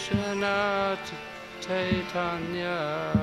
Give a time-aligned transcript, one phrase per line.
[0.00, 0.96] Krishna
[1.60, 3.19] Chaitanya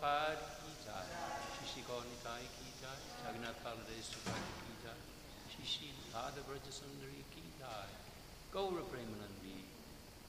[0.00, 1.04] Srila Prabhupada ki jai,
[1.56, 4.96] Shishi Gaunitai ki jai, Jagannath Baladev Subhadra ki jai,
[5.52, 7.88] Shishi Radha Braja Sundari ki jai,
[8.52, 9.68] Gaura Premanandi.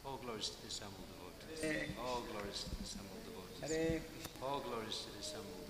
[0.03, 1.63] All glories to the assembled devotees.
[2.03, 4.01] All glories to the assembled devotees.
[4.43, 5.60] All glories to the assembled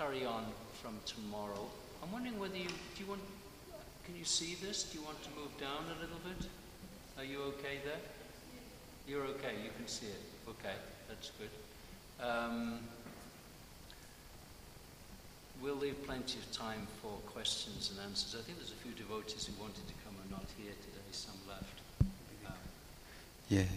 [0.00, 0.46] carry on
[0.80, 1.68] from tomorrow.
[2.02, 3.20] I'm wondering whether you, do you want,
[4.06, 4.84] can you see this?
[4.84, 6.48] Do you want to move down a little bit?
[7.18, 8.00] Are you okay there?
[9.06, 10.22] You're okay, you can see it.
[10.48, 10.72] Okay,
[11.06, 11.52] that's good.
[12.24, 12.78] Um,
[15.60, 18.40] we'll leave plenty of time for questions and answers.
[18.40, 21.36] I think there's a few devotees who wanted to come and not here today, some
[21.46, 21.76] left.
[22.46, 22.56] Um,
[23.50, 23.68] Yeah,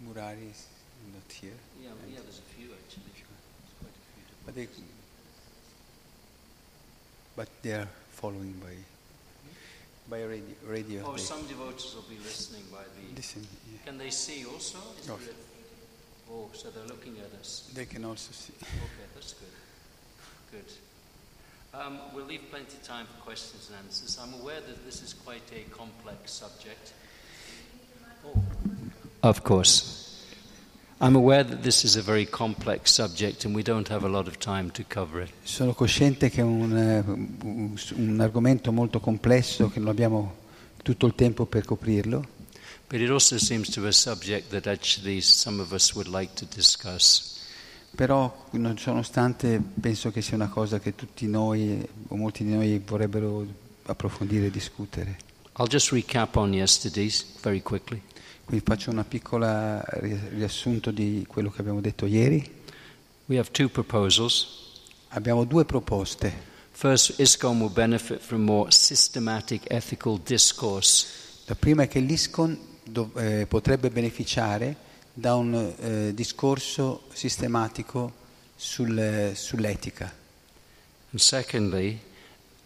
[0.00, 0.64] Murari is
[1.12, 1.60] not here.
[1.82, 3.04] yeah, yeah, there's a few actually.
[3.12, 4.95] There's quite a few devotees.
[7.36, 8.74] But they are following by
[10.08, 10.54] by radio.
[10.66, 11.02] radio.
[11.06, 13.16] Oh, some devotees will be listening by the.
[13.16, 13.46] listen.
[13.70, 13.78] Yeah.
[13.84, 14.78] Can they see also?
[15.00, 15.18] Is Oh.
[16.28, 17.70] Oh, so they're looking at us.
[17.72, 18.52] They can also see.
[18.60, 19.48] Okay, that's good.
[20.52, 20.72] Good.
[21.78, 24.18] Um, we'll leave plenty of time for questions and answers.
[24.20, 26.94] I'm aware that this is quite a complex subject.
[28.24, 28.42] Oh.
[29.22, 29.95] Of course.
[35.42, 37.00] Sono cosciente che è un, eh,
[37.44, 40.34] un- un argomento molto complesso, che non abbiamo
[40.82, 42.34] tutto il tempo per coprirlo,
[42.88, 46.32] But it also seems to be a subject that actually some of us would like
[46.34, 47.34] to discuss.
[47.94, 53.44] però nonostante penso che sia una cosa che tutti noi o molti di noi vorrebbero
[53.86, 55.16] approfondire e discutere.
[55.58, 58.00] I'll just recap on yesterday's very quickly.
[58.46, 62.48] Quindi faccio una piccola ri- riassunto di quello che abbiamo detto ieri.
[63.26, 64.46] We have two proposals.
[65.08, 66.32] Abbiamo due proposte.
[66.70, 73.16] First, ISKCON will benefit from more systematic ethical discourse La prima è che l'ISCON dov-
[73.18, 74.76] eh, potrebbe beneficiare
[75.12, 78.12] da un eh, discorso sistematico
[78.54, 80.12] sul- sull'etica.
[81.10, 82.00] And secondly,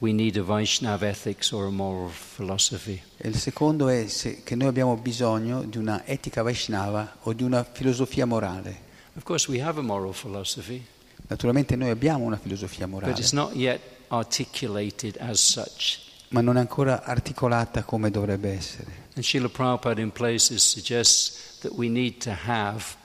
[0.01, 3.01] we need a Vaishnav ethics or a moral philosophy.
[3.19, 4.07] Il secondo è
[4.45, 8.89] che noi abbiamo bisogno di una etica Vaishnava o di una filosofia morale.
[9.17, 10.85] Of course, we have a moral philosophy,
[11.31, 16.01] Naturalmente noi abbiamo una filosofia morale, but it's not yet articulated as such.
[16.31, 19.09] ma non è ancora articolata come dovrebbe essere.
[19.15, 22.97] And Srila Prabhupada in places suggests that we need to have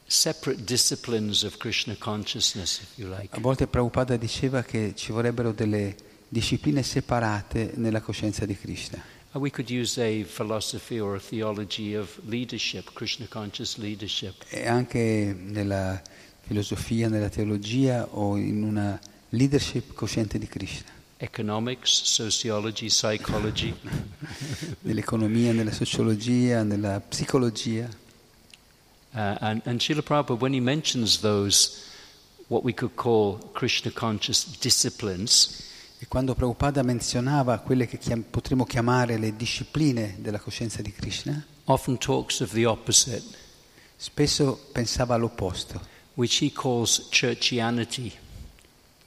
[3.29, 5.95] A volte Prabhupada diceva che ci vorrebbero delle
[6.27, 9.01] discipline separate nella coscienza di Krishna.
[9.33, 14.43] And we could use a philosophy or a theology of leadership, Krishna conscious leadership.
[14.49, 16.01] E anche nella
[16.41, 18.99] filosofia, nella teologia o in una
[19.29, 23.73] leadership cosciente di Krishna, Economics, sociology, psychology.
[24.81, 27.87] nell'economia, nella sociologia, nella psicologia.
[29.13, 31.85] Uh, and, and Srila Prabhupada, when he mentions those,
[32.47, 35.67] what we could call Krishna conscious disciplines,
[36.03, 41.45] E quando Prabhupada menzionava quelle che chiam- potremmo chiamare le discipline della coscienza di Krishna,
[41.65, 43.21] often talks of the opposite,
[43.95, 45.79] spesso pensava all'opposto.
[46.15, 48.11] which he calls churchianity.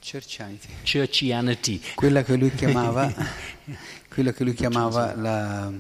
[0.01, 0.69] Churchianity.
[0.85, 1.81] Churchianity.
[1.95, 3.13] Quella che lui chiamava,
[4.09, 5.73] quello che lui chiamava la,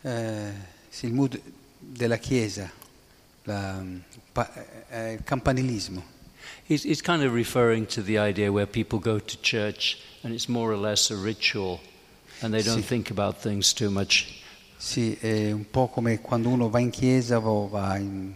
[0.00, 0.52] eh,
[0.88, 1.40] sì, il mood
[1.78, 2.68] della Chiesa,
[3.44, 3.82] la,
[4.32, 4.50] pa-
[4.90, 6.02] eh, il campanilismo.
[6.68, 10.46] He's, he's kind of referring to the idea where people go to church and it's
[10.46, 11.80] more or less a ritual
[12.40, 12.86] and they don't Sì.
[12.86, 14.26] think about things too much.
[14.76, 18.32] Sì, è un po' come quando uno va in chiesa o va in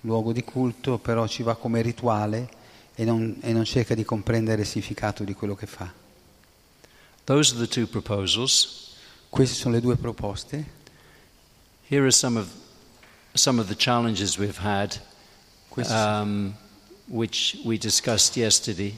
[0.00, 2.48] luogo di culto, però ci va come rituale
[2.94, 5.92] e non, e non cerca di comprendere il significato di quello che fa.
[7.24, 8.92] Those are the two proposals.
[9.28, 10.64] Queste sono le due proposte.
[11.88, 12.48] Here are some of
[13.34, 14.96] some of the challenges we've had,
[15.90, 16.54] um,
[17.08, 18.94] which we discussed yesterday.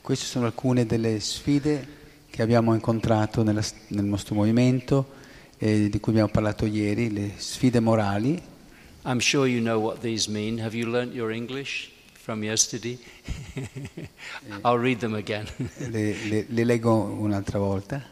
[0.00, 1.86] queste sono alcune delle sfide
[2.30, 5.12] che abbiamo incontrato nella- nel nostro movimento
[5.56, 8.40] e di cui abbiamo parlato ieri, le sfide morali.
[9.06, 10.58] I'm sure you know what these mean.
[10.60, 12.98] Have you learnt your English from yesterday?
[14.62, 15.46] I'll read them again.
[15.78, 18.02] Le, le- le leggo un'altra volta.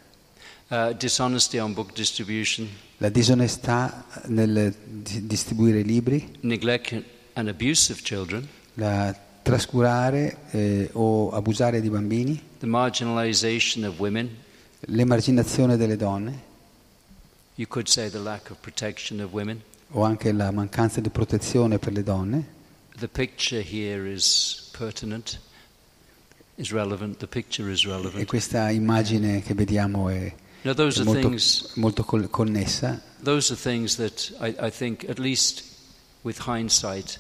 [0.72, 6.94] Uh, dishonesty on book distribution, La disonestà nel di- distribuire libri, neglect
[7.34, 14.30] and abuse of children, la trascurare eh, o abusare di bambini, the marginalization of women.
[14.86, 16.50] l'emarginazione delle donne
[17.56, 19.60] You could say the lack of protection of women.
[19.90, 22.46] o anche la mancanza di protezione per le donne.
[22.98, 25.38] The picture here is pertinent,
[26.54, 27.18] is relevant.
[27.18, 28.24] The picture is E relevant.
[28.24, 30.32] questa immagine che vediamo è,
[30.64, 31.74] Now, those è are molto, things.
[31.74, 33.00] molto connessa.
[33.22, 35.64] Those are things that I, I think, at least
[36.22, 37.18] with hindsight,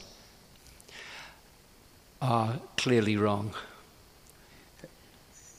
[2.20, 3.52] are clearly wrong.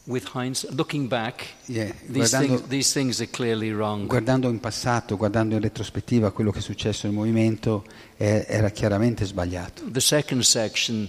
[0.05, 4.05] With hindsight, looking back, Yeah, these guardando, things, these things are clearly wrong.
[4.07, 7.85] guardando in passato, guardando in retrospettiva quello che è successo nel movimento,
[8.17, 9.83] è- era chiaramente sbagliato.
[9.89, 11.07] The second section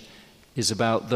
[0.54, 1.09] is about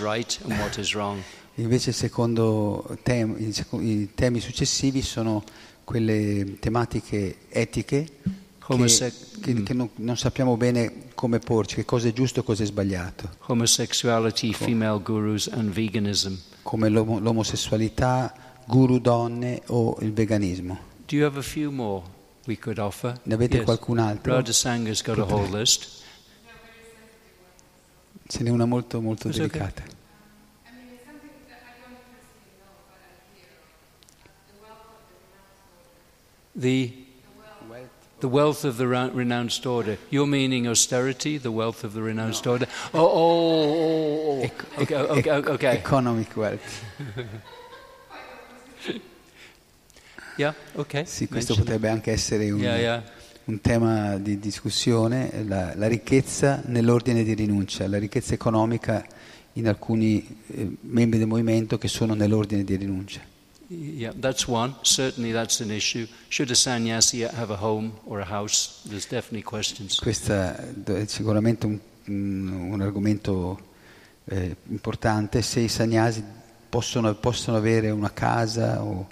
[0.00, 1.22] right and what is wrong.
[1.58, 3.34] Invece secondo tem-
[3.80, 5.42] i, temi successivi sono
[5.84, 9.64] quelle tematiche etiche che, Homosec- che- mm.
[9.64, 13.30] che non, non sappiamo bene come porci, che cosa è giusto e cosa è sbagliato,
[13.46, 16.34] Homosexuality, female gurus, and veganism.
[16.62, 18.34] come l'omo- l'omosessualità,
[18.66, 20.78] guru donne o il veganismo.
[21.06, 22.02] Do you have a few more
[22.46, 23.18] we could offer?
[23.22, 23.64] Ne avete Yes.
[23.64, 24.34] qualcun altro?
[24.34, 25.95] Radha Sanga's got a whole list.
[28.28, 29.38] Ce n'è una molto molto okay.
[29.38, 29.82] delicata.
[36.58, 37.04] The
[37.68, 39.98] wealth of the wealth of the renounced order.
[40.08, 42.66] You're meaning austerity, the wealth of the renounced order.
[42.94, 44.82] Oh, oh, oh, oh, oh.
[44.82, 45.76] Okay, okay, okay.
[45.76, 46.84] Economic wealth.
[50.36, 51.06] Yeah, okay.
[51.06, 51.64] Sì, questo Mention it.
[51.64, 53.02] potrebbe anche essere un, Yeah, yeah.
[53.46, 59.06] Un tema di discussione, la, la ricchezza nell'ordine di rinuncia, la ricchezza economica
[59.52, 63.20] in alcuni eh, membri del movimento che sono nell'ordine di rinuncia.
[63.68, 64.76] Yeah, that's one.
[64.82, 66.06] Certainly, that's an issue.
[66.28, 68.80] Should a sannyasi have a home or a house?
[68.84, 69.98] There's definitely questions.
[69.98, 73.58] Questo è sicuramente un, un- argomento
[74.24, 76.22] eh, importante, se i sannyasi
[76.68, 79.08] possono, possono avere una casa o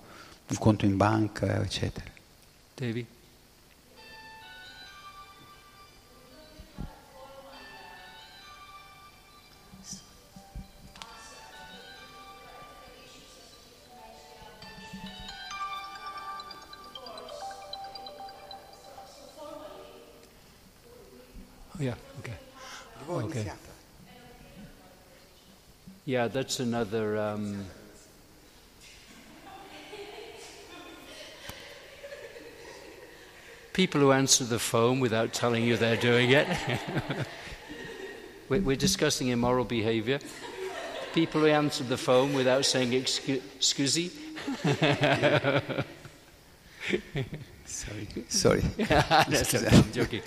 [0.46, 2.06] un conto in banca, eccetera.
[2.74, 3.04] Devi?
[21.78, 22.32] Yeah, okay.
[23.10, 23.50] Okay.
[26.06, 27.18] Yeah, that's another.
[27.18, 27.66] Um,
[33.72, 36.46] people who answer the phone without telling you they're doing it.
[38.48, 40.20] we're, we're discussing immoral behavior.
[41.12, 44.12] People who answer the phone without saying excuse scusi.
[47.64, 48.06] Sorry.
[48.28, 48.62] Sorry.
[48.76, 50.22] That's okay, I'm joking.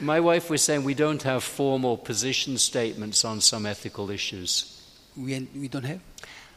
[0.00, 4.80] My wife was saying we don't have formal position statements on some ethical issues.
[5.16, 6.00] We, we don't have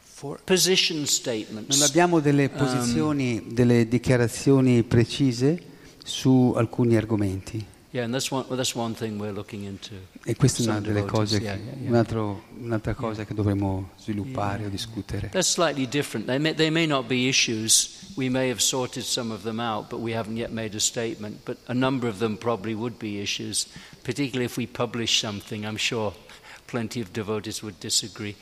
[0.03, 0.39] for...
[0.43, 1.77] Position statements.
[1.77, 5.61] Non abbiamo delle posizioni, delle dichiarazioni precise
[6.03, 9.95] su alcuni argomenti Yeah, and that's one, well, that's one thing we're looking into.
[10.25, 11.89] e questa è una delle cose, yeah, che- yeah, yeah.
[11.89, 15.29] un altro- un'altra cosa che dovremmo sviluppare o discutere.
[15.29, 16.25] That's slightly different.
[16.27, 18.11] They may, they may not be issues.
[18.15, 21.45] We may have sorted some of them out, but we haven't yet made a statement.
[21.45, 23.67] But a number of them probably would be issues,
[24.03, 25.63] particularly if we publish something.
[25.65, 26.13] I'm sure
[26.65, 28.35] plenty of devotees would disagree.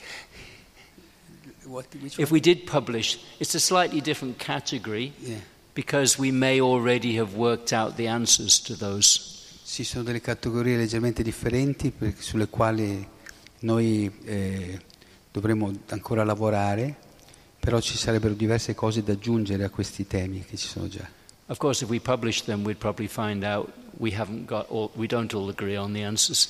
[1.66, 1.86] What,
[2.18, 5.36] If we did publish, it's a slightly different category Yeah.
[5.74, 9.34] because we may already have worked out the answers to those.
[9.68, 13.04] Ci sono delle categorie leggermente differenti sulle quali
[13.60, 14.80] noi eh,
[15.32, 16.94] dovremmo ancora lavorare,
[17.58, 21.06] però ci sarebbero diverse cose da aggiungere a questi temi che ci sono già.
[21.46, 23.68] Of course, if we publish them, we'd probably find out
[23.98, 26.48] we haven't got all, we don't all agree on the answers.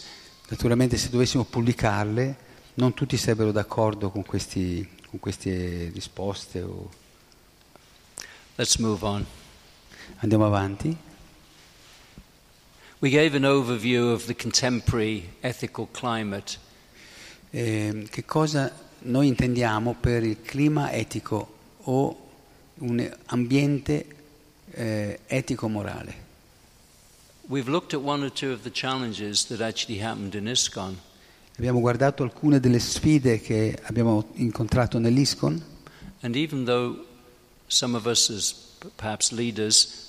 [0.49, 2.37] Naturalmente se dovessimo pubblicarle
[2.75, 6.61] non tutti sarebbero d'accordo con, questi- con queste risposte.
[6.61, 6.91] o-
[8.57, 9.25] Let's move on.
[10.19, 10.97] Andiamo avanti.
[12.99, 16.59] We gave an overview of the contemporary ethical climate.
[17.51, 22.17] Eh, che cosa noi intendiamo per il clima etico o
[22.79, 24.07] un ambiente
[24.71, 26.25] eh, etico-morale.
[27.49, 30.99] We've looked at one or two of the challenges that actually happened in ISKCON.
[31.59, 35.75] Abbiamo guardato alcune delle sfide che abbiamo incontrato nell'ISCON
[36.23, 37.05] And even though
[37.69, 38.55] some of us, as
[38.97, 40.06] perhaps leaders,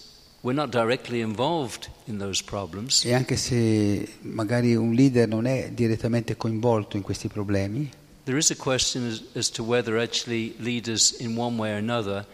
[3.04, 7.89] e anche se magari un leader non è direttamente coinvolto in questi problemi,
[8.25, 12.25] there is a question as, as to whether actually leaders, in one way or another,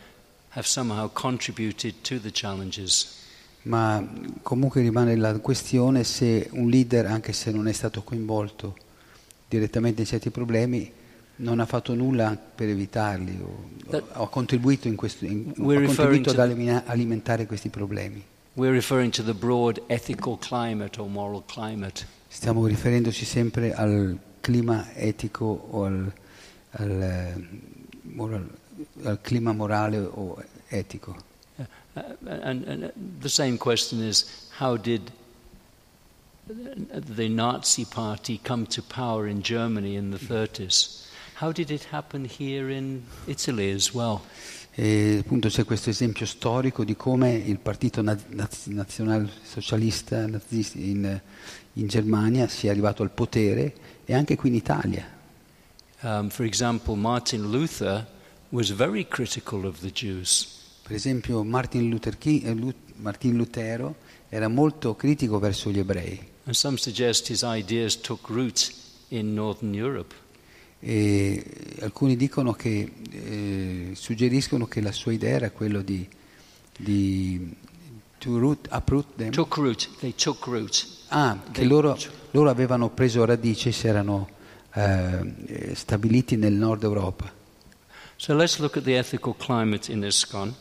[0.49, 3.21] have somehow contributed to the challenges.
[3.63, 4.05] ma
[4.41, 8.75] comunque rimane la questione se un leader, anche se non è stato coinvolto
[9.47, 10.91] direttamente in certi problemi,
[11.37, 13.69] non ha fatto nulla per evitarli o,
[14.13, 15.53] o ha contribuito, in questo- in-
[15.87, 18.23] contribuito to- ad alimina- alimentare questi problemi.
[22.27, 26.11] Stiamo riferendoci sempre al clima etico o al,
[26.71, 27.47] al, eh,
[28.03, 28.49] moral-
[29.03, 30.37] al clima morale o
[30.67, 31.15] etico.
[31.95, 34.25] Uh, and, and uh, the same question is
[34.59, 35.11] how did
[36.47, 41.01] the Nazi party come to power in Germany in the 30s?
[41.43, 44.21] How did it happen here in Italy as well?
[44.71, 51.19] E appunto c'è questo esempio storico di come il partito na- naz- nazionalsocialista nazista in,
[51.73, 53.73] in Germania sia arrivato al potere
[54.05, 55.05] e anche qui in Italia.
[56.03, 58.07] Um, for example, Martin Luther
[58.51, 60.47] was very critical of the Jews.
[60.81, 62.55] Per esempio Martin, Luther Ki- eh,
[62.95, 63.95] Martin Lutero
[64.29, 68.73] era molto critico verso gli ebrei And some suggest his ideas took root
[69.09, 70.21] in Northern Europe.
[70.85, 71.41] E
[71.79, 76.05] alcuni dicono che, eh, suggeriscono che la sua idea era quello di,
[76.77, 77.55] di
[78.17, 79.31] to root, uproot them.
[79.31, 80.85] Took root, they took root.
[81.07, 81.97] Ah, che loro,
[82.31, 84.27] loro avevano preso radice, si erano
[84.73, 87.31] eh, stabiliti nel nord Europa.
[88.17, 90.53] So let's look at the ethical climate in ISKCON.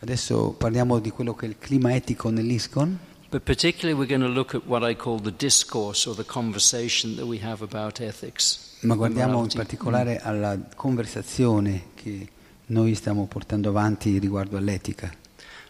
[0.00, 2.98] Adesso parliamo di quello che è il clima etico nell'ISCON,
[3.30, 7.16] But particularly, we're going to look at what I call the discourse or the conversation
[7.16, 8.71] that we have about ethics.
[8.82, 12.28] Ma guardiamo in particolare alla conversazione che
[12.66, 15.12] noi stiamo portando avanti riguardo all'etica.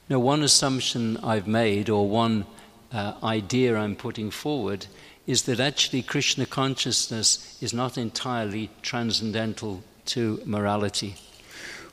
[0.07, 2.45] Now, one assumption I've made, or one
[2.91, 4.87] uh, idea I'm putting forward,
[5.25, 11.15] is that actually Krishna consciousness is not entirely transcendental to morality.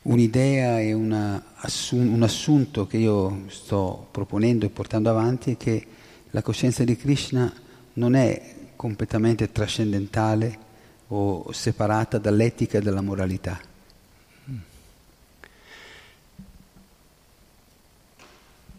[0.02, 5.86] Un'idea e una assun- un assunto che io sto proponendo e portando avanti è che
[6.32, 7.52] la coscienza di Krishna
[7.94, 10.68] non è completamente trascendentale
[11.10, 13.60] o separata dall'etica e dalla moralità.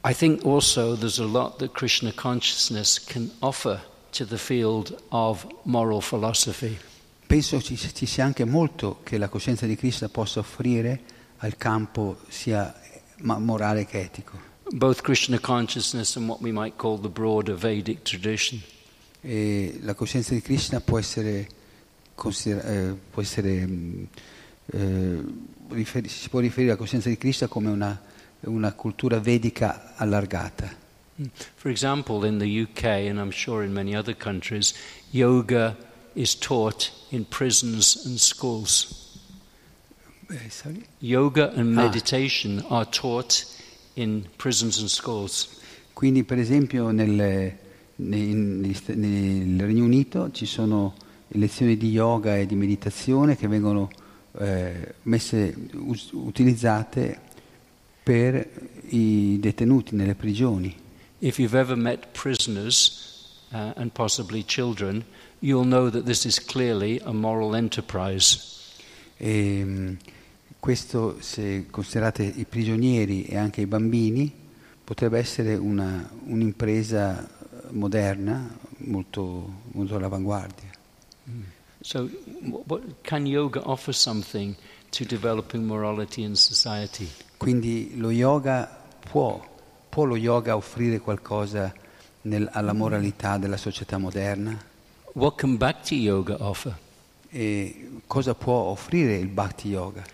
[0.02, 3.80] I think also there's a lot that Krishna consciousness can offer
[4.12, 6.78] to the field of moral philosophy.
[7.26, 11.00] Penso ci, ci sia anche molto che la coscienza di Krishna possa offrire
[11.38, 12.74] al campo sia
[13.18, 14.48] morale che etico.
[14.72, 18.62] both Krishna consciousness and what we might call the broader Vedic tradition.
[19.20, 21.48] E la coscienza di Krishna può essere,
[22.28, 24.02] eh, può essere mm,
[24.72, 25.24] eh,
[26.06, 27.98] si può riferire alla coscienza di Krishna come una,
[28.40, 30.76] una cultura vedica allargata.
[31.56, 34.72] For example, in the UK, and I'm sure in many other countries,
[35.10, 35.76] yoga
[36.14, 39.18] is taught in prisons and schools.
[40.30, 40.84] Eh, sorry?
[41.00, 41.82] Yoga and Ah.
[41.82, 43.44] meditation are taught
[43.94, 45.48] in prisons and schools.
[45.92, 47.54] Quindi per esempio nel,
[48.74, 50.94] sta- nel Regno Unito ci sono
[51.32, 53.90] lezioni di yoga e di meditazione che vengono
[54.38, 57.20] eh, messe, us- utilizzate
[58.02, 58.48] per
[58.88, 60.74] i detenuti nelle prigioni.
[61.18, 65.04] If you've ever met prisoners uh, and possibly children,
[65.40, 68.38] you'll know that this is clearly a moral enterprise.
[69.16, 69.96] E, mh,
[70.58, 74.32] questo, se considerate i prigionieri e anche i bambini,
[74.82, 77.28] potrebbe essere una- un'impresa
[77.70, 80.69] moderna molto, molto all'avanguardia.
[81.82, 84.54] So, wh- what, can yoga offer something
[84.90, 87.08] to developing morality in society?
[87.38, 88.68] Quindi lo yoga
[89.10, 89.40] può,
[89.88, 91.72] può lo yoga offrire qualcosa
[92.22, 94.62] nel- alla moralità della società moderna?
[95.14, 96.76] What can bhakti yoga offer?
[97.30, 100.04] E cosa può offrire il bhakti yoga?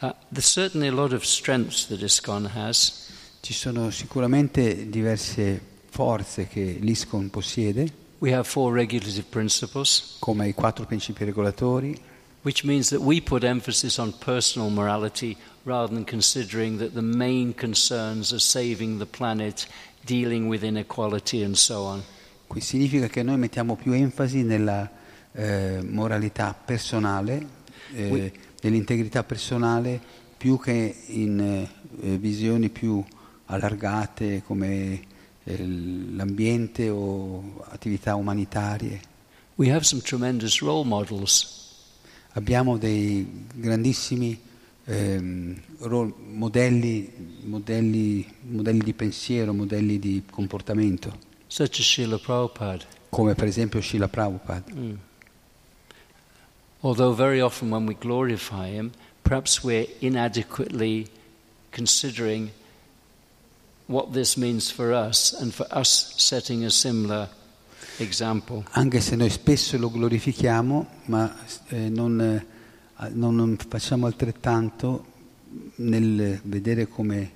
[0.00, 3.10] Uh, there's certainly a lot of strengths that ISKCON has.
[3.40, 10.54] Ci sono sicuramente diverse forze che l'ISCON possiede, We have four regulative principles, come i
[10.54, 12.00] quattro principi regolatori,
[12.42, 17.52] which means that we put emphasis on personal morality rather than considering that the main
[17.52, 19.66] concerns are saving the planet,
[20.06, 22.02] dealing with inequality, and so on.
[22.46, 24.90] Qui significa che noi mettiamo più enfasi nella
[25.32, 27.46] eh, moralità personale,
[27.92, 30.00] eh, We- nell'integrità personale,
[30.38, 31.68] più che in, eh,
[32.00, 33.04] eh, visioni più
[33.46, 35.00] allargate come
[35.54, 39.00] l'ambiente o attività umanitarie.
[39.56, 41.54] We have some tremendous role models.
[42.32, 44.38] Abbiamo dei grandissimi
[44.84, 45.60] ehm,
[46.34, 47.10] modelli,
[47.44, 52.84] modelli, modelli di pensiero, modelli di comportamento, such as Srila Prabhupada.
[53.08, 54.72] come per esempio Srila Prabhupada.
[54.74, 54.94] Mm.
[56.80, 61.08] Although very often when we glorify him, perhaps we're inadequately
[61.70, 62.50] considering
[63.86, 67.28] what this means for us and for us setting a similar
[67.98, 68.64] example.
[68.70, 71.34] Anche se noi spesso lo glorifichiamo, ma
[71.68, 75.14] eh, non, eh, non facciamo altrettanto
[75.76, 77.32] nel vedere come,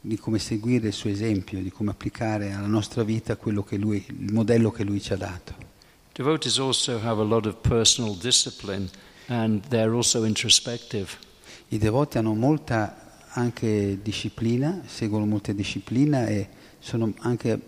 [0.00, 4.04] di come seguire il suo esempio, di come applicare alla nostra vita quello che lui,
[4.06, 5.72] il modello che lui ci ha dato.
[6.12, 8.88] Devotees also have a lot of personal discipline
[9.26, 11.08] and they're also introspective.
[11.68, 13.03] I devoti hanno molta
[13.34, 17.58] anche disciplina, seguono molta disciplina e sono anche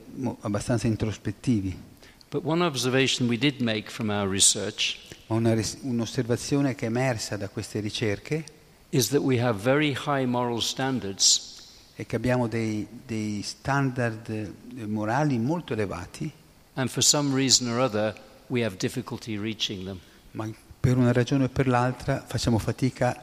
[0.41, 1.85] abbastanza introspettivi.
[2.29, 4.99] But one observation we did make from our research
[5.29, 8.45] Ma una ris- un'osservazione che è emersa da queste ricerche
[8.91, 11.55] is that we have very high moral standards,
[11.95, 16.31] è che abbiamo dei, dei standard eh, morali molto elevati,
[16.75, 18.15] and for some reason or other,
[18.49, 19.99] we have difficulty reaching them.
[20.33, 20.49] ma
[20.79, 23.21] per una ragione o per l'altra facciamo fatica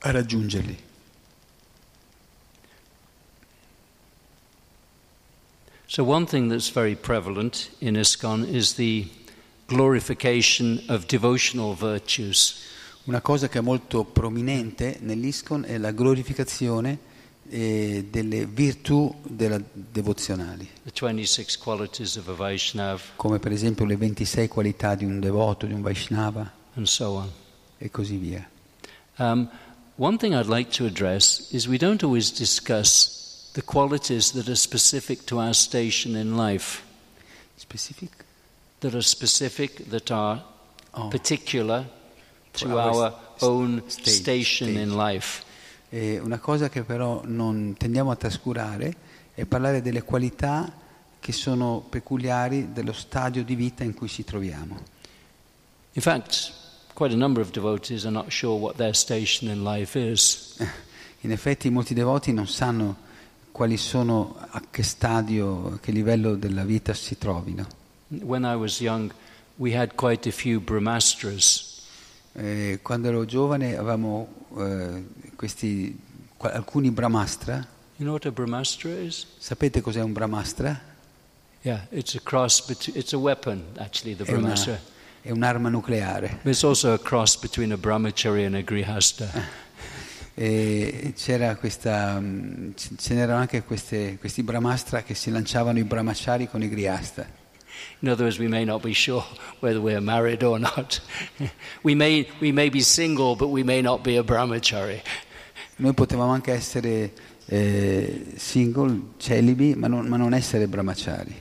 [0.00, 0.90] a raggiungerli.
[5.94, 9.08] So, one thing that's very prevalent in ISKCON is the
[9.66, 12.54] glorification of devotional virtues.
[13.04, 16.98] Una cosa che è molto prominente nell'ISCON è la glorificazione
[17.46, 23.98] eh, delle virtù della- devozionali, the 26 qualities of a Vaishnav, come per esempio le
[23.98, 27.30] 26 qualità di un devoto, di un Vaishnava and so on.
[27.76, 28.48] e così via.
[29.18, 29.46] Um,
[29.96, 33.20] one thing I'd like to address is we don't always discuss
[33.54, 36.82] the qualities that are specific to our station in life,
[37.56, 38.10] Specific?
[38.80, 40.42] that are specific, that are
[40.94, 41.08] Oh.
[41.08, 41.88] particular
[42.52, 44.94] to our our st- own stage- station in stage.
[44.96, 45.42] life.
[45.90, 48.94] E una cosa che però non tendiamo a trascurare
[49.34, 50.70] è parlare delle qualità
[51.20, 54.80] che sono peculiari dello stadio di vita in cui ci troviamo.
[55.92, 56.52] In fact,
[56.94, 60.56] quite a number of devotees are not sure what their station in life is.
[61.24, 62.96] In effetti molti devoti non sanno
[63.52, 67.66] quali sono, a che stadio, a che livello della vita si trovino.
[68.80, 69.12] Young.
[72.34, 75.04] Eh, quando ero giovane avevamo eh,
[75.36, 75.96] questi,
[76.38, 77.54] alcuni brahmastra.
[77.96, 79.26] You know what a brahmastra is?
[79.38, 80.80] Sapete cos'è un brahmastra?
[81.60, 84.80] Yeah, it's a cross between, it's a weapon, actually, the È, una- brahmastra.
[85.20, 86.38] è un'arma nucleare.
[86.42, 89.30] But it's also a cross between a brahmachari and a grihasta.
[90.34, 96.48] E c'era questa, mm, ce n'erano anche queste- questi brahmastra che si lanciavano i brahmachari
[96.48, 97.40] con i griasta.
[98.00, 99.24] In other words, we may not be sure
[99.60, 101.02] whether we're married or not.
[101.82, 105.00] we, may, we may be single, but we may not be a brahmachari.
[105.76, 107.12] Noi potevamo anche essere
[107.46, 111.34] eh, single, celibi, ma non, ma non essere brahmachari.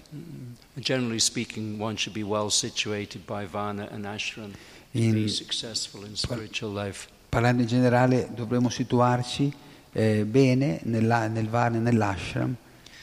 [0.75, 6.05] Generally speaking, one should be well situated by varna and ashram to In- be successful
[6.05, 7.07] in spiritual life.
[7.31, 9.53] Parlando in generale dovremmo situarci
[9.93, 12.53] eh, bene nella, nel Varna e nell'ashram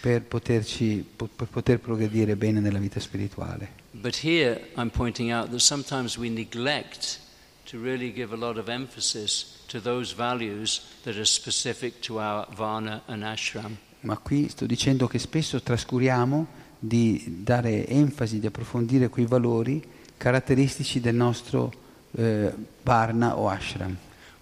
[0.03, 3.71] per, poterci, po- per poter progredire bene nella vita spirituale.
[3.93, 7.21] But here I'm pointing out that sometimes we neglect
[7.71, 12.47] to really give a lot of emphasis to those values that are specific to our
[12.55, 13.79] varna and ashram.
[14.01, 16.47] Ma qui sto dicendo che spesso trascuriamo
[16.79, 19.83] di dare enfasi, di approfondire quei valori
[20.19, 21.73] caratteristici del nostro
[22.11, 23.97] eh, Varna o ashram.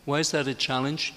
[0.06, 1.12] Why is that a challenge?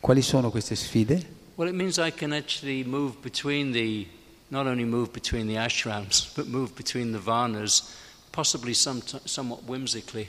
[0.00, 1.26] Quali sono queste sfide?
[1.54, 4.06] Well, it means I can actually move between the,
[4.50, 7.90] not only move between the ashrams, but move between the varnas,
[8.30, 10.28] possibly some, somewhat whimsically.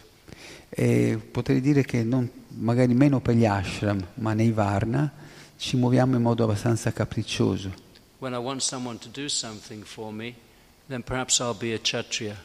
[0.69, 5.11] E potrei dire che non, magari meno per gli ashram, ma nei Varna
[5.57, 7.73] ci muoviamo in modo abbastanza capriccioso.
[8.19, 10.35] When I want someone to do something for me,
[10.87, 12.37] then perhaps I'll be a kshatriya.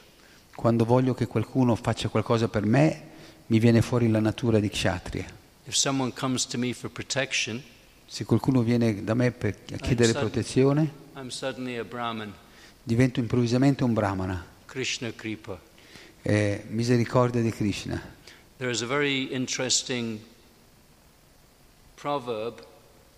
[0.57, 3.03] Quando voglio che qualcuno faccia qualcosa per me,
[3.47, 5.43] mi viene fuori la natura di kshatriya.
[5.67, 7.63] If someone comes to me for protection,
[8.07, 10.21] Se qualcuno viene da me per chiedere sad.
[10.21, 11.31] protezione, I'm
[12.83, 14.45] divento improvvisamente un brahmana.
[14.67, 15.59] Krishna Kripa.
[16.21, 18.01] È misericordia di Krishna.
[18.59, 20.21] There is a very interesting
[21.95, 22.63] proverb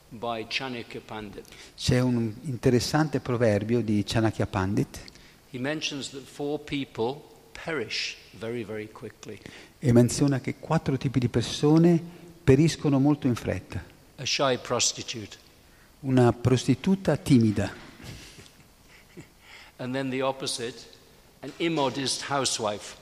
[0.09, 1.45] by Chanakya Pandit.
[1.77, 5.01] C'è un interessante proverbio di Chanakya Pandit
[5.51, 9.39] He mentions that four people perish very, very quickly.
[9.79, 13.83] e menziona che quattro tipi di persone periscono molto in fretta.
[14.19, 15.37] A shy prostitute,
[16.03, 17.73] una prostituta timida.
[19.79, 20.75] And then the opposite,
[21.41, 22.97] an immodest housewife.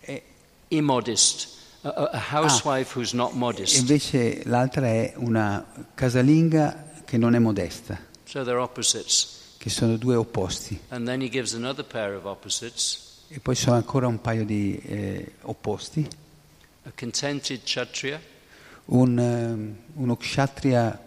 [0.00, 0.22] E,
[0.68, 1.48] Immodest.
[1.82, 3.78] A, a- housewife e modest.
[3.78, 9.56] invece l'altra è una casalinga che non è modesta, So they're opposites.
[9.58, 10.78] che sono due opposti.
[10.88, 14.78] And then he gives another pair of opposites E poi sono ancora un paio di
[14.84, 16.06] eh, opposti.
[16.84, 18.20] a contented kshatriya
[18.86, 21.00] Un, ehm, uno kshatriya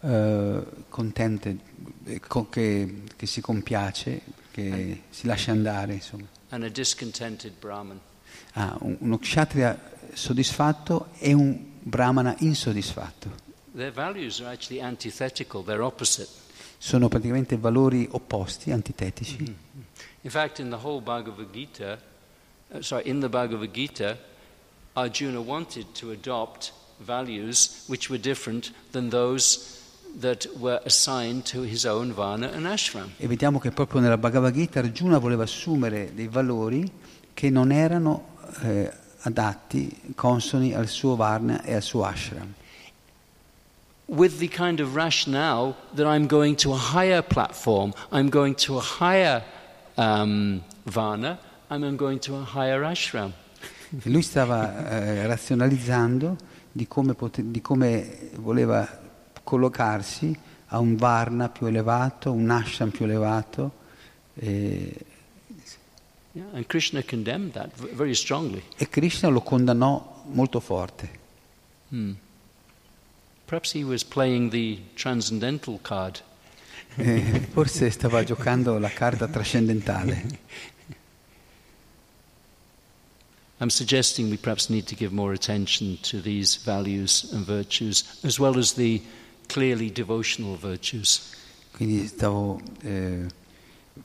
[0.00, 1.58] eh, contente,
[2.04, 6.26] eh, che, che si compiace, che si lascia andare, insomma.
[6.52, 8.00] and a discontented Brahman.
[8.54, 9.78] Ah, un- uno kshatriya
[10.12, 13.48] soddisfatto e un brahmana insoddisfatto.
[13.72, 16.28] Their values are actually antithetical, they're opposite.
[16.78, 19.54] Sono praticamente valori opposti, antitetici.
[20.22, 22.00] In fact, in the whole Bhagavad Gita,
[22.68, 24.18] uh, sorry, in the Bhagavad Gita,
[24.94, 26.72] Arjuna wanted to adopt
[27.04, 29.78] values which were different than those
[30.18, 33.10] that were assigned to his own Varna and Ashram.
[33.16, 36.90] E vediamo che proprio nella Bhagavad Gita Arjuna voleva assumere dei valori
[37.32, 42.54] che non erano eh, adatti, consoni al suo Varna e al suo ashram.
[44.06, 48.76] With the kind of rationale that I'm going to a higher platform, I'm going to
[48.76, 49.44] a higher
[49.96, 51.38] um, Varna,
[51.70, 53.32] I'm going to a higher ashram.
[53.90, 56.36] E lui stava eh, razionalizzando
[56.72, 58.86] di come, pote- di come voleva
[59.42, 63.72] collocarsi a un Varna più elevato, un ashram più elevato.
[64.34, 65.04] eh,
[66.32, 67.04] Yeah, Krishna e
[68.88, 71.10] Krishna lo condannò molto forte.
[71.88, 72.12] Hmm.
[73.46, 76.22] Perhaps he was playing the transcendental card.
[76.94, 80.38] Eh, forse stava giocando la carta trascendentale.
[83.60, 88.38] I'm suggesting we perhaps need to give more attention to these values and virtues, as
[88.38, 89.02] well as the
[89.48, 91.36] clearly devotional virtues.
[91.70, 93.26] Quindi stavo, eh,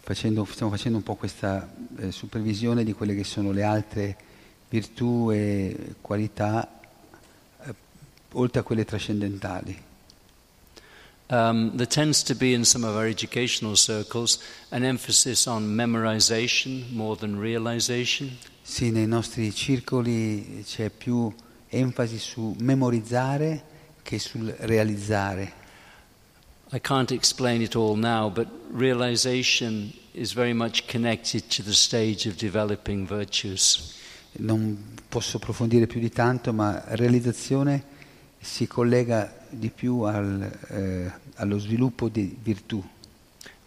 [0.02, 4.18] facendo, stiamo facendo un po' questa eh, supervisione di quelle che sono le altre
[4.68, 6.82] virtù e qualità,
[7.64, 7.74] eh,
[8.34, 9.84] oltre a quelle trascendentali.
[11.28, 14.38] Um, there tends to be in some of our educational circles
[14.70, 18.38] an emphasis on memorization more than realization.
[18.68, 21.32] Sì, nei nostri circoli c'è più
[21.70, 23.64] enfasi su memorizzare
[24.02, 25.54] che sul realizzare.
[26.72, 32.28] I can't explain it all now, but realization is very much connected to the stage
[32.28, 33.94] of developing virtues.
[34.40, 37.84] Non posso approfondire più di tanto, ma realizzazione
[38.40, 42.84] si collega di più al, eh, allo sviluppo di virtù.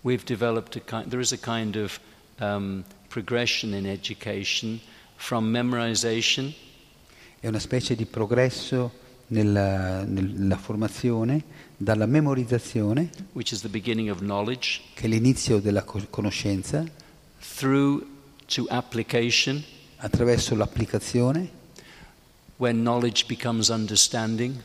[0.00, 2.00] We've developed a kind, there is a kind of
[2.40, 4.80] um, progression in education
[5.16, 6.52] from memorization.
[7.40, 8.92] È una specie di progresso
[9.28, 11.42] nella, nella formazione
[11.76, 16.84] dalla memorizzazione, which is the beginning of knowledge, che è l'inizio della co- conoscenza,
[17.56, 18.04] through
[18.46, 19.62] to application,
[19.98, 21.48] attraverso l'applicazione,
[22.56, 24.60] when knowledge becomes understanding,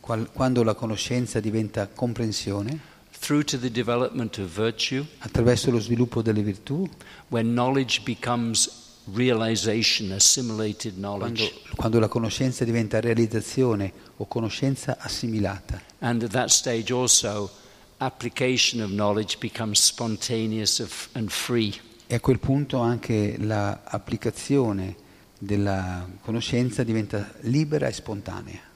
[0.00, 6.22] qual- quando la conoscenza diventa comprensione, through to the development of virtue, attraverso lo sviluppo
[6.22, 6.88] delle virtù,
[7.28, 11.54] when knowledge becomes realization, assimilated quando, knowledge.
[11.74, 15.80] quando la conoscenza diventa realizzazione o conoscenza assimilata.
[16.00, 17.50] And at that stage also,
[17.98, 21.74] application of knowledge becomes spontaneous and free.
[22.06, 24.96] E a quel punto anche l'applicazione
[25.38, 28.66] della conoscenza diventa libera e spontanea.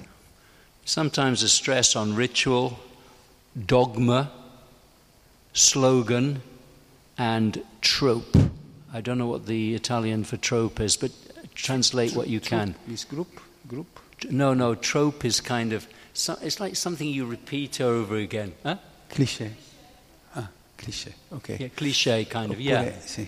[0.84, 2.76] Sometimes a stress on ritual,
[3.52, 4.45] dogma,
[5.56, 6.42] slogan,
[7.18, 8.38] and trope.
[8.94, 11.12] I don't know what the Italian for trope is, but
[11.56, 12.76] translate what you can.
[12.88, 13.42] This group?
[13.68, 14.00] Group?
[14.30, 15.88] No, no, trope is kind of,
[16.42, 18.54] it's like something you repeat over again.
[18.64, 18.78] Huh?
[19.10, 19.52] Cliché.
[20.36, 21.58] Ah, cliché, ok.
[21.60, 22.92] Yeah, cliche kind of, yeah.
[23.00, 23.26] Sì,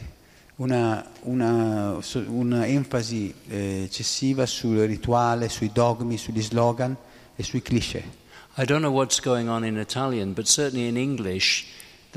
[0.58, 6.96] una, una, una enfasi eh, eccessiva sul rituale, sui dogmi, sugli slogan
[7.36, 8.04] e sui cliché.
[8.58, 11.66] I don't know what's going on in Italian, but certainly in English,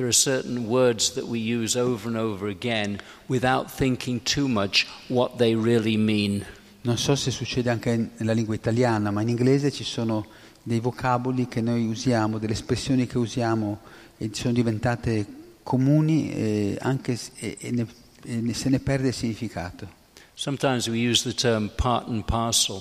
[0.01, 4.87] there are certain words that we use over and over again without thinking too much
[5.09, 6.43] what they really mean.
[6.83, 10.27] Non so se succede anche nella lingua italiana, ma in inglese ci sono
[10.63, 13.81] dei vocaboli che noi usiamo, delle espressioni che usiamo
[14.17, 15.27] e sono diventate
[15.63, 17.87] comuni eh, anche e, e ne-
[18.25, 19.87] e ne- se ne perde il significato.
[20.33, 22.81] Sometimes we use the term part and parcel.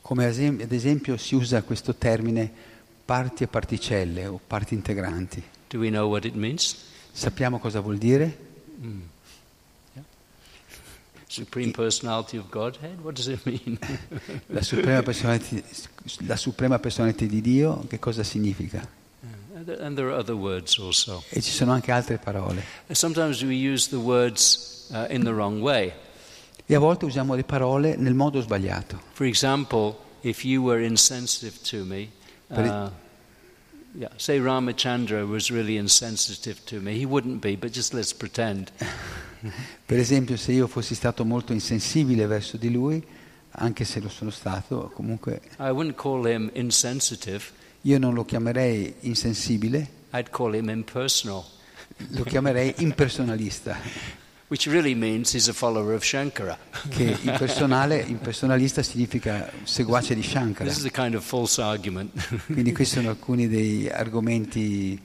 [0.00, 2.50] Come ad esempio si usa questo termine
[3.04, 5.42] parti e particelle o parti integranti.
[5.74, 6.76] Do we know what it means?
[7.10, 8.38] Sappiamo cosa vuol dire?
[11.26, 13.00] Supreme personality of Godhead?
[13.02, 13.76] What does it mean?
[14.46, 15.02] La suprema
[16.28, 18.88] la suprema personalità di Dio, che cosa significa?
[19.52, 21.24] and there- are other words also.
[21.28, 22.62] E ci sono anche altre parole.
[22.92, 25.92] Sometimes we use the words uh, in the wrong way.
[26.66, 29.00] E a volte usiamo le parole nel modo sbagliato.
[29.14, 32.10] For example, if you were insensitive to me,
[32.50, 32.90] uh,
[33.94, 36.98] yeah, say Ramachandra was really insensitive to me.
[36.98, 38.70] He wouldn't be, but just let's pretend.
[39.86, 43.04] Per esempio, se io fossi stato molto insensibile verso di lui,
[43.50, 47.44] anche se lo sono stato, comunque I wouldn't call him insensitive.
[47.82, 51.44] io non lo chiamerei insensibile, I'd call him impersonal,
[52.08, 53.76] lo chiamerei impersonalista,
[54.48, 56.56] which really means he's a follower of Shankara.
[56.88, 60.68] che impersonale, impersonalista significa seguace di Shankara.
[60.68, 62.12] This is a kind of false argument.
[62.46, 65.00] Quindi questi sono alcuni dei argomenti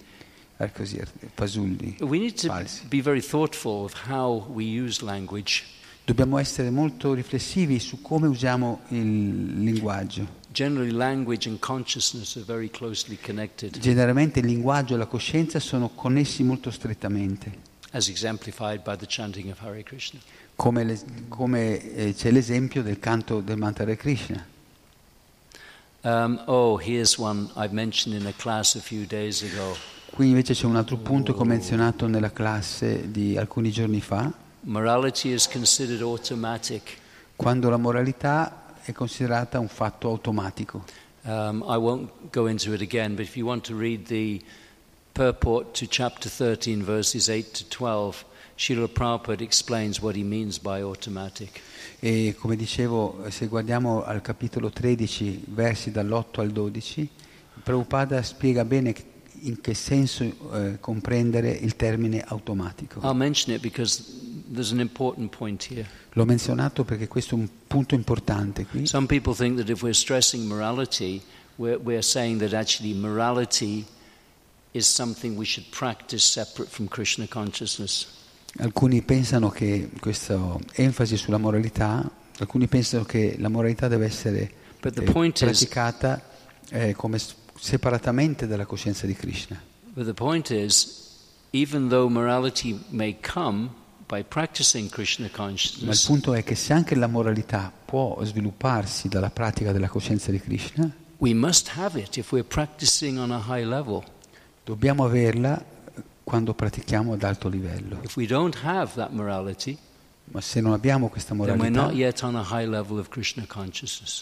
[0.73, 1.02] così,
[1.36, 2.86] fasulli, we need to falsi.
[2.88, 5.63] be very thoughtful of how we use language.
[6.04, 10.38] Dobbiamo essere molto riflessivi su come usiamo il linguaggio.
[10.52, 15.89] Generally, language and consciousness are very closely connected, Generalmente il linguaggio e la coscienza sono
[15.89, 17.52] connessi molto strettamente,
[17.91, 20.19] as exemplified by the chanting of Hare Krishna.
[20.56, 20.99] come, le-
[21.30, 24.45] come, eh, c'è l'esempio del canto del mantra Hare Krishna.
[26.02, 29.75] Um, oh, here's one I mentioned in a class a few days ago.
[30.12, 34.32] Qui invece c'è un altro punto che ho menzionato nella classe di alcuni giorni fa,
[34.62, 36.97] Morality is considered automatic.
[37.36, 40.84] quando la moralità è considerata un fatto automatico.
[41.23, 44.41] Um, I won't go into it again, but if you want to read the
[45.19, 48.23] purport to chapter 13, verses 8 to 12,
[48.55, 51.60] Srila Prabhupada explains what he means by automatic.
[51.99, 57.10] E come dicevo, se guardiamo al capitolo 13, versi dall'8 al 12,
[57.62, 58.95] Prabhupada spiega bene
[59.41, 63.01] in che senso eh, comprendere il termine automatico.
[63.01, 64.01] I'll mention it because
[64.49, 65.86] there's an important point here.
[66.13, 68.88] L'ho menzionato perché questo è un punto importante qui.
[68.88, 71.21] Some people think that if we're stressing morality,
[71.58, 73.86] we're, we're saying that actually morality
[74.71, 78.08] is something we should practice separate from Krishna consciousness.
[78.58, 84.51] Alcuni pensano che questa enfasi sulla moralità, alcuni pensano che la moralità deve essere
[84.82, 86.21] eh, praticata
[86.69, 87.19] eh, come
[87.60, 89.62] separatamente dalla coscienza di Krishna.
[89.93, 91.08] But the point is,
[91.51, 93.69] even though morality may come
[94.08, 99.08] by practicing Krishna Ma il consciousness, punto è che se anche la moralità può svilupparsi
[99.08, 103.43] dalla pratica della coscienza di Krishna, we must have it if we're practicing on a
[103.47, 104.03] high level.
[104.69, 105.60] Dobbiamo averla
[106.23, 108.01] quando pratichiamo ad alto livello.
[108.03, 109.75] If we don't have that morality,
[110.25, 111.88] Ma se non abbiamo questa moralità,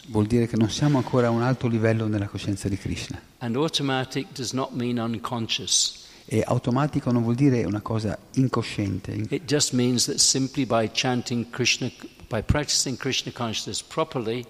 [0.08, 3.20] vuol dire che non siamo ancora a un alto livello nella coscienza di Krishna.
[3.40, 6.06] And automatic does not mean unconscious.
[6.24, 9.12] E automatico non vuol dire una cosa incosciente.
[9.28, 11.92] It just means that simply by chanting Krishna,
[12.30, 14.46] by practicing Krishna consciousness properly,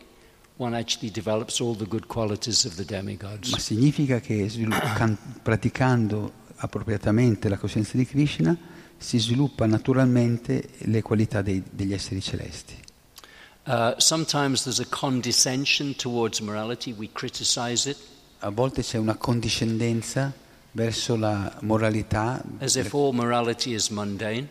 [3.51, 4.49] Ma significa che
[5.41, 8.57] praticando appropriatamente la coscienza di Krishna
[8.97, 12.85] si sviluppa naturalmente le qualità dei- degli esseri celesti.
[13.65, 13.93] Uh,
[16.39, 16.95] a morality,
[18.49, 20.33] volte c'è una condiscendenza
[20.71, 24.47] verso la moralità, as if all morality is mundane.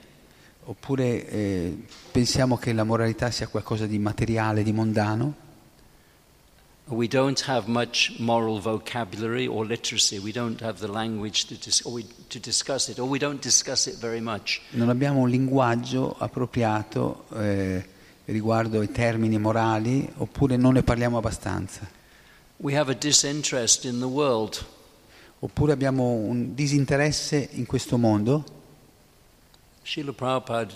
[0.69, 1.77] oppure eh,
[2.11, 5.35] pensiamo che la moralità sia qualcosa di materiale, di mondano,
[6.89, 10.21] We don't have much moral vocabulary or literacy.
[10.21, 13.89] We don't have the language to, dis- we, to discuss it, or we don't discuss
[13.89, 14.61] it very much.
[14.71, 17.85] non abbiamo un linguaggio appropriato eh,
[18.27, 21.91] riguardo ai termini morali, oppure non ne parliamo abbastanza.
[22.59, 24.65] We have a disinterest in the world.
[25.41, 28.45] Oppure abbiamo un disinteresse in questo mondo.
[29.83, 30.73] Srila Prabhupada,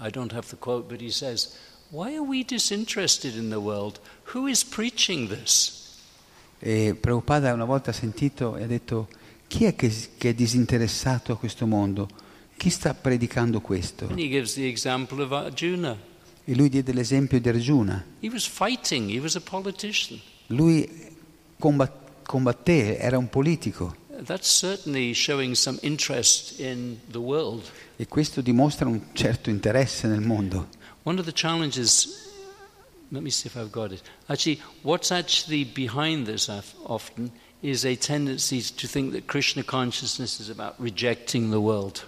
[0.00, 1.56] I don't have the quote, but he says,
[1.94, 4.00] Why are we disinterested in the world?
[4.32, 5.80] Who is preaching this?
[6.58, 9.08] E Prabhupada una volta ha sentito e ha detto
[9.46, 12.08] chi è che, che è disinteressato a questo mondo?
[12.56, 14.06] Chi sta predicando questo?
[14.06, 15.94] And he gives the example of Arjuna.
[16.44, 18.02] E lui diede l'esempio di Arjuna.
[18.20, 20.18] He was fighting, he was a politician.
[20.46, 20.88] Lui
[21.58, 27.64] combat- combatté, era un politico That's certainly showing some interest in the world.
[27.96, 30.80] e questo dimostra un certo interesse nel mondo.
[31.04, 32.06] One of the challenges,
[33.10, 34.02] let me see if I've got it.
[34.28, 37.30] Actually, what's actually behind this of- often
[37.60, 42.02] is a tendency to think that Krishna consciousness is about rejecting the world.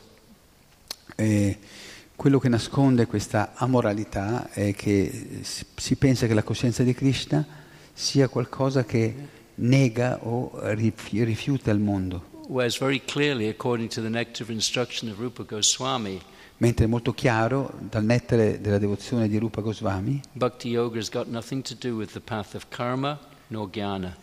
[1.16, 1.58] E
[2.16, 7.44] quello che nasconde questa amoralità è che si- pensa che la coscienza di Krishna
[7.92, 9.14] sia qualcosa che
[9.56, 15.10] nega o rifi- rifiuta il mondo, Whereas, very clearly, according to the nectar of instruction
[15.10, 16.20] of Rupa Goswami,
[16.58, 20.76] mentre è molto chiaro dal nettare della devozione di Rupa Goswami Bhakti
[22.68, 23.18] karma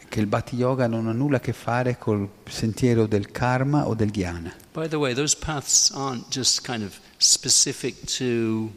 [0.09, 3.93] che il Bhatti Yoga non ha nulla a che fare col sentiero del karma o
[3.93, 4.53] del jnana.
[4.73, 8.71] By the way, those paths aren't just kind of specific to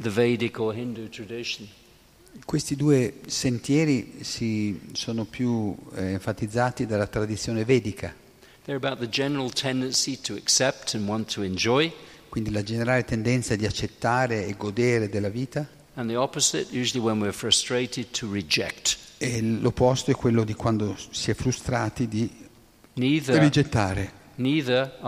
[0.00, 1.68] the Vedic or Hindu tradition.
[2.44, 8.12] Questi due sentieri si, sono più eh, enfatizzati dalla tradizione vedica,
[8.64, 11.92] They're about the general tendency to accept and want to enjoy,
[12.34, 15.64] quindi la generale tendenza di accettare e godere della vita
[19.18, 22.28] e l'opposto è quello di quando si è frustrati di
[22.94, 24.12] Neither, rigettare.
[24.34, 24.98] neither.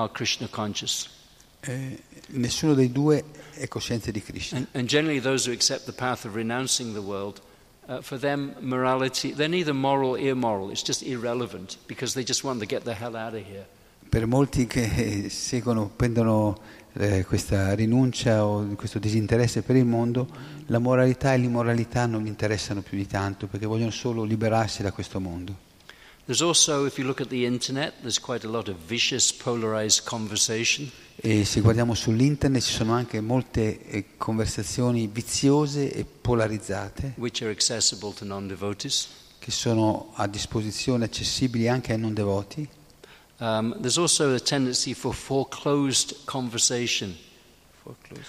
[1.63, 3.25] Eh, nessuno dei due
[3.55, 4.59] è cosciente di Krishna.
[4.59, 7.41] And, and generally, those who accept the path of renouncing the world,
[7.89, 10.71] uh, for them, morality, they're neither moral or immoral.
[10.71, 13.67] It's just irrelevant because they just want to get the hell out of here.
[14.09, 16.59] Per molti che seguono, prendono
[16.99, 20.29] eh, questa rinuncia o questo disinteresse per il mondo,
[20.67, 24.93] la moralità e l'immoralità non gli interessano più di tanto perché vogliono solo liberarsi da
[24.93, 25.65] questo mondo.
[26.25, 30.05] There's also, if you look at the internet, there's quite a lot of vicious, polarized
[30.05, 30.91] conversation.
[31.15, 37.51] E se guardiamo sull'internet ci sono anche molte eh, conversazioni viziose e polarizzate which are
[37.51, 39.09] accessible to non devotees.
[39.47, 42.69] che sono a disposizione, accessibili anche ai non devoti.
[43.39, 47.15] Um, there's also a tendency for foreclosed conversation.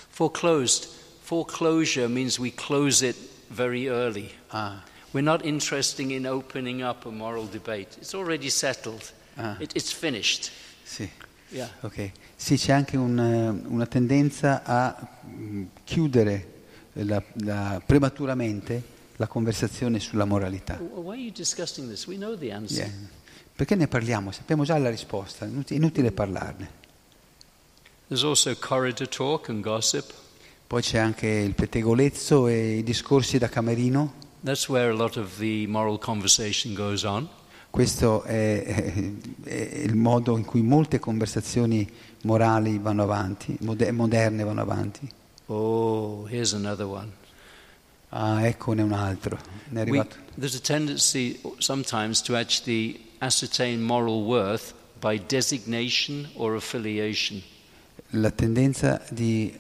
[0.09, 0.87] Foreclosed.
[1.21, 3.15] Foreclosure means we close it
[3.49, 4.31] very early.
[4.51, 4.83] Ah,
[5.13, 7.97] We're not interested in opening up a moral debate.
[7.99, 9.11] It's already settled.
[9.37, 10.51] ah, It, it's finished.
[10.85, 11.09] sì,
[11.49, 11.69] Yeah.
[11.81, 12.11] ok.
[12.35, 14.95] Sì, c'è anche un, eh, una tendenza a
[15.25, 16.53] mm, chiudere
[16.93, 18.81] la- la- prematuramente
[19.15, 20.77] la conversazione sulla moralità.
[20.79, 22.05] Why are you discussing this?
[22.05, 22.85] We know the answer.
[22.85, 22.91] Yeah.
[23.57, 24.31] Perché ne parliamo?
[24.31, 26.69] Sappiamo già la risposta, è inutile, parlarne.
[30.67, 34.13] Poi c'è anche il pettegolezzo e i discorsi da camerino.
[34.43, 37.27] That's where a lot of the moral conversation goes on.
[37.71, 38.93] Questo è, è-
[39.43, 41.89] è il modo in cui molte conversazioni
[42.25, 45.09] morali vanno avanti, mode- moderne vanno avanti.
[45.47, 47.11] Oh, here's another one.
[48.09, 49.37] Ah, eccone un altro.
[49.69, 50.15] Ne è We, arrivato.
[50.37, 57.41] there's a tendency sometimes to actually ascertain moral worth by designation or affiliation.
[58.11, 59.53] La tendenza di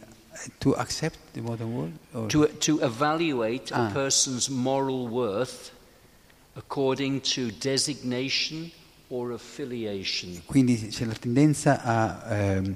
[0.59, 1.91] to accept the modern world?
[2.11, 3.91] Or- To, to evaluate a Ah.
[3.91, 5.71] person's moral worth
[6.55, 8.71] according to designation
[9.09, 10.41] or affiliation.
[10.45, 12.75] Quindi c'è la tendenza a, ehm,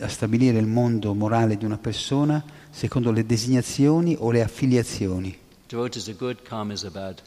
[0.00, 5.36] a stabilire il mondo morale di una persona secondo le designazioni o le affiliazioni.
[5.66, 7.20] Devotees are good, karmas are bad.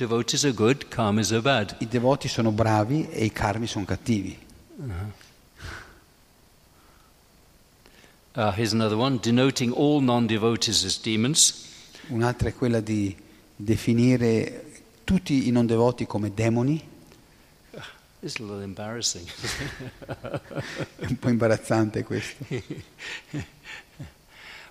[0.00, 1.76] Devotees are good, karmas are bad.
[1.80, 4.34] I devoti sono bravi e i karmi sono cattivi.
[8.32, 11.66] Uh, here's another one denoting all non devotees as demons.
[12.08, 13.14] Un'altra è quella di
[13.54, 16.82] definire tutti i non devoti come demoni.
[18.20, 19.26] This is a little embarrassing.
[20.96, 22.46] È un po' imbarazzante questo.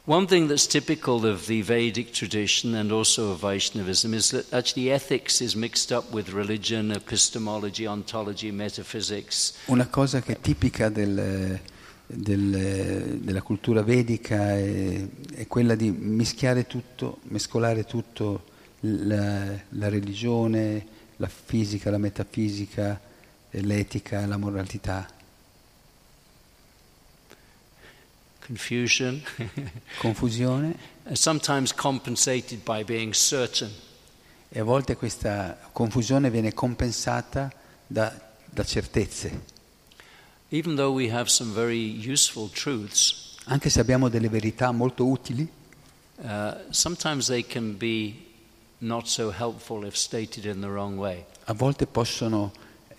[0.06, 4.89] One thing that's typical of the Vedic tradition and also of Vaishnavism is that actually
[4.89, 9.54] ethics is mixed up with religion, epistemology, ontology, metaphysics.
[9.68, 11.60] Una cosa che è tipica del-
[12.08, 18.45] del- della cultura vedica è, è quella di mischiare tutto, mescolare tutto,
[18.80, 20.88] la, la religione,
[21.18, 23.00] la fisica, la metafisica,
[23.52, 25.08] l'etica, la moralità.
[28.50, 29.22] Confusion,
[30.00, 30.76] Confusione
[31.14, 33.70] sometimes compensated by being certain.
[34.52, 37.52] e a volte questa confusione viene compensata
[37.86, 38.12] da,
[38.50, 39.58] da certezze.
[40.50, 45.47] Even though we have some very useful truths, Anche se abbiamo delle verità molto utili,
[46.18, 48.16] uh, sometimes they can be
[48.80, 51.24] not so helpful if stated in the wrong way.
[51.45, 52.52] a volte possono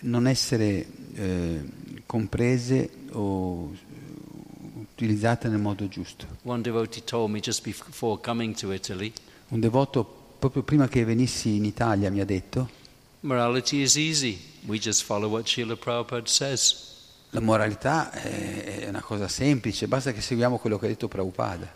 [0.03, 0.85] non essere
[1.15, 1.61] eh,
[2.05, 3.71] comprese o
[5.01, 6.27] utilizzate nel modo giusto.
[9.47, 12.69] Un devoto, proprio prima che venissi in Italia, mi ha detto,
[17.33, 21.73] la moralità è una cosa semplice, basta che seguiamo quello che ha detto Prabhupada.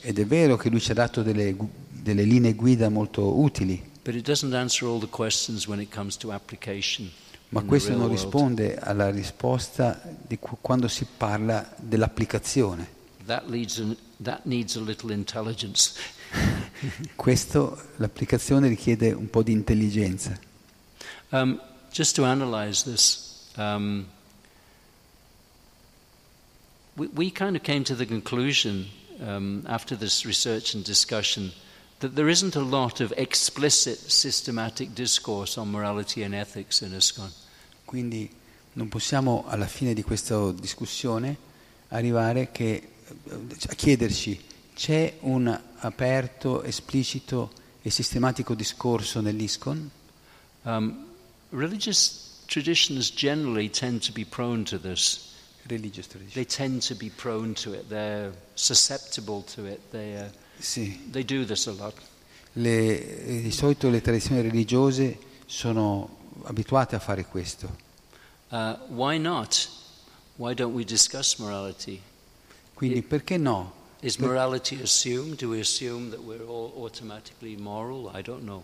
[0.00, 1.54] Ed è vero che lui ci ha dato delle,
[1.90, 6.16] delle linee guida molto utili, but it doesn't answer all the questions when it comes
[6.16, 7.10] to application.
[7.50, 12.96] Ma questo non risponde alla risposta di qu- quando si parla dell'applicazione.
[13.24, 15.92] That, leads an, that needs a little intelligence.
[17.16, 20.38] Questo, l'applicazione richiede un po' di intelligenza.
[21.30, 24.06] Um, just to analyze this, um,
[26.96, 28.86] we, we kind of came to the conclusion
[29.20, 31.52] um, after this research and discussion
[31.98, 37.30] that there isn't a lot of explicit systematic discourse on morality and ethics in ISKCON.
[37.84, 38.30] Quindi
[38.74, 41.36] non possiamo alla fine di questa discussione
[41.88, 42.88] arrivare che,
[43.68, 44.40] a chiederci
[44.74, 47.50] c'è un aperto, esplicito
[47.82, 49.90] e sistematico discorso nell'ISCON?
[50.62, 51.06] Um,
[51.50, 55.26] religious traditions generally tend to be prone to this.
[55.68, 56.34] Religious tradition.
[56.34, 57.88] They tend to be prone to it.
[57.88, 59.80] They're susceptible to it.
[59.90, 60.28] They, uh,
[60.58, 61.94] Sì, they do this a lot.
[62.54, 67.86] le- eh, di solito le tradizioni religiose sono abituate a fare questo.
[68.50, 69.68] Uh, why not?
[70.36, 72.00] Why don't we discuss morality?
[72.74, 73.72] Quindi perché no?
[74.00, 75.36] Is morality assumed?
[75.38, 78.10] Do we assume that we're all automatically moral?
[78.14, 78.62] I don't know.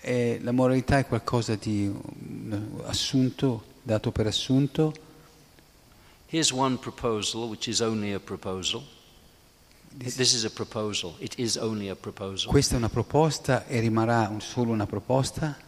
[0.00, 4.94] Eh, la moralità è qualcosa di mm, assunto, dato per assunto.
[6.26, 8.84] Here's one proposal, which is only a proposal.
[12.46, 15.58] Questa è una proposta e rimarrà un- solo una proposta.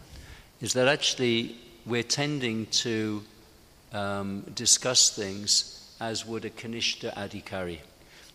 [0.59, 3.23] Is that actually we're tending to
[3.91, 7.79] um, discuss things as would a Kanishta Adhikari.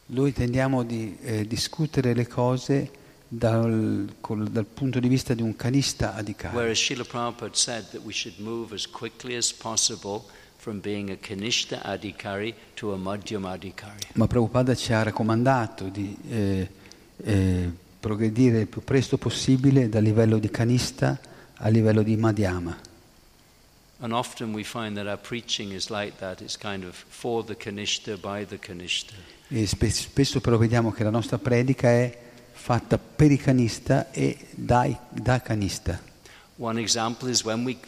[0.06, 2.90] Noi tendiamo di eh, discutere le cose
[3.28, 6.54] dal, col- dal punto di vista di un canista adhikari.
[6.54, 10.24] Whereas Srila Prabhupada said that we should move as quickly as possible
[10.66, 14.08] from being a Kanishta Adhikari to a Madhyam Adhikari.
[14.14, 16.68] Ma Prabhupada ci ha raccomandato di eh,
[17.18, 21.20] eh, progredire il più presto possibile dal livello di canista
[21.58, 22.76] al livello di madhyama.
[24.00, 26.40] And often we find that our preaching is like that.
[26.40, 29.14] It's kind of for the Kanishta, by the Kanishta.
[29.46, 32.18] E spe- spesso però vediamo che la nostra predica è
[32.50, 36.02] fatta per i canista e dai, da canista.
[36.56, 37.78] One example is when we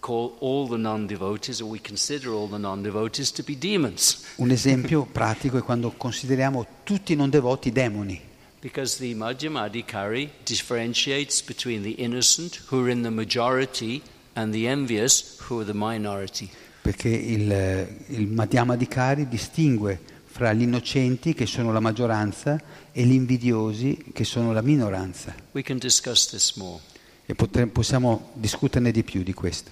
[0.00, 4.24] call all the non devotees, or we consider all the non devotees to be demons.
[4.36, 8.28] Un esempio pratico è quando consideriamo tutti i non devoti demoni,
[8.60, 14.02] Because the Madhyamadikari differentiates between the innocent, who are in the majority,
[14.34, 16.50] and the envious, who are the minority.
[16.82, 22.60] perché il, il Madhyama Dikari distingue fra gli innocenti, che sono la maggioranza,
[22.92, 25.34] e gli invidiosi, che sono la minoranza.
[25.52, 26.80] We can discuss this more.
[27.26, 29.70] E potre- possiamo discuterne di più di questo.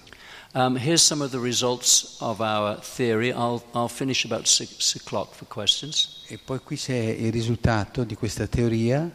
[0.55, 3.31] Um, here's some of the results of our theory.
[3.31, 6.23] I'll, I'll finish about six o'clock for questions.
[6.27, 9.09] E poi qui c'è il risultato di questa teoria.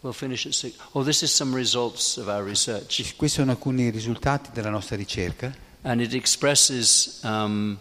[0.00, 0.76] We'll finish at six.
[0.92, 3.16] Oh, this is some results of our research.
[3.16, 5.52] Questi sono alcuni risultati della nostra ricerca
[5.82, 7.78] And it expresses um,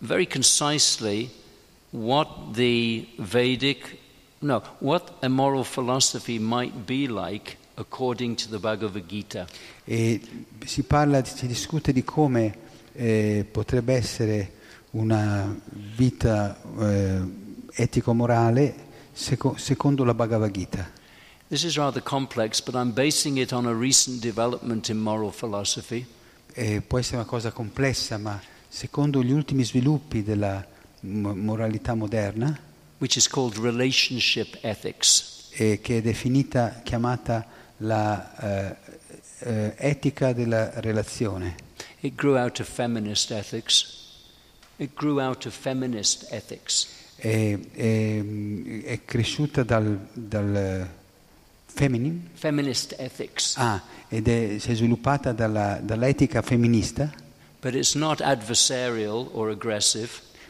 [0.00, 1.30] very concisely
[1.90, 3.98] what the Vedic,
[4.40, 9.46] no, what a moral philosophy might be like according to the Bhagavad Gita.
[9.84, 10.20] e
[10.64, 14.52] si parla, si discute di come eh, potrebbe essere
[14.90, 15.56] una
[15.96, 17.20] vita eh,
[17.72, 18.74] etico-morale
[19.12, 20.90] seco- secondo la Bhagavad Gita.
[21.48, 26.04] This is rather complex, but I'm basing it on a recent development in moral philosophy.
[26.52, 30.66] Eh, può essere una cosa complessa, ma secondo gli ultimi sviluppi della
[31.00, 32.58] mo- moralità moderna,
[32.98, 35.36] which is called relationship ethics.
[35.58, 37.44] che è definita, chiamata
[37.78, 38.36] la
[38.70, 38.76] eh,
[39.40, 41.54] eh, etica della relazione.
[42.00, 43.96] It grew out of feminist ethics.
[44.76, 46.88] It grew out of feminist ethics.
[47.16, 48.22] È, è-
[48.84, 50.88] è cresciuta dal, dal
[51.66, 53.56] feminine, Feminist ethics.
[53.56, 57.12] ah, ed è, si è sviluppata dalla- dall'etica femminista,
[57.60, 60.08] But it's not adversarial or aggressive.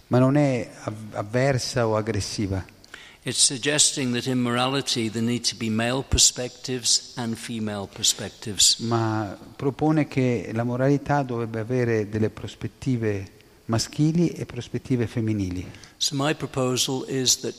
[0.08, 2.62] ma non è av- avversa o aggressiva.
[3.28, 8.78] It's suggesting that in morality there need to be male perspectives and female perspectives.
[8.78, 13.30] ma propone che la moralità dovrebbe avere delle prospettive
[13.66, 15.70] maschili e prospettive femminili.
[15.98, 17.54] So my proposal is that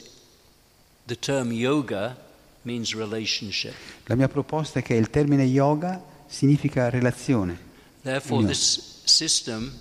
[1.06, 2.18] the term yoga
[2.64, 3.76] means relationship.
[4.06, 7.60] La mia proposta è che il termine yoga significa relazione.
[8.02, 9.72] Therefore, this system,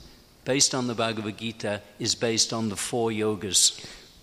[0.45, 3.75] based on the Bhagavad Gita, is based on the four yogas.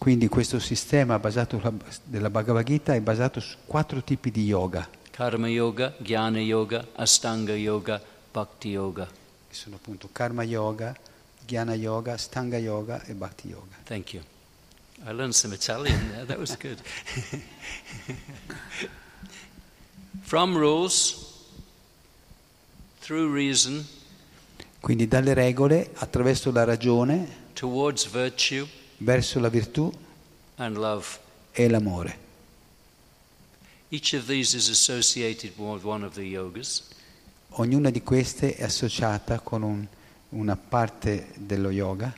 [0.06, 1.60] Quindi questo sistema basato
[2.04, 7.56] della Bhagavad Gita è basato su quattro tipi di yoga, Karma yoga, jnana yoga, astanga
[7.56, 8.00] yoga,
[8.32, 9.08] bhakti yoga.
[9.08, 10.96] che sono appunto karma yoga,
[11.48, 13.78] jnana yoga, stanga yoga e bhakti yoga.
[13.84, 14.22] Thank you.
[15.08, 16.26] I learned some Italian there.
[16.26, 16.80] That was good.
[20.22, 21.34] From rules,
[23.00, 23.84] through reason,
[24.80, 29.92] Quindi dalle regole, attraverso la ragione, towards virtue verso la virtù
[31.52, 32.18] e l'amore.
[37.58, 39.88] Ognuna di queste è associata con un-
[40.30, 42.14] una parte dello yoga.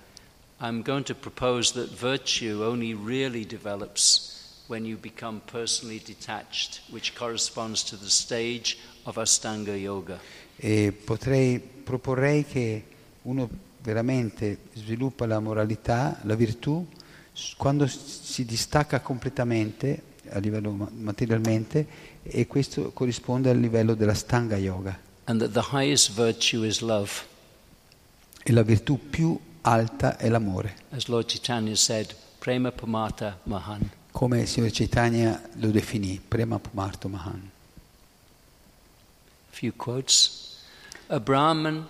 [0.59, 7.13] I'm going to propose that virtue only really develops when you become personally detached, which
[7.13, 10.19] corresponds to the stage of Astanga Yoga.
[10.55, 12.83] E potrei, proporrei che
[13.23, 13.47] uno
[13.87, 16.85] veramente sviluppa la moralità, la virtù,
[17.55, 21.87] quando si distacca completamente a livello ma- materialmente
[22.21, 24.99] e questo corrisponde al livello della stanga yoga.
[25.23, 27.11] And that the highest virtue is love.
[28.43, 30.75] E la virtù più alta è l'amore.
[30.89, 33.89] As Lord Chaitanya said, Prema Pamata Mahan.
[34.11, 37.51] come il signor Chaitanya lo definì, Prema Pumarto Mahan.
[39.49, 40.45] few quotes.
[41.07, 41.87] A Brahman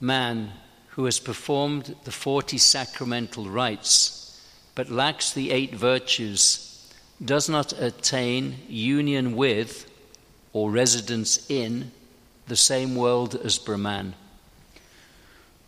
[0.00, 0.50] man
[0.96, 4.18] who has performed the 40 sacramental rites
[4.74, 6.68] but lacks the eight virtues
[7.24, 9.86] does not attain union with
[10.52, 11.90] or residence in
[12.46, 14.14] the same world as Brahman.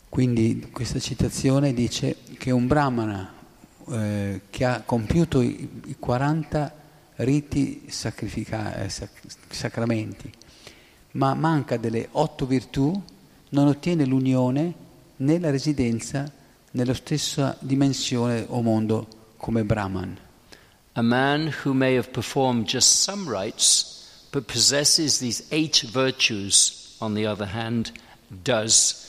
[0.09, 3.33] Quindi questa citazione dice che un brahmana
[3.89, 6.75] eh, che ha compiuto i, i 40
[7.17, 10.31] riti sacrifica- eh, sac- sacramenti,
[11.13, 13.01] ma manca delle otto virtù,
[13.51, 14.75] non ottiene l'unione
[15.17, 16.31] né la residenza
[16.73, 20.19] nella stessa dimensione o mondo come Brahman.
[20.93, 27.15] A man who may have performed just some rites but possesses these eight virtues, on
[27.15, 27.93] the other hand,
[28.29, 29.09] does.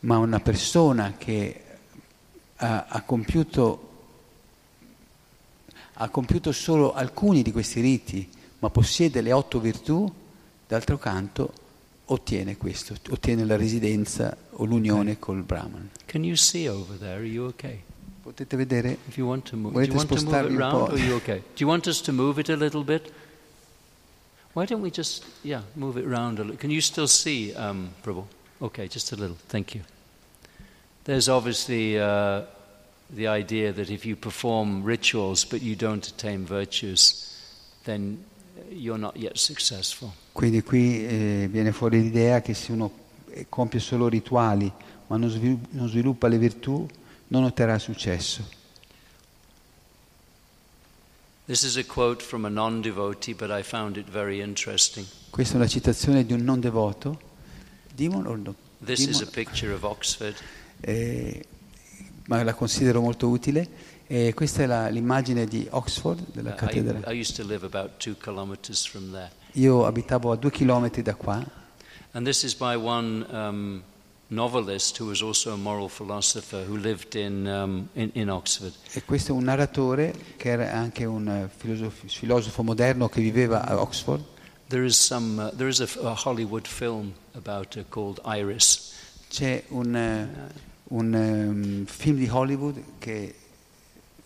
[0.00, 1.62] ma una persona che
[2.56, 3.88] ha, ha compiuto,
[5.94, 8.28] ha compiuto solo alcuni di questi riti,
[8.58, 10.12] ma possiede le otto virtù,
[10.66, 11.52] d'altro canto
[12.06, 15.90] ottiene questo, ottiene la residenza o l'unione col Brahman.
[16.06, 17.16] Can you see over there?
[17.16, 17.82] Are you okay?
[18.22, 18.98] Potete vedere?
[19.08, 20.84] If you want to move, Volete spostarvi un po'?
[20.84, 21.38] or are you okay?
[21.38, 23.12] Do you want us to move it a little bit?
[24.52, 26.56] Why don't we just, yeah, move it round a little?
[26.56, 28.24] Can you still see, um, Prabhu?
[28.60, 29.36] Okay, just a little.
[29.48, 29.82] Thank you.
[31.04, 32.42] There's obviously uh,
[33.10, 37.38] the idea that if you perform rituals but you don't attain virtues,
[37.84, 38.24] then
[38.70, 40.14] you're not yet successful.
[40.36, 42.92] Quindi qui eh, viene fuori l'idea che se uno
[43.30, 44.70] eh, compie solo rituali
[45.06, 46.86] ma non svilu- non sviluppa le virtù,
[47.28, 48.46] non otterrà successo.
[51.46, 51.54] I.
[55.30, 57.18] Questa è una citazione di un non devoto.
[57.94, 58.54] Demon or no?
[58.84, 59.30] This is a Demon?
[59.32, 60.34] picture of Oxford.
[60.80, 61.46] Eh,
[62.26, 63.66] ma la considero molto utile.
[64.06, 67.10] E questa è la- l'immagine di Oxford, della Uh, I, cattedrale.
[67.10, 69.35] I used to live about two kilometers from there.
[69.56, 71.44] Io abitavo a due chilometri da qua
[72.12, 73.82] And this is by one um,
[74.28, 78.72] novelist who was also a moral philosopher who lived in, um, in, in Oxford.
[78.92, 83.66] e questo è un narratore che era anche un eh, filosof- filosofo moderno che viveva
[83.66, 84.22] a Oxford.
[84.68, 88.94] There is, some, uh, there is a, a Hollywood film about her called Iris.
[89.28, 90.28] C'è un, eh,
[90.88, 93.34] un, ehm, film di Hollywood che,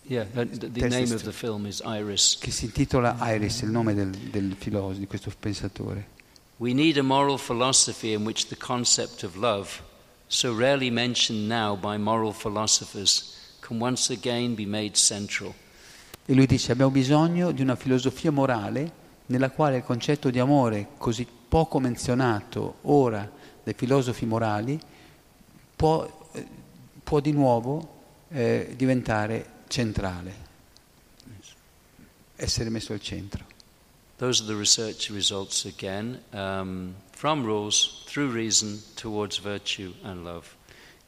[0.03, 2.37] Yeah, the, name of the film is Iris.
[2.39, 6.19] che si intitola Iris, il nome del, del filosofo, di questo pensatore.
[6.57, 9.81] We need a moral philosophy in which the concept of love,
[10.27, 15.53] so rarely mentioned now by moral philosophers, can once again be made central.
[16.25, 20.89] E lui dice abbiamo bisogno di una filosofia morale nella quale il concetto di amore,
[20.97, 23.29] così poco menzionato ora
[23.63, 24.79] dai filosofi morali,
[25.75, 26.47] può, eh,
[27.03, 27.99] può di nuovo
[28.29, 30.49] eh, diventare centrale,
[32.35, 33.45] essere messo al centro.
[34.17, 40.55] Those are the research results again um, from rules, through reason, towards virtue and love.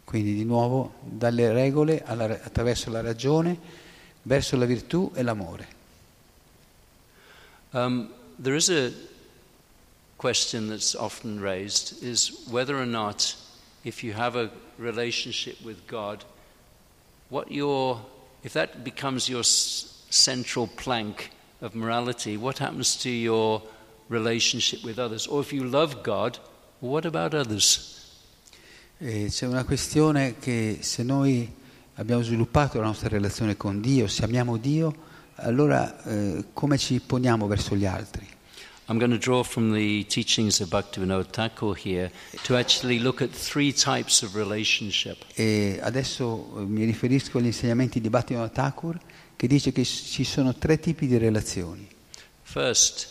[0.03, 3.57] Quindi di nuovo dalle regole alla- attraverso la ragione
[4.23, 5.67] verso la virtù e l'amore.
[7.71, 8.91] Um, there is a
[10.17, 13.35] question that's often raised is whether or not,
[13.83, 16.23] if you have a relationship with God,
[17.29, 17.99] what your,
[18.43, 21.31] if that becomes your central plank
[21.61, 23.61] of morality, what happens to your
[24.09, 25.27] relationship with others?
[25.27, 26.37] Or if you love God,
[26.79, 27.91] what about others?
[28.97, 31.51] E c'è una questione che se noi
[31.95, 34.93] abbiamo sviluppato la nostra relazione con Dio, se amiamo Dio,
[35.35, 38.27] allora eh, come ci poniamo verso gli altri?
[38.89, 42.11] I'm going to draw from the teachings of Bhaktivinoda Thakur here
[42.43, 45.23] to actually look at three types of relationship.
[45.35, 48.99] E adesso eh, mi riferisco agli insegnamenti di Bhattivinoda Thakur
[49.37, 51.87] che dice che ci sono tre tipi di relazioni.
[52.41, 53.07] First,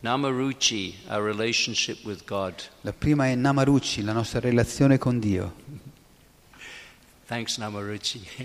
[0.00, 2.54] Namaruchi, our relationship with God.
[2.82, 5.54] La prima è Namaruchi, la nostra relazione con Dio.
[7.26, 8.26] Thanks, Namaruchi.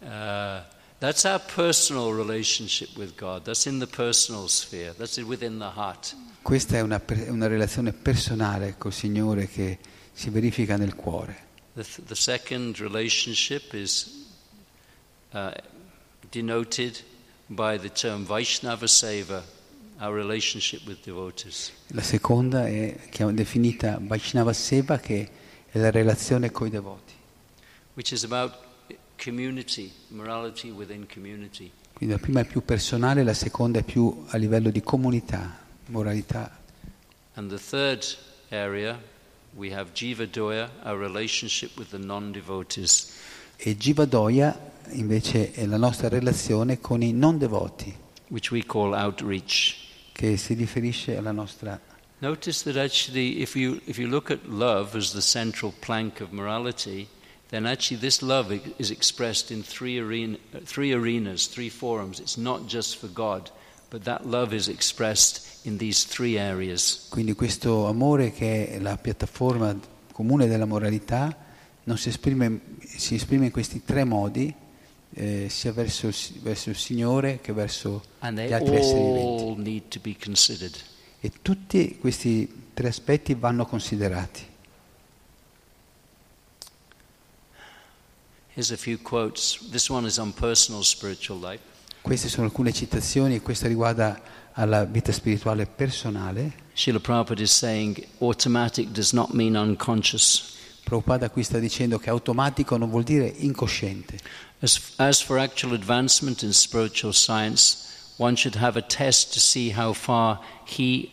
[0.00, 0.62] uh,
[1.04, 3.44] that's our personal relationship with God.
[3.44, 4.92] That's in the personal sphere.
[4.96, 6.14] That's within the heart.
[6.42, 9.78] Questa è una, una relazione personale col Signore che
[10.12, 11.42] si verifica nel cuore.
[11.74, 14.26] The, th- the second relationship is
[15.32, 15.50] uh,
[16.30, 17.02] denoted
[17.48, 19.42] by the term Vaishnava Seva,
[20.00, 21.72] our relationship with devotees.
[21.88, 22.96] La seconda è
[23.32, 25.30] definita Vaishnava Seva, che
[25.70, 27.12] è la relazione coi devoti.
[27.94, 28.63] which is about
[29.22, 31.70] community, morality within community.
[31.92, 36.60] Quindi la prima è più personale, la seconda è più a livello di comunità, moralità.
[37.34, 38.04] And the third
[38.50, 39.00] area,
[39.54, 43.12] we have Jiva Doya, our relationship with the non devotees.
[43.56, 47.96] E Jivadoya invece è la nostra relazione con i non devoti,
[48.28, 49.76] which we call outreach.
[50.12, 51.80] che si riferisce alla nostra...
[52.18, 56.30] Notice that actually, if you, if you look at love as the central plank of
[56.30, 57.06] morality,
[57.54, 62.18] then actually this love is expressed in three, arena, three arenas, three forums.
[62.18, 63.48] It's not just for God,
[63.90, 67.06] but that love is expressed in these three areas.
[67.10, 69.78] Quindi questo amore che è la piattaforma
[70.10, 71.36] comune della moralità
[71.84, 74.52] non si esprime, si esprime in questi tre modi,
[75.12, 80.82] eh, sia verso il, verso il Signore che verso gli altri esseri viventi.
[81.20, 84.52] E tutti questi tre aspetti vanno considerati.
[88.54, 89.58] Here's a few quotes.
[89.68, 91.60] This one is on personal spiritual life.
[92.02, 96.52] Queste sono alcune citazioni e questa riguarda alla vita spirituale personale.
[96.72, 100.56] Srila Prabhupada is saying automatic does not mean unconscious.
[100.84, 104.20] Prabhupada qui sta dicendo che automatico non vuol dire incosciente.
[104.60, 109.70] As, as for actual advancement in spiritual science, one should have a test to see
[109.76, 111.10] how far he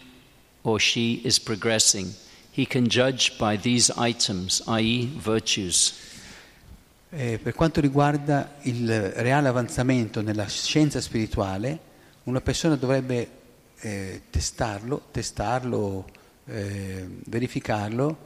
[0.62, 2.14] or she is progressing.
[2.52, 5.94] He can judge by these items, i.e., virtues.
[7.14, 11.78] Eh, per quanto riguarda il reale avanzamento nella scienza spirituale,
[12.24, 13.30] una persona dovrebbe
[13.80, 16.06] eh, testarlo, testarlo
[16.46, 18.18] eh, verificarlo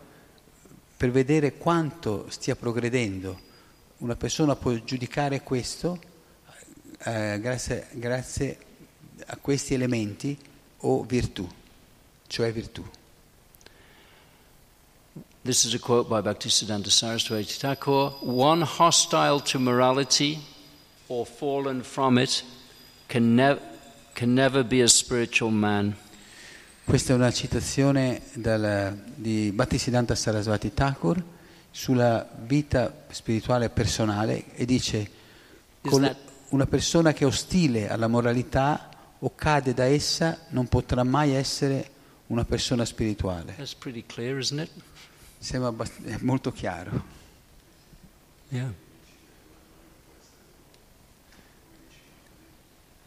[0.95, 3.39] per vedere quanto stia progredendo.
[3.97, 5.99] Una persona può giudicare questo
[6.99, 8.57] eh, grazie, grazie
[9.25, 10.37] a questi elementi
[10.81, 11.47] o virtù,
[12.27, 12.85] cioè virtù.
[15.45, 18.15] This is a quote by Bhaktisiddhanta Saraswati Thakur.
[18.21, 20.39] One hostile to morality
[21.07, 22.43] or fallen from it
[23.07, 23.59] can, nev-
[24.15, 25.95] can never be a spiritual man.
[26.83, 31.21] Questa è una citazione dal- di Bhaktisiddhanta Sarasvati Thakur
[31.69, 35.09] sulla vita spirituale personale e dice
[35.83, 36.17] that-
[36.49, 38.89] una persona che è ostile alla moralità
[39.19, 41.89] o cade da essa non potrà mai essere
[42.27, 43.53] una persona spirituale.
[43.55, 44.69] That's pretty clear, isn't it?
[45.39, 47.03] Sembra abbast- molto chiaro.
[48.49, 48.71] Yeah.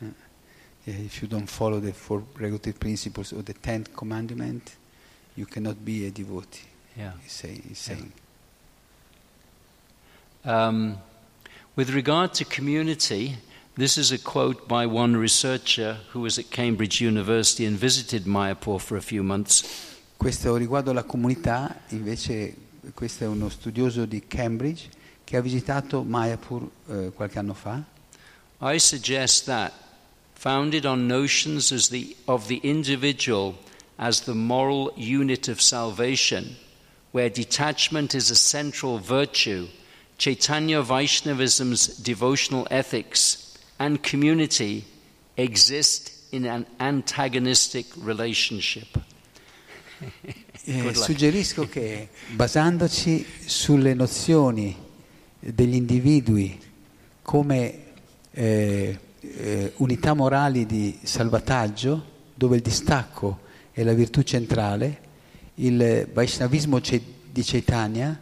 [0.01, 4.77] Yeah, If you don't follow the four regulative principles of the tenth commandment,
[5.37, 6.67] you cannot be a devotee.
[6.97, 7.13] Yeah.
[7.23, 7.63] He's saying.
[7.69, 8.13] He's saying.
[10.45, 10.99] Um,
[11.77, 13.37] with regard to community,
[13.77, 18.81] this is a quote by one researcher who was at Cambridge University and visited Mayapur
[18.81, 19.98] for a few months.
[20.19, 22.53] Questo riguardo alla comunità, invece,
[22.93, 24.89] questo è uno studioso di Cambridge
[25.23, 27.81] che ha visitato Mayapur eh, qualche anno fa.
[28.61, 29.73] I suggest that,
[30.33, 33.55] founded on notions as the, of the individual
[33.97, 36.57] as the moral unit of salvation,
[37.13, 39.69] where detachment is a central virtue,
[40.19, 44.85] Chaitanya Vaishnavism's devotional ethics and community
[45.37, 48.99] exist in an antagonistic relationship.
[50.65, 54.77] Eh, suggerisco che, basandoci sulle nozioni
[55.41, 56.59] degli individui
[57.23, 57.85] come
[58.31, 63.41] eh, eh, unità morali di salvataggio, dove il distacco
[63.73, 65.01] è la virtù centrale,
[65.55, 68.21] il Vaishnavismo di Chaitanya,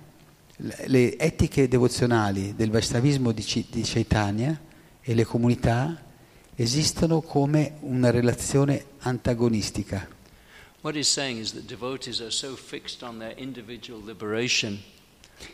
[0.57, 4.59] le etiche devozionali del Vaishnavismo di, Ci- di Chaitanya
[5.03, 6.03] e le comunità
[6.55, 10.16] esistono come una relazione antagonistica.
[10.87, 14.78] What he's saying is that devotees are so fixed on their individual liberation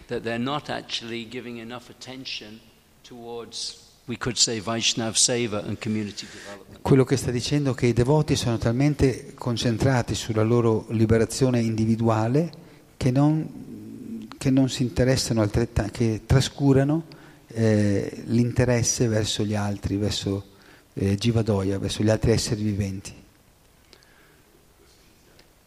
[0.09, 2.61] that they're not actually giving enough attention
[3.03, 6.83] towards, we could say, Vaishnav Seva and community development.
[6.83, 12.53] Quello che sta dicendo è che i devoti sono talmente concentrati sulla loro liberazione individuale
[12.99, 17.05] che non, che non si interessano altrettanto, che trascurano
[17.47, 20.45] eh, l'interesse verso gli altri, verso,
[20.93, 23.20] eh, Jivadoya, verso gli altri esseri viventi.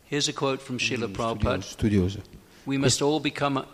[0.08, 1.64] Here's a quote from Srila Prabhupada.
[1.64, 2.22] Studioso.
[2.66, 3.66] We must all become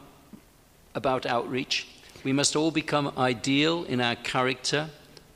[0.95, 1.87] about outreach.
[2.23, 4.89] We must all become ideal in our character,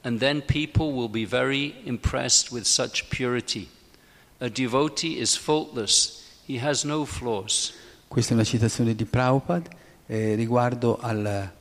[0.06, 3.68] and then people will be very impressed with such purity.
[4.40, 7.74] A devotee is faultless, he has no flaws.
[8.08, 9.70] Questa è una citazione di Prabhupada
[10.06, 11.52] eh, riguardo al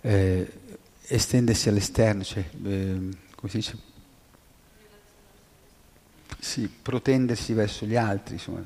[0.00, 0.52] eh,
[1.08, 3.76] estendersi all'esterno, cioè, eh, come si dice?
[6.40, 8.62] Sì, protendersi verso gli altri, insomma,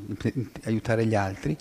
[0.64, 1.57] aiutare gli altri.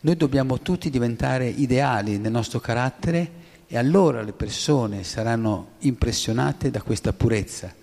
[0.00, 6.80] Noi dobbiamo tutti diventare ideali nel nostro carattere e allora le persone saranno impressionate da
[6.80, 7.74] questa purezza.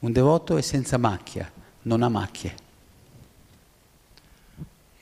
[0.00, 1.50] Un devoto è senza macchia,
[1.82, 2.68] non ha macchie.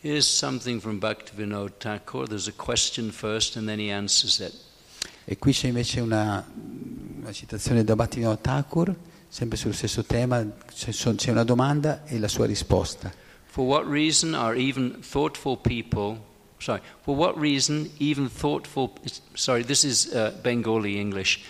[0.01, 2.29] Here's something from Bhaktivinoda Thakur.
[2.29, 4.55] There's a question first and then he answers it.
[5.25, 6.47] E qui c'è invece una,
[7.19, 8.95] una citazione da Bhaktivinoda Thakur,
[9.29, 13.13] sempre sullo stesso tema, c'è, una domanda e la sua risposta.
[13.47, 16.21] For what reason are even thoughtful people,
[16.59, 18.93] sorry, for what reason even thoughtful,
[19.35, 21.41] sorry, this is uh, Bengali English.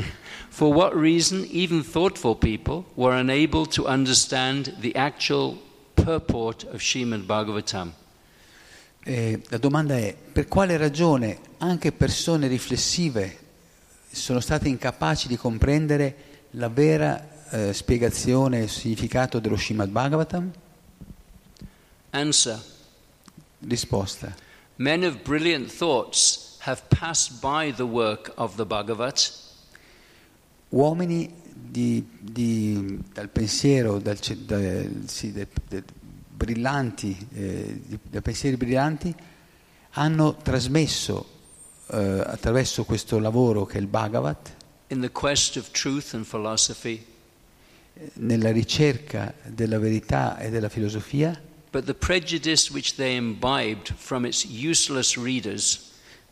[0.48, 5.58] for what reason even thoughtful people were unable to understand the actual
[5.94, 7.92] purport of Srimad Bhagavatam?
[9.04, 13.44] Eh, la domanda è per quale ragione anche persone riflessive
[14.10, 16.25] sono state incapaci di comprendere
[16.56, 20.50] la vera eh, spiegazione e significato dello Srimad Bhagavatam?
[22.10, 22.62] Answer.
[23.66, 24.34] Risposta.
[24.76, 29.44] Men of brilliant thoughts have passed by the work of the Bhagavat
[30.68, 34.58] Uomini di, di, dal pensiero, dal, da,
[35.06, 35.84] sì, de, de,
[36.28, 39.14] brillanti, eh, di, da pensieri brillanti,
[39.92, 41.24] hanno trasmesso
[41.92, 41.96] eh,
[42.26, 44.54] attraverso questo lavoro che è il Bhagavat,
[44.88, 47.04] in the quest of truth and philosophy,
[48.14, 54.44] nella ricerca della verità e della filosofia, but the prejudice which they imbibed from its
[54.44, 55.86] useless readers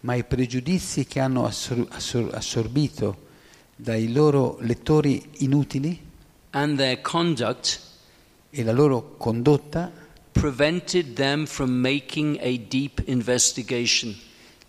[0.05, 3.23] ma i pregiudizi che hanno assor- assor- assorbito
[3.75, 5.99] dai loro lettori inutili
[6.51, 7.81] and their conduct
[8.51, 9.91] e la loro condotta
[10.33, 14.15] prevented them from making a deep investigation.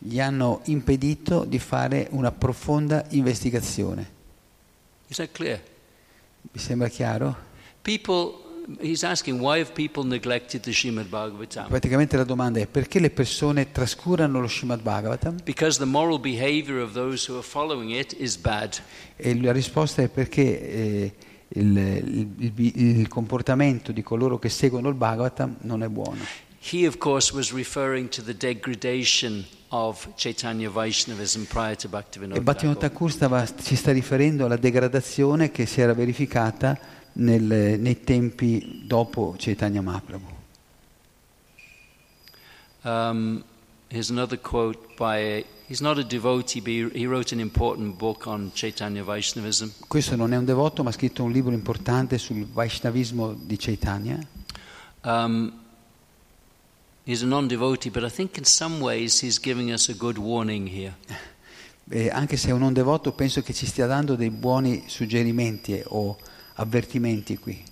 [0.07, 4.11] Gli hanno impedito di fare una profonda investigazione.
[5.07, 5.61] Is that clear?
[6.51, 7.35] Vi sembra chiaro?
[7.81, 8.33] People,
[8.81, 11.67] he's asking, why have people neglected the Srimad Bhagavatam?
[11.69, 15.41] Praticamente la domanda è perché le persone trascurano lo Srimad Bhagavatam?
[15.43, 18.79] Because the moral behavior of those who are following it is bad.
[19.15, 21.13] E la risposta è perché eh,
[21.49, 26.23] il, il- il- il comportamento di coloro che seguono il Bhagavatam non è buono.
[26.71, 29.45] He, of course, was referring to the degradation
[29.75, 33.11] of Chaitanya Vaishnavism prior to E Bhaktivinoda Thakur.
[33.11, 36.77] Stava- ci sta riferendo alla degradazione che si era verificata
[37.13, 40.33] nel- nei tempi dopo Chaitanya Mahaprabhu.
[42.83, 43.43] Um,
[43.89, 48.51] here's another quote by, he's not a devotee, but he wrote an important book on
[48.53, 49.69] Chaitanya Vaishnavism.
[49.87, 54.19] Questo non è un devoto, ma ha scritto un libro importante sul Vaishnavismo di Chaitanya.
[55.03, 55.51] Um,
[57.05, 60.17] he's a non devotee, but I think in some ways he's giving us a good
[60.17, 60.95] warning here.
[61.87, 65.73] E anche se è un non devoto, penso che ci stia dando dei buoni suggerimenti
[65.73, 66.17] eh, o
[66.55, 67.63] avvertimenti qui.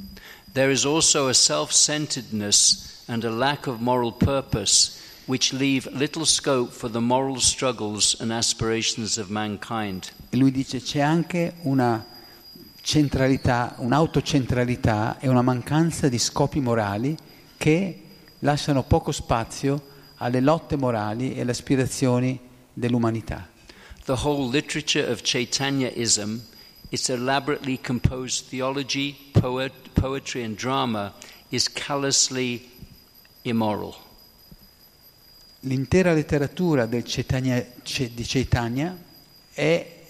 [0.51, 6.25] There is also a self centeredness and a lack of moral purpose which leave little
[6.25, 10.11] scope for the moral struggles and aspirations of mankind.
[10.29, 12.05] E lui dice c'è anche una
[12.81, 17.17] centralità, un'autocentralità e una mancanza di scopi morali
[17.57, 17.99] che
[18.43, 22.39] lasciano poco spazio alle lotte morali e alle aspirazioni
[22.71, 23.49] dell'umanità.
[24.05, 26.39] The whole literature of Chaitanyaism,
[26.89, 31.13] its elaborately composed theology, poet, poetry, and drama,
[31.49, 32.69] is callously
[33.43, 33.95] immoral.
[35.61, 37.65] L'intera letteratura Chaitanya-
[38.13, 38.97] di Chaitanya
[39.53, 40.01] è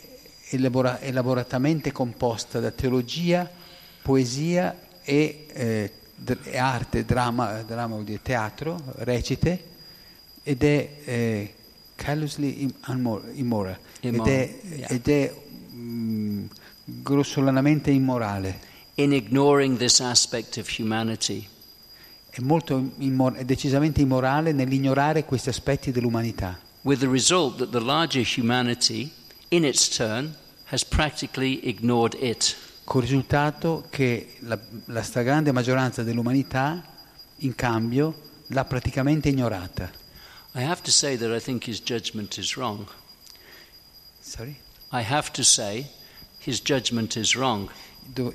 [0.49, 3.47] elabora- elaboratamente composta da teologia,
[4.01, 5.91] poesia e, eh,
[6.55, 9.63] arte, dramma, dramma vuol dire teatro, recite,
[10.43, 11.53] ed è eh,
[11.95, 12.69] callously
[13.35, 14.87] immoral, ed è, yeah.
[14.89, 15.33] ed è,
[15.73, 16.45] mm,
[16.83, 18.71] grossolanamente immorale.
[18.95, 21.47] In ignoring this aspect of humanity,
[22.29, 26.59] È, molto immor- è decisamente immorale nell'ignorare questi aspetti dell'umanità.
[26.83, 29.11] with the result that the larger humanity,
[29.49, 30.35] in its turn,
[30.65, 32.55] has practically ignored it.
[32.83, 36.83] Con il risultato che la, la stragrande maggioranza dell'umanità,
[37.37, 39.91] in cambio, l'ha praticamente ignorata.
[40.55, 42.85] I have to say that I think his judgment is wrong.
[44.19, 44.55] Sorry?
[44.91, 45.89] I have to say
[46.37, 47.69] his judgment is wrong.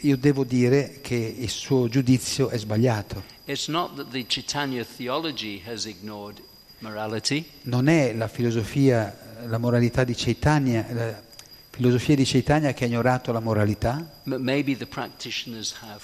[0.01, 3.22] io devo dire che il suo giudizio è sbagliato.
[3.44, 6.42] It's not that the Chaitanya theology has ignored
[6.80, 11.22] morality, Non è la filosofia, la moralità di Chaitanya,
[11.79, 16.03] filosofia di Chaitanya che ha ignorato la moralità, but maybe the practitioners have.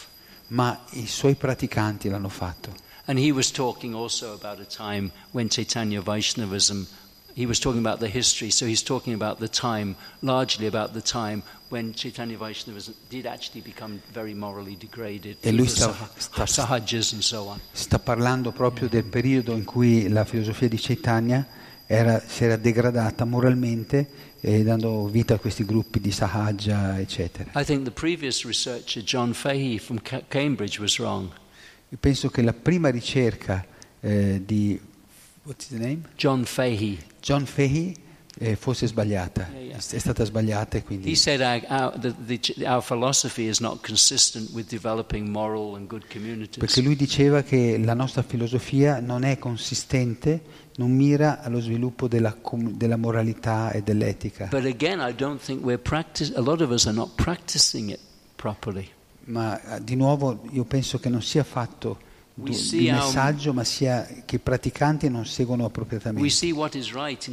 [0.49, 2.73] ma i suoi praticanti l'hanno fatto.
[3.07, 6.87] And he was talking also about a time when Chaitanya Vaishnavism,
[7.35, 11.03] he was talking about the history, so he's talking about the time, largely about the
[11.03, 15.37] time when Chaitanya Vaishnavism did actually become very morally degraded.
[15.41, 17.59] E lui sta- sta- Sah- Sahajas and so on.
[17.73, 21.45] Sta parlando proprio del periodo in cui la filosofia di Chaitanya
[21.87, 27.51] era- si era degradata moralmente e dando vita a questi gruppi di Sahaja, eccetera.
[27.59, 31.31] I think the previous researcher, John Fahey from Ca- Cambridge, was wrong.
[31.89, 33.65] Io penso che la prima ricerca
[34.01, 34.79] eh, di
[35.45, 36.03] what's his name?
[36.17, 36.99] John Fahey.
[37.23, 37.95] John Fahey
[38.39, 39.77] eh, fosse sbagliata, Yeah, yeah.
[39.79, 43.81] è stata sbagliata e He quindi said our, our, the, the, our philosophy is not
[43.87, 46.59] consistent with developing moral and good communities.
[46.59, 50.43] perché lui diceva che la nostra filosofia non è consistente,
[50.77, 54.47] non mira allo sviluppo della, della moralità e dell'etica.
[54.47, 56.33] But again, I don't think we're practice.
[56.35, 58.01] A lot of us are not practicing it
[58.37, 58.89] properly.
[59.27, 64.07] Ma eh, di nuovo io penso che non sia fatto We di messaggio, ma sia
[64.25, 66.21] che i praticanti non seguono appropriatamente.
[66.93, 67.25] right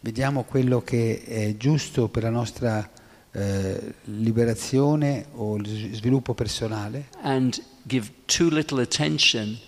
[0.00, 2.88] Vediamo quello che è giusto per la nostra
[3.32, 9.58] eh, liberazione o sviluppo personale and give too little attention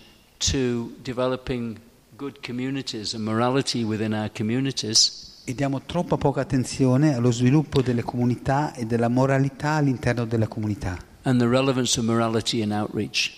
[0.51, 1.79] to developing
[2.17, 5.29] good communities and morality within our communities.
[5.43, 11.09] e diamo troppa poca attenzione allo sviluppo delle comunità e della moralità all'interno della comunità
[11.23, 13.37] and the relevance of morality and outreach.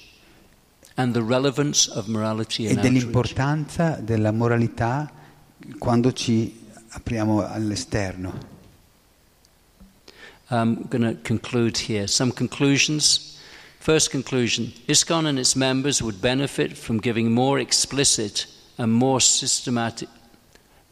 [0.96, 2.94] And the relevance of morality e and outreach.
[2.94, 5.12] dell'importanza della moralità
[5.80, 8.52] quando ci apriamo all'esterno.
[10.50, 12.08] I'm going to conclude here.
[12.08, 13.33] Some conclusions.
[13.86, 20.08] First conclusion ISKCON and its members would benefit from giving more explicit and more systematic.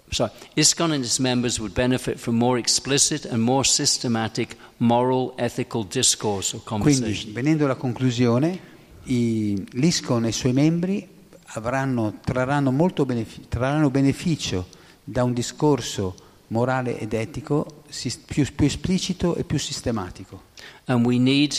[0.09, 5.85] Sorry, ISKCON and its members would benefit from more explicit and more systematic moral, ethical
[5.89, 7.13] discourse or conversation.
[7.13, 8.59] Quindi, venendo alla conclusione,
[9.03, 11.07] i- l'ISCON e i suoi membri
[11.53, 14.67] avranno- trarranno, molto benefi- trarranno beneficio
[15.01, 16.13] da un discorso
[16.47, 17.83] morale ed etico
[18.25, 20.41] più, più esplicito e più sistematico.
[20.87, 21.53] And we need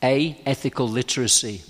[0.00, 1.62] A, ethical literacy,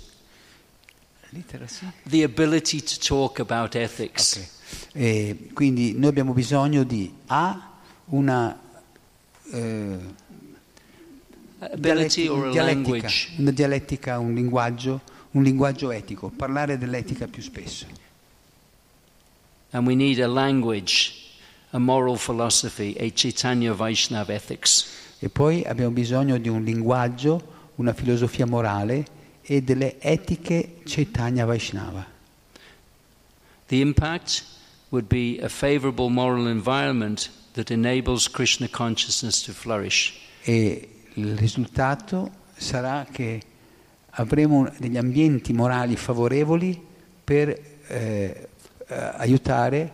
[2.05, 4.35] the ability to talk about ethics.
[4.37, 4.57] Ok.
[4.93, 8.59] E quindi noi abbiamo bisogno di A, una
[9.51, 9.97] eh,
[11.59, 15.01] or a dialettica, una dialettica, un linguaggio,
[15.31, 17.85] un linguaggio etico, parlare dell'etica più spesso.
[19.71, 21.13] And we need a language,
[21.71, 24.85] a moral philosophy, a Chaitanya Vaishnav ethics.
[25.19, 29.05] E poi abbiamo bisogno di un linguaggio, una filosofia morale
[29.41, 32.05] e delle etiche Chaitanya Vaishnava.
[33.67, 34.43] The impact
[34.89, 40.13] would be a favorable moral environment that enables Krishna consciousness to flourish.
[40.43, 43.41] E il risultato sarà che
[44.11, 46.79] avremo degli ambienti morali favorevoli
[47.23, 47.57] per eh,
[47.87, 48.47] eh,
[48.87, 49.93] aiutare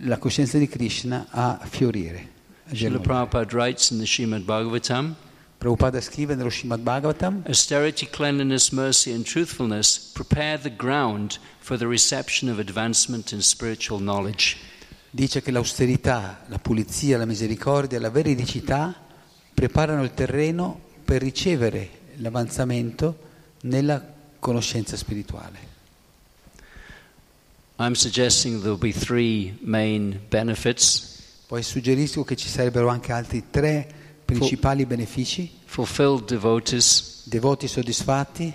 [0.00, 2.30] la coscienza di Krishna a fiorire.
[2.72, 2.98] Srila.
[2.98, 5.14] Prabhupada writes in the Srimad Bhagavatam
[5.62, 11.86] Prabhupada scrive nello Srimad Bhagavatam Austerity, cleanliness, mercy, and truthfulness prepare the ground for the
[11.86, 14.56] reception of advancement in spiritual knowledge.
[15.08, 18.92] dice che l'austerità, la pulizia, la misericordia la veridicità
[19.54, 23.16] preparano il terreno per ricevere l'avanzamento
[23.60, 24.04] nella
[24.40, 25.58] conoscenza spirituale.
[27.76, 31.12] I'm suggesting there will be three main benefits
[31.52, 34.01] Poi suggerisco che ci sarebbero anche altri tre
[34.38, 38.52] principali benefici, fulfilled devotees, devoti soddisfatti,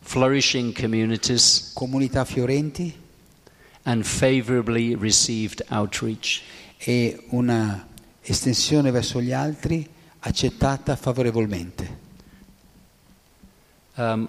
[0.00, 3.02] flourishing communities, comunità fiorenti
[3.84, 6.42] and favorably received outreach.
[6.86, 7.86] e una
[8.20, 9.88] estensione verso gli altri
[10.20, 12.02] accettata favorevolmente.
[13.96, 14.28] Um,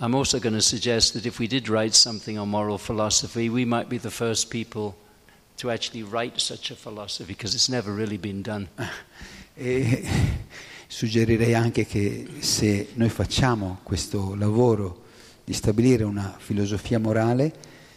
[0.00, 3.64] I'm also going to suggest that if we did write something on moral philosophy, we
[3.64, 4.96] might be the first people
[5.58, 8.68] to actually write such a philosophy because it's never really been done.
[9.54, 10.02] E
[10.88, 15.02] suggerirei anche che se noi facciamo questo lavoro
[15.44, 17.52] di stabilire una filosofia morale,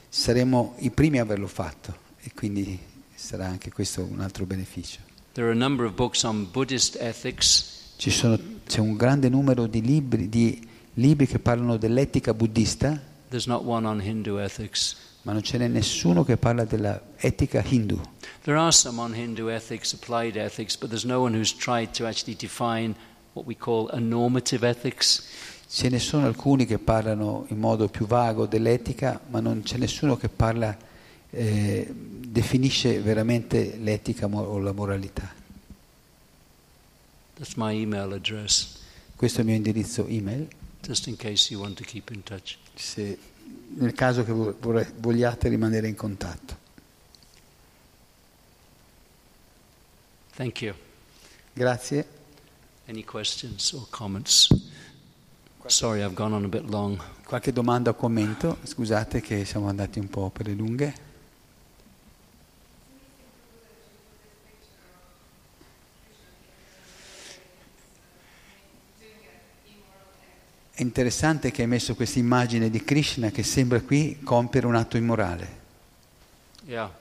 [0.10, 2.06] saremo i primi a averlo fatto.
[2.22, 2.78] E quindi
[3.16, 5.00] sarà anche questo un altro beneficio.
[5.34, 9.66] There are a number of books on Buddhist ethics, Ci sono- c'è un grande numero
[9.66, 10.60] di libri, di
[10.96, 13.02] libri che parlano dell'etica buddista,
[15.28, 18.00] ma non ce n'è nessuno che parla dell'etica hindu.
[18.44, 22.06] There are some on Hindu ethics, applied ethics, but there's no one who's tried to
[22.06, 22.96] actually define
[23.34, 25.28] what we call a normative ethics.
[25.68, 30.16] Ce ne sono alcuni che parlano in modo più vago dell'etica, ma non c'è nessuno
[30.16, 30.78] che parla,
[31.30, 35.30] eh, definisce veramente l'etica o la moralità.
[37.34, 38.78] That's my email address,
[39.18, 40.48] Questo è il mio indirizzo email,
[40.82, 42.58] just in case you want to keep in touch.
[42.76, 43.18] se,
[43.76, 46.66] nel caso che vogliate rimanere in contatto.
[50.36, 50.74] Thank you.
[51.54, 52.06] Grazie.
[52.86, 54.48] Any questions or comments?
[55.66, 57.02] Sorry, I've gone on a bit long.
[57.26, 58.58] Qualche domanda o commento?
[58.64, 61.07] Scusate che siamo andati un po' per le lunghe.
[70.78, 74.96] È interessante che hai messo questa immagine di Krishna che sembra qui compiere un atto
[74.96, 75.62] immorale.
[76.68, 76.92] Yeah.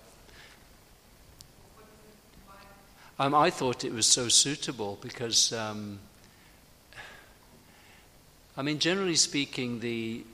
[3.19, 5.99] Um, I thought it was so suitable because, um,
[8.57, 10.25] I mean, generally speaking, the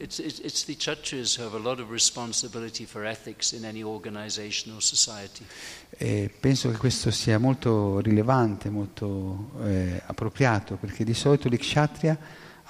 [0.00, 4.72] it's, it's, the churches who have a lot of responsibility for ethics in any organization
[4.74, 5.44] or society.
[5.90, 12.18] E penso che questo sia molto rilevante, molto eh, appropriato, perché di solito gli kshatriya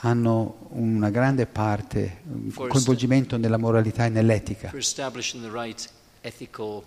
[0.03, 4.71] hanno una grande parte, un coinvolgimento nella moralità e nell'etica.
[4.71, 5.89] For establishing the right
[6.23, 6.83] ethical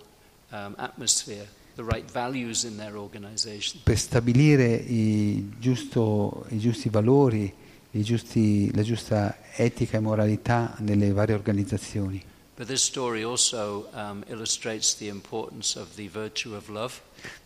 [0.50, 3.82] um, atmosphere, the right values in their organization.
[3.84, 7.54] per stabilire i, giusto- i giusti valori,
[8.02, 12.24] giusti- la giusta etica e moralità nelle varie organizzazioni.
[12.56, 14.24] Also um.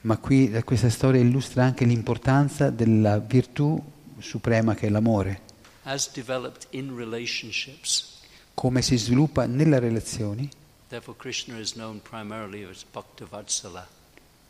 [0.02, 3.82] Ma qui eh, questa storia illustra anche l'importanza della virtù
[4.20, 5.42] suprema che è l'amore,
[8.54, 10.50] come si sviluppa nelle relazioni.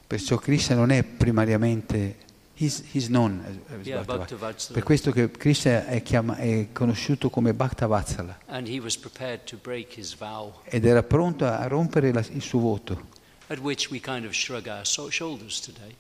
[0.08, 2.16] Perciò Krishna non è primariamente,
[2.58, 4.18] he's, he's known as, as Yeah, Bhaktava.
[4.18, 4.74] Bhaktavatsala.
[4.74, 9.58] Per questo che Krishna è, chiama- è conosciuto come Bhaktavatsala And he was prepared to
[9.62, 13.16] break his vow, ed era pronto a rompere la- il suo voto.
[13.50, 15.96] at which we kind of shrug our shoulders today.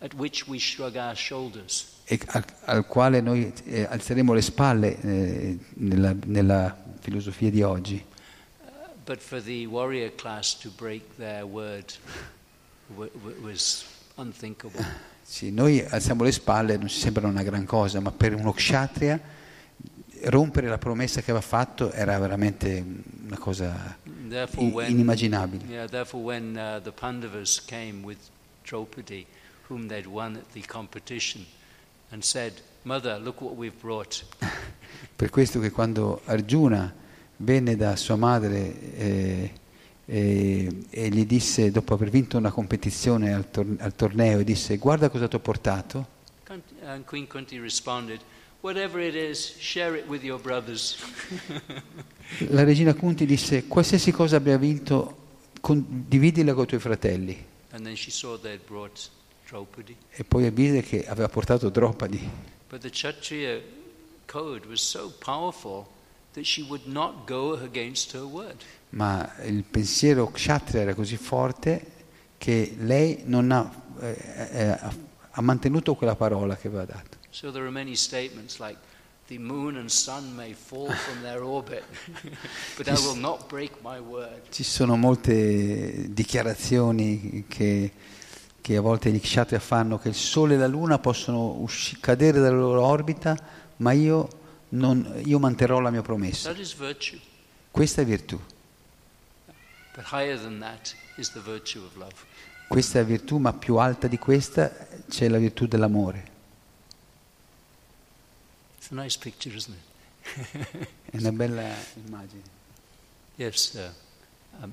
[0.00, 1.86] At which we shrug our shoulders.
[2.04, 8.04] e al, al quale noi eh, alzeremo le spalle eh, nella, nella filosofia di oggi.
[9.04, 11.92] But for the warrior class to break their word
[13.42, 13.84] was
[14.16, 14.84] unthinkable.
[15.28, 19.20] Sì, noi alziamo le spalle, non ci sembra una gran cosa, ma per uno kshatriya
[20.26, 22.82] rompere la promessa che aveva fatto era veramente
[23.26, 25.64] una cosa when inimmaginabile.
[25.66, 28.18] Yeah, therefore, when uh, the Pandavas came with
[28.64, 29.26] Draupadi,
[29.68, 31.44] whom they'd won at the competition,
[32.12, 34.24] and said, Mother, look what we've brought.
[35.16, 36.94] Per questo che quando Arjuna
[37.38, 39.52] venne da sua madre eh,
[40.06, 44.76] eh, e gli disse, dopo aver vinto una competizione al, tor- al torneo, e disse
[44.78, 46.06] guarda cosa ti ho portato,
[46.44, 48.20] Kunti- And Queen Kunti responded,
[48.60, 50.96] Whatever it is, share it with your brothers.
[52.48, 55.16] La regina Kunti disse: Qualsiasi cosa abbia vinto,
[55.60, 57.44] condividila con i tuoi fratelli.
[57.70, 59.10] And then she saw they'd brought
[59.46, 59.96] Draupadi.
[60.10, 62.28] E poi vide che aveva portato Draupadi.
[62.68, 63.60] But the Kshatriya
[64.26, 65.86] code was so powerful
[66.32, 68.56] that she would not go against her word.
[68.96, 71.92] Ma il pensiero kshatriya era così forte
[72.38, 73.70] che lei non ha,
[74.00, 77.18] eh, eh, ha- mantenuto quella parola che aveva dato.
[77.28, 78.78] So there are many statements like,
[79.26, 81.82] the moon and sun may fall from their orbit,
[82.78, 84.48] but I will not break my word.
[84.48, 87.92] Ci sono molte dichiarazioni che,
[88.62, 92.40] che a volte gli kshatriya fanno che il sole e la luna possono usci- cadere
[92.40, 93.36] dalla loro orbita,
[93.78, 94.26] ma io,
[94.70, 96.54] non- io manterrò la mia promessa.
[97.70, 98.40] Questa è virtù.
[98.42, 98.44] But higher than that is the
[99.12, 99.85] virtue of love.
[102.68, 104.70] Questa è virtù, ma più alta di questa
[105.08, 106.34] c'è la virtù dell'amore.
[108.76, 109.94] It's a nice picture, isn't it?
[111.10, 112.42] È una bella immagine.
[113.36, 114.72] Yes, uh, um,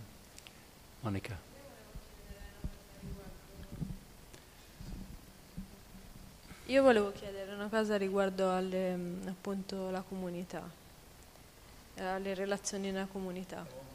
[1.00, 1.40] Monica.
[6.66, 10.68] Io volevo chiedere una cosa riguardo alle, mm, appunto la comunità,
[11.96, 13.93] eh, alle relazioni nella comunità.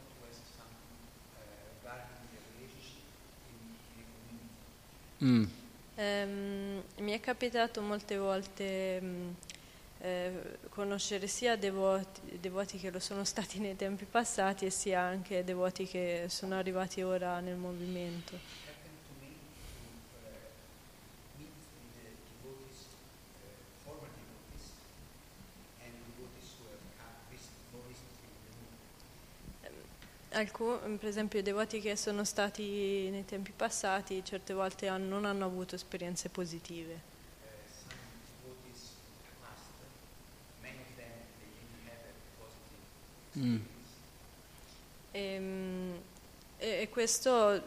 [5.24, 5.45] Mm.
[5.97, 9.31] Ehm, mi è capitato molte volte mm,
[10.01, 10.32] eh,
[10.69, 15.86] conoscere sia devoti, devoti che lo sono stati nei tempi passati e sia anche devoti
[15.86, 18.66] che sono arrivati ora nel movimento.
[30.39, 35.24] Alcu- per esempio i devoti che sono stati nei tempi passati certe volte han- non
[35.24, 37.02] hanno avuto esperienze positive.
[43.36, 43.60] Mm.
[45.12, 46.02] Ehm,
[46.60, 47.62] E, e questo,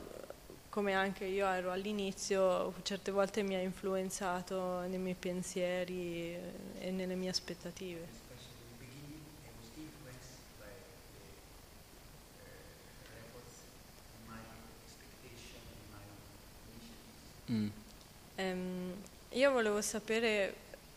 [0.70, 6.42] come anche io ero all'inizio, certe volte mi ha influenzato nei miei pensieri eh,
[6.80, 8.21] e nelle mie aspettative.
[17.52, 17.68] Mm.
[18.36, 18.94] Ehm,
[19.32, 20.56] io volevo sapere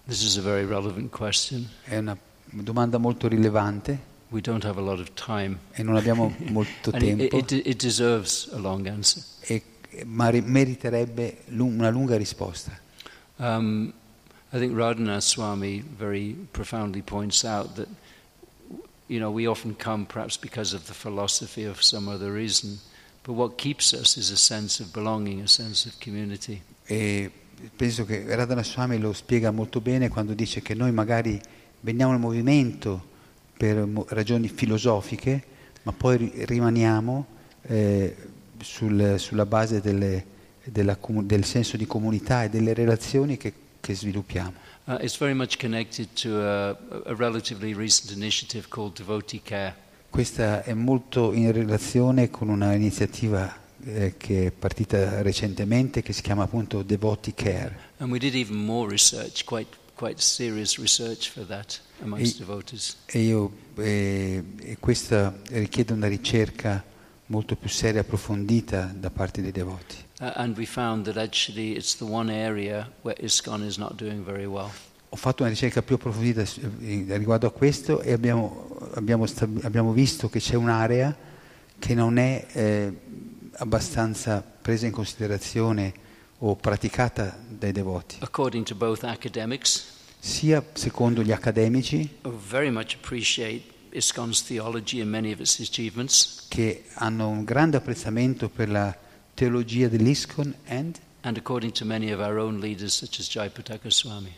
[0.05, 2.17] È una
[2.51, 6.97] domanda molto rilevante We don't have a lot of time, e non abbiamo molto it,
[6.97, 9.23] tempo, it, it deserves a long answer.
[9.43, 9.63] e-
[10.07, 12.81] ma ri- meriterebbe una lunga risposta.
[13.37, 13.93] Um,
[14.53, 17.89] I think Radhanath Swami very profoundly points out that,
[19.09, 22.81] you know, we often come perhaps because of the philosophy for some other reason,
[23.25, 26.63] but what keeps us is a sense of belonging, a sense of community.
[26.89, 27.31] E
[27.75, 31.41] penso che Radhana Swami lo spiega molto bene quando dice che noi magari
[31.81, 33.11] veniamo al movimento
[33.57, 33.77] per
[34.09, 35.43] ragioni filosofiche,
[35.83, 37.27] ma poi ri- rimaniamo
[37.63, 38.17] eh,
[38.61, 40.27] sul- sulla base delle-
[40.65, 44.53] della del senso di comunità e delle relazioni che, che sviluppiamo.
[44.85, 49.75] Uh, it's very much connected to a, a relatively recent initiative called Devotee Care.
[50.11, 56.23] Questa è molto in relazione con una iniziativa eh, che è partita recentemente che si
[56.23, 57.77] chiama appunto Devotee Care.
[57.99, 62.97] And we did even more research, quite, quite serious research for that amongst E- devotees.
[63.07, 66.85] E, io, eh, e questa richiede una ricerca
[67.27, 69.97] molto più seria e approfondita da parte dei devoti.
[70.21, 74.25] Uh, and we found that actually it's the one area where ISKCON is not doing
[74.25, 74.71] very well.
[75.09, 76.45] Ho fatto una ricerca più approfondita
[77.17, 79.27] riguardo a questo e abbiamo, abbiamo
[79.63, 81.15] abbiamo visto che c'è un'area
[81.79, 82.93] che non è eh,
[83.57, 85.93] abbastanza presa in considerazione
[86.39, 89.85] o praticata dai devoti, According to both academics,
[90.19, 92.19] sia secondo gli accademici
[96.49, 98.97] che hanno un grande apprezzamento per la
[99.35, 104.35] teologia dell'ISKCON and and according to many of our own leaders, such as Jayapataka Swami.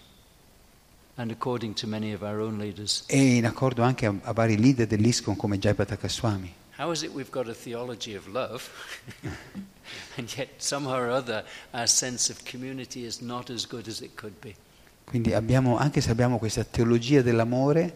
[1.17, 3.05] And according to many of our own leaders.
[3.07, 6.53] e in accordo anche a, a vari leader dell'ISKCON come Jayapataka Swami.
[6.77, 8.69] How is it we've got a theology of love,
[10.17, 14.17] and yet somehow or other our sense of community is not as good as it
[14.17, 14.57] could be?
[15.05, 17.95] Quindi abbiamo, anche se abbiamo questa teologia dell'amore,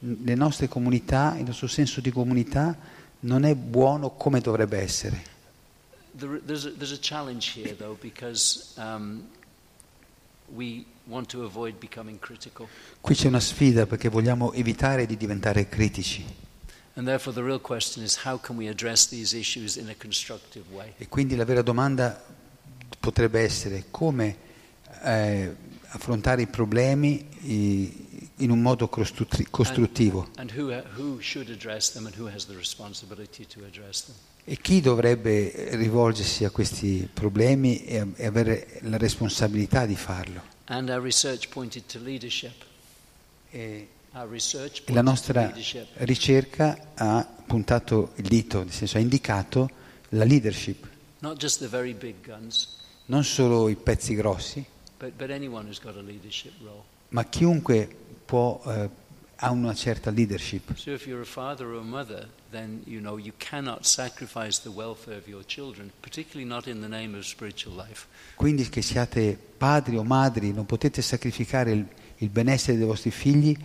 [0.00, 2.76] le nostre comunità, il nostro senso di comunità
[3.20, 5.22] non è buono come dovrebbe essere.
[6.18, 9.22] There, there's, a, there's a challenge here, though, because um,
[10.54, 12.68] we want to avoid becoming critical.
[13.00, 16.48] Qui c'è una sfida perché vogliamo evitare di diventare critici
[16.94, 20.64] And therefore, the real question is how can we address these issues in a constructive
[20.72, 20.92] way?
[20.98, 22.20] e quindi la vera domanda
[22.98, 24.36] potrebbe essere come
[25.02, 25.54] eh,
[25.92, 27.26] affrontare i problemi
[28.36, 32.54] in un modo costru- costruttivo And who, who should address them and who has the
[32.56, 34.14] responsibility to address them?
[34.44, 40.42] e chi dovrebbe rivolgersi a questi problemi e, e avere la responsabilità di farlo.
[40.64, 42.64] And our research pointed to leadership.
[43.50, 43.88] E
[44.92, 45.52] la nostra
[45.98, 49.70] ricerca ha puntato il dito, nel senso ha indicato
[50.10, 50.86] la leadership,
[53.06, 54.64] non solo i pezzi grossi,
[57.10, 57.88] ma chiunque
[58.24, 58.88] può, eh,
[59.36, 60.74] ha una certa leadership.
[68.36, 71.86] Quindi che siate padri o madri, non potete sacrificare il,
[72.18, 73.56] il benessere dei vostri figli,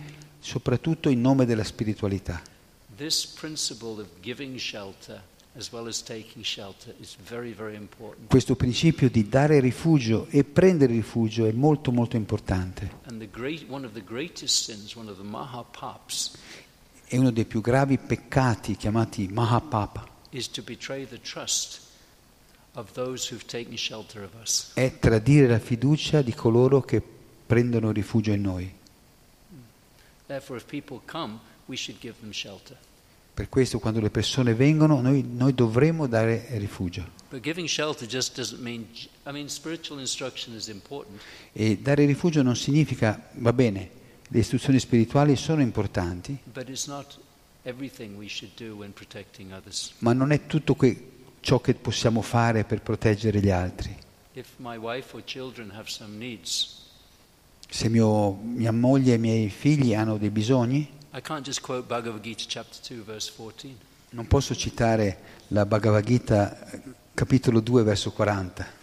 [0.46, 2.40] soprattutto in nome della spiritualità.
[8.28, 12.90] Questo principio di dare rifugio e prendere rifugio è molto molto importante.
[17.08, 20.06] È uno dei più gravi peccati chiamati Mahapapa,
[24.74, 27.02] è tradire la fiducia di coloro che
[27.46, 28.84] prendono rifugio in noi.
[30.26, 32.76] Therefore, if people come, we should give them shelter.
[33.34, 37.06] Per questo quando le persone vengono noi, noi dovremo dare rifugio.
[37.28, 38.86] But giving shelter just doesn't mean,
[39.26, 41.20] I mean, spiritual instruction is important,
[41.52, 43.90] E dare rifugio non significa, va bene,
[44.28, 47.18] le istruzioni spirituali sono importanti, but it's not
[47.64, 49.92] everything we should do when protecting others.
[49.98, 53.94] ma non è tutto que- ciò che possiamo fare per proteggere gli altri.
[54.32, 56.85] If my wife or children have some needs,
[57.68, 61.86] Se mio- mia moglie e i miei figli hanno dei bisogni, I can't just quote
[61.86, 63.76] Bhagavad Gita chapter 2 verse 14.
[64.10, 65.18] non posso citare
[65.48, 66.56] la Bhagavad Gita
[67.14, 68.74] capitolo 2 verso 40,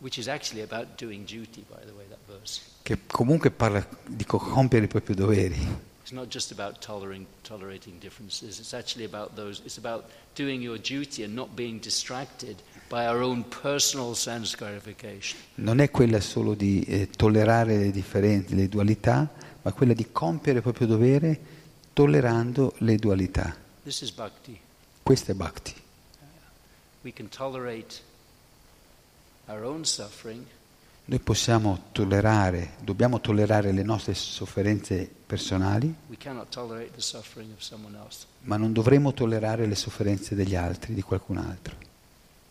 [0.00, 2.60] Which is actually about doing duty, by the way, that verse.
[2.82, 5.86] che comunque parla di co- compiere i propri doveri.
[6.02, 8.58] It's not just about tolerating, tolerating differences.
[8.58, 9.60] It's actually about those.
[9.64, 12.56] It's about doing your duty and not being distracted
[15.54, 19.30] Non è quella solo di eh, tollerare le differenze, le dualità,
[19.62, 21.40] ma quella di compiere il proprio dovere
[21.92, 23.56] tollerando le dualità.
[23.82, 24.58] This is bhakti.
[25.02, 25.74] Questo è bhakti.
[27.02, 28.00] We can tolerate
[29.46, 30.44] our own suffering,
[31.08, 35.94] Noi possiamo tollerare, dobbiamo tollerare le nostre sofferenze personali,
[38.40, 41.87] ma non dovremo tollerare le sofferenze degli altri, di qualcun altro.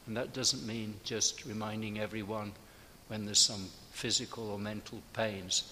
[0.08, 2.52] And that doesn't mean just reminding everyone
[3.10, 5.66] when there's some physical or mental pains.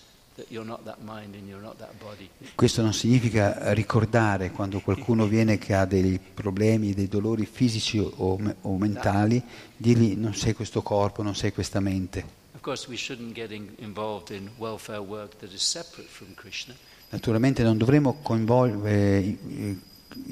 [2.56, 8.38] Questo non significa ricordare quando qualcuno viene che ha dei problemi, dei dolori fisici o,
[8.38, 9.42] me- o mentali,
[9.78, 12.26] dirgli non sei questo corpo, non sei questa mente.
[17.10, 19.78] Naturalmente non dovremo coinvolgere, eh,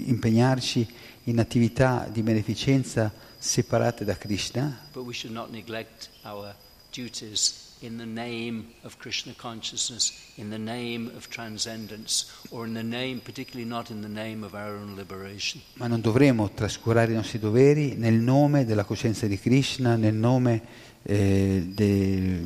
[0.05, 0.87] impegnarci
[1.25, 6.53] in attività di beneficenza separate da Krishna, But we should not neglect our
[6.91, 12.81] duties in the name of Krishna consciousness, in the name of transcendence, or in the
[12.83, 15.59] name, particularly not in the name of our own liberation.
[15.73, 20.61] ma non dovremo trascurare i nostri doveri nel nome della coscienza di Krishna, nel nome
[21.03, 22.41] eh, de-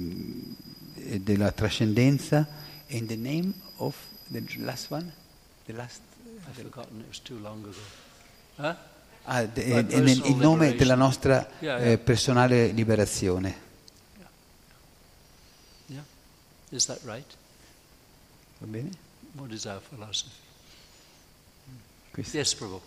[0.95, 2.47] eh, della trascendenza,
[2.87, 3.95] in the name of
[4.31, 5.11] the last one,
[5.65, 6.01] the last,
[6.47, 7.77] I've forgotten, it was too long ago.
[8.57, 8.75] Huh?
[9.23, 11.97] ah, de- My e nel in nome della nostra Yeah, eh, yeah.
[11.99, 13.65] personale liberazione.
[15.87, 16.03] Yeah?
[16.71, 17.35] Is that right?
[18.59, 18.89] Va bene?
[19.33, 20.31] What is our philosophy?
[22.11, 22.37] Questo.
[22.37, 22.81] Yes, Prabhu.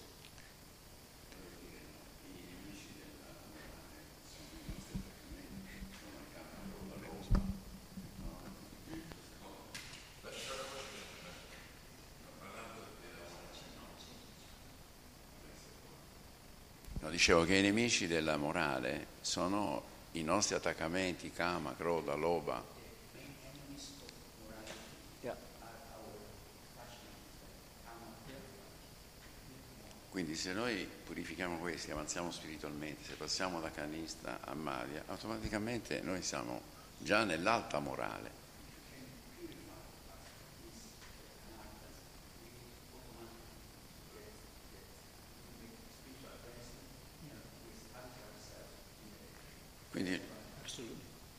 [17.11, 19.82] Dicevo che i nemici della morale sono
[20.12, 22.78] i nostri attaccamenti, kama, croda, loba.
[30.11, 36.20] Quindi se noi purifichiamo questi, avanziamo spiritualmente, se passiamo da canista a Maria, automaticamente noi
[36.20, 36.61] siamo
[36.99, 38.40] già nell'alta morale.
[49.91, 50.21] Quindi,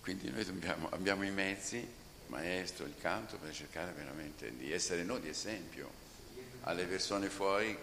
[0.01, 1.87] quindi noi dobbiamo- abbiamo i mezzi,
[2.27, 5.89] maestro, il canto, per cercare veramente di essere noi di esempio
[6.61, 7.77] alle persone fuori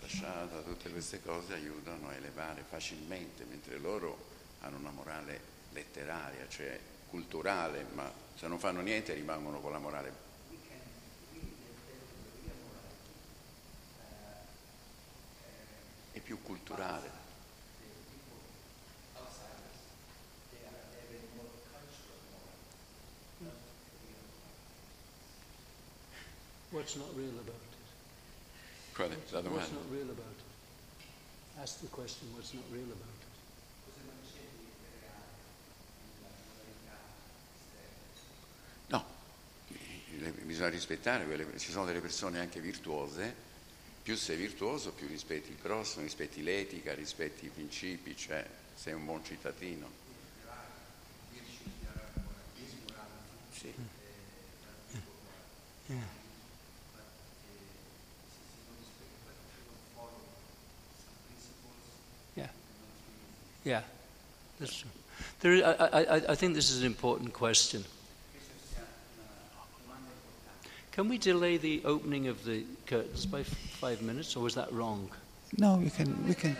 [0.00, 4.16] lasciata, tutte queste cose aiutano a elevare facilmente, mentre loro
[4.60, 5.40] hanno una morale
[5.72, 6.78] letteraria, cioè
[7.08, 10.22] culturale, ma se non fanno niente rimangono con la morale.
[16.12, 17.22] È più culturale.
[26.70, 27.72] What's not real about it?
[28.94, 29.74] Qual è la What's domanda?
[29.74, 30.42] not real about it?
[31.60, 33.22] Ask the question, what's not real about it?
[38.88, 39.04] No,
[40.42, 43.43] bisogna rispettare, quelle, ci sono delle persone anche virtuose,
[44.04, 49.02] più sei virtuoso più rispetti il prossimo, rispetti l'etica, rispetti i principi, cioè sei un
[49.06, 49.88] buon cittadino.
[53.50, 53.72] Sì.
[62.36, 62.50] Yeah.
[63.64, 63.80] Yeah,
[64.60, 64.90] that's true.
[65.40, 67.84] There, I, I, I- think this is an important question.
[70.94, 73.48] Can we delay the opening of the curtains by f-
[73.80, 75.10] five minutes, or was that wrong?
[75.58, 76.56] No, we can, we can,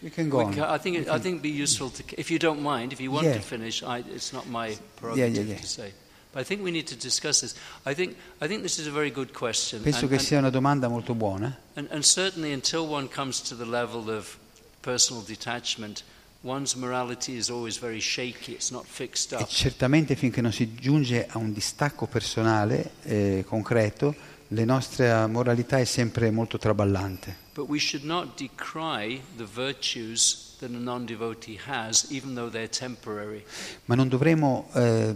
[0.00, 0.60] we can go We on.
[0.60, 3.00] I think We it, I think it'd be useful to, if you don't mind, if
[3.00, 3.34] you want Yeah.
[3.34, 3.82] to finish.
[3.82, 5.56] I, it's not my yeah, prerogative yeah.
[5.56, 5.92] to say.
[6.32, 7.54] But I think we need to discuss this.
[7.84, 9.80] I think, I think this is a very good question.
[9.82, 11.58] Penso and- che and- sia una domanda molto buona.
[11.76, 14.38] And, and certainly, until one comes to the level of
[14.82, 16.04] personal detachment,
[16.44, 21.26] one's morality is always very shaky, it's not fixed E certamente finché non si giunge
[21.26, 24.14] a un distacco personale eh, concreto,
[24.48, 27.42] la nostra moralità è sempre molto traballante.
[27.54, 32.68] But we should not decry the virtues that a non devotee has, even though they're
[32.68, 33.42] temporary.
[33.86, 35.14] Ma non dovremo eh,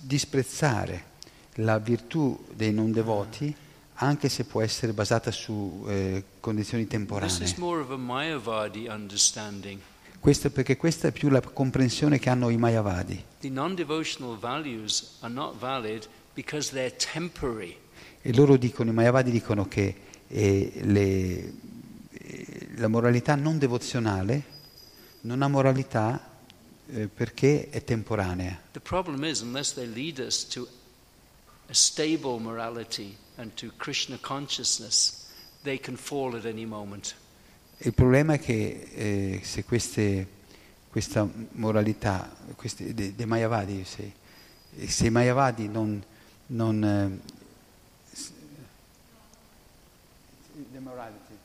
[0.00, 1.04] disprezzare
[1.54, 3.54] la virtù dei non devoti,
[4.00, 7.46] anche se può essere basata su eh, condizioni temporanee.
[10.20, 13.24] Questo perché questa è più la comprensione che hanno i Mayavadi.
[18.20, 19.96] E loro dicono, i Mayavadi dicono che
[20.28, 21.52] eh, le-
[22.10, 24.56] eh, la moralità non devozionale
[25.22, 26.40] non ha moralità
[26.90, 28.60] eh, perché è temporanea.
[28.72, 30.66] The problem is, unless they lead us to
[31.68, 35.30] a stable morality and to Krishna consciousness,
[35.64, 37.14] they can fall at any moment.
[37.80, 40.26] Il problema è che eh, se queste,
[40.90, 44.12] questa moralità questi, dei, dei Mayavadi, se,
[44.86, 46.02] se i Mayavadi non...
[46.46, 47.36] non eh,
[50.80, 51.38] morality,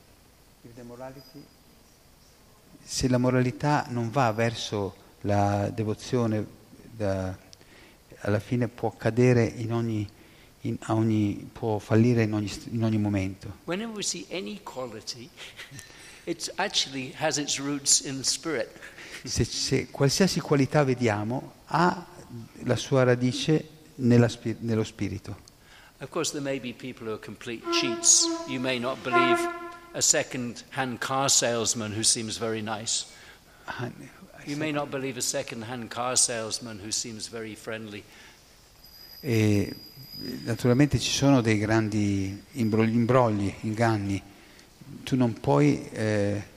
[0.64, 1.46] if the morality-
[2.84, 6.46] se la moralità non va verso la devozione,
[6.96, 7.36] da-
[8.20, 10.08] alla fine può cadere in ogni,
[10.88, 13.58] ogni- può fallire in ogni, in ogni momento.
[13.66, 15.30] Whenever we see any quality,
[16.26, 18.70] it actually has its roots in spirit.
[19.24, 22.06] se, se qualsiasi qualità vediamo ha
[22.64, 24.30] la sua radice nella
[24.60, 25.38] nello spirito.
[26.00, 28.26] Of course, there may be people who are complete cheats.
[28.48, 29.40] You may not believe
[29.94, 33.06] a second hand car salesman who seems very nice.
[33.66, 33.90] Ah,
[34.46, 38.04] You may not believe a second hand car salesman who seems very friendly.
[39.22, 39.72] E,
[40.44, 44.22] naturalmente ci sono dei grandi imbrogli, imbrogli, inganni.
[45.04, 45.90] Tu non puoi...
[45.92, 46.52] Eh?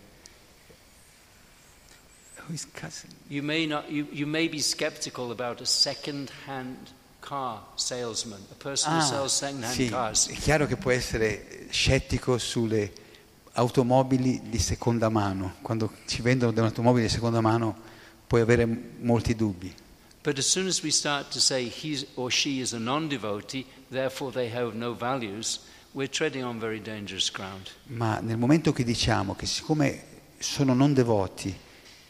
[3.28, 6.76] You may, not, you, you may be skeptical about a second hand
[7.20, 10.28] car salesman, a person who sells second hand Ah, sì, cars.
[10.28, 12.92] è chiaro che può essere scettico sulle
[13.54, 15.54] automobili di seconda mano.
[15.60, 17.76] Quando ci vendono delle automobili di seconda mano
[18.26, 18.64] puoi avere
[19.00, 19.74] molti dubbi.
[20.27, 23.65] But as soon as we start to say he or she is a non devotee,
[23.90, 25.61] therefore they have no values,
[25.93, 27.70] we're treading on very dangerous ground.
[27.90, 30.03] Ma nel momento che diciamo che siccome
[30.39, 31.57] sono non devoti,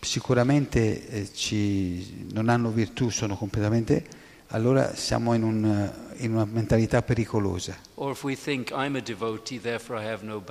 [0.00, 4.06] sicuramente eh, ci- non hanno virtù, sono completamente,
[4.46, 7.76] allora siamo in, un, in una mentalità pericolosa.
[8.42, 8.72] Think
[9.02, 9.60] devotee,
[10.22, 10.42] no.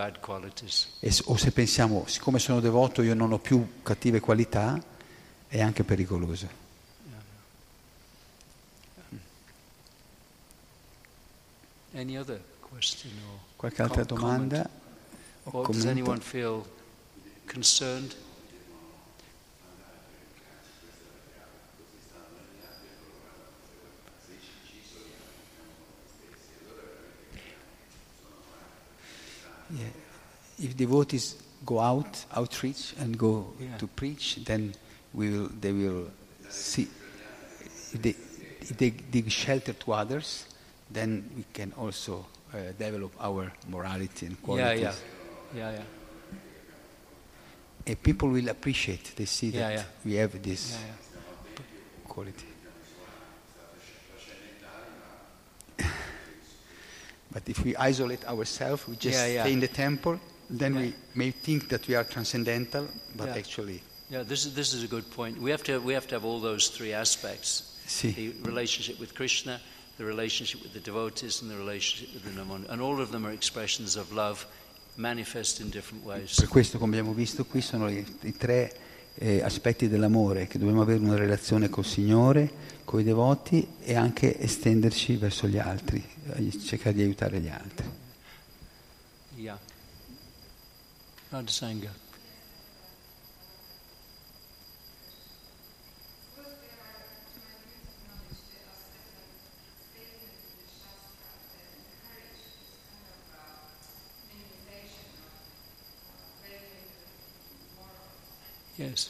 [1.00, 4.80] E o se pensiamo, siccome sono devoto io non ho più cattive qualità,
[5.48, 6.65] è anche pericoloso.
[13.56, 14.70] Qualche altra domanda?
[15.46, 15.90] o or does commento?
[15.90, 16.66] anyone feel
[17.46, 18.16] concerned?
[29.70, 29.88] Yeah.
[30.60, 31.36] If devotees
[31.66, 33.78] go out, outreach, and go Yeah.
[33.78, 34.74] to preach, then
[35.14, 36.12] we will, they will
[36.50, 36.88] see.
[37.94, 38.16] If they,
[38.62, 40.46] if they give shelter to others,
[40.92, 44.82] then we can also uh, develop our morality and Yeah, qualities.
[44.82, 44.94] yeah.
[45.56, 45.84] Yeah, yeah.
[47.88, 49.16] And people will appreciate.
[49.16, 49.84] They see Yeah, that yeah.
[50.06, 51.64] we have this yeah, yeah.
[52.08, 52.48] quality.
[57.32, 59.44] but if we isolate ourselves, we just Yeah, yeah.
[59.44, 60.82] stay in the temple, then Yeah.
[60.82, 63.38] we may think that we are transcendental, but Yeah.
[63.38, 65.42] actually, Yeah, this is, this is a good point.
[65.42, 68.14] We have, to, we have to have all those three aspects sì.
[68.16, 69.60] the relationship with Krishna,
[69.98, 72.70] the relationship with the devotees, and the relationship with the Naman.
[72.70, 74.46] And all of them are expressions of love
[74.98, 76.36] manifest in different ways.
[76.36, 78.76] Per questo, come abbiamo visto qui, sono i, i tre
[79.16, 84.40] eh, aspetti dell'amore, che dobbiamo avere una relazione col Signore, con i devoti e anche
[84.40, 86.04] estenderci verso gli altri,
[86.64, 87.90] cercare di aiutare gli altri.
[89.36, 89.60] Yeah.
[91.30, 92.05] Radhasanga.
[108.86, 109.10] Yes.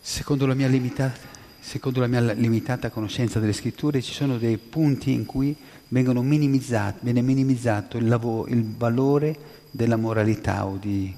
[0.00, 1.18] Secondo la, mia limitata,
[1.58, 5.56] secondo la mia limitata conoscenza delle scritture ci sono dei punti in cui
[5.88, 6.12] viene
[7.22, 9.36] minimizzato il, lavo- il valore
[9.70, 11.12] della moralità o di...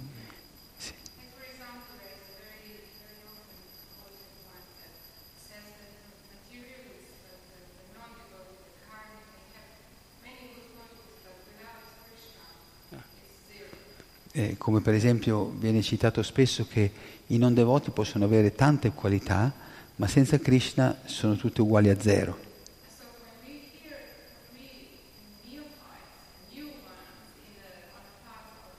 [0.76, 0.92] sì.
[1.36, 3.60] For example, there is a very, very often
[4.00, 4.96] quoted one that
[5.36, 7.82] says that the materialists, the, the,
[14.34, 16.90] Eh, come per esempio viene citato spesso che
[17.26, 19.52] i non devoti possono avere tante qualità,
[19.96, 22.38] ma senza Krishna sono tutte uguali a zero.
[22.96, 23.92] So when we hear,
[24.56, 24.88] we
[25.44, 27.12] neophytes, new ones
[27.44, 28.72] in the, on the path of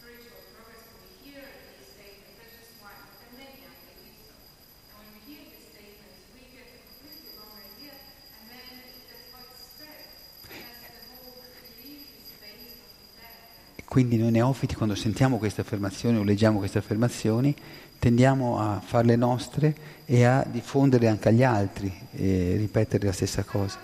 [0.00, 1.44] spiritual progress, when we hear
[1.76, 4.32] these statements, there's just one, but then many I think do so.
[4.32, 8.00] And when we hear these statements, we get a completely wrong idea,
[8.40, 8.80] and then
[9.12, 10.08] that's how it spreads.
[10.56, 13.44] As the whole belief is based on that.
[13.76, 17.56] E quindi noi neofiti quando sentiamo queste affermazioni o leggiamo queste affermazioni
[17.98, 19.74] tendiamo a farle nostre
[20.04, 23.78] e a diffondere anche agli altri e ripetere la stessa cosa.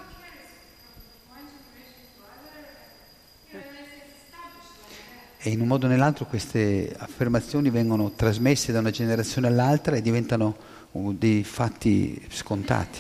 [5.39, 10.03] E in un modo o nell'altro queste affermazioni vengono trasmesse da una generazione all'altra e
[10.03, 10.55] diventano
[10.91, 12.99] uh, dei fatti scontati.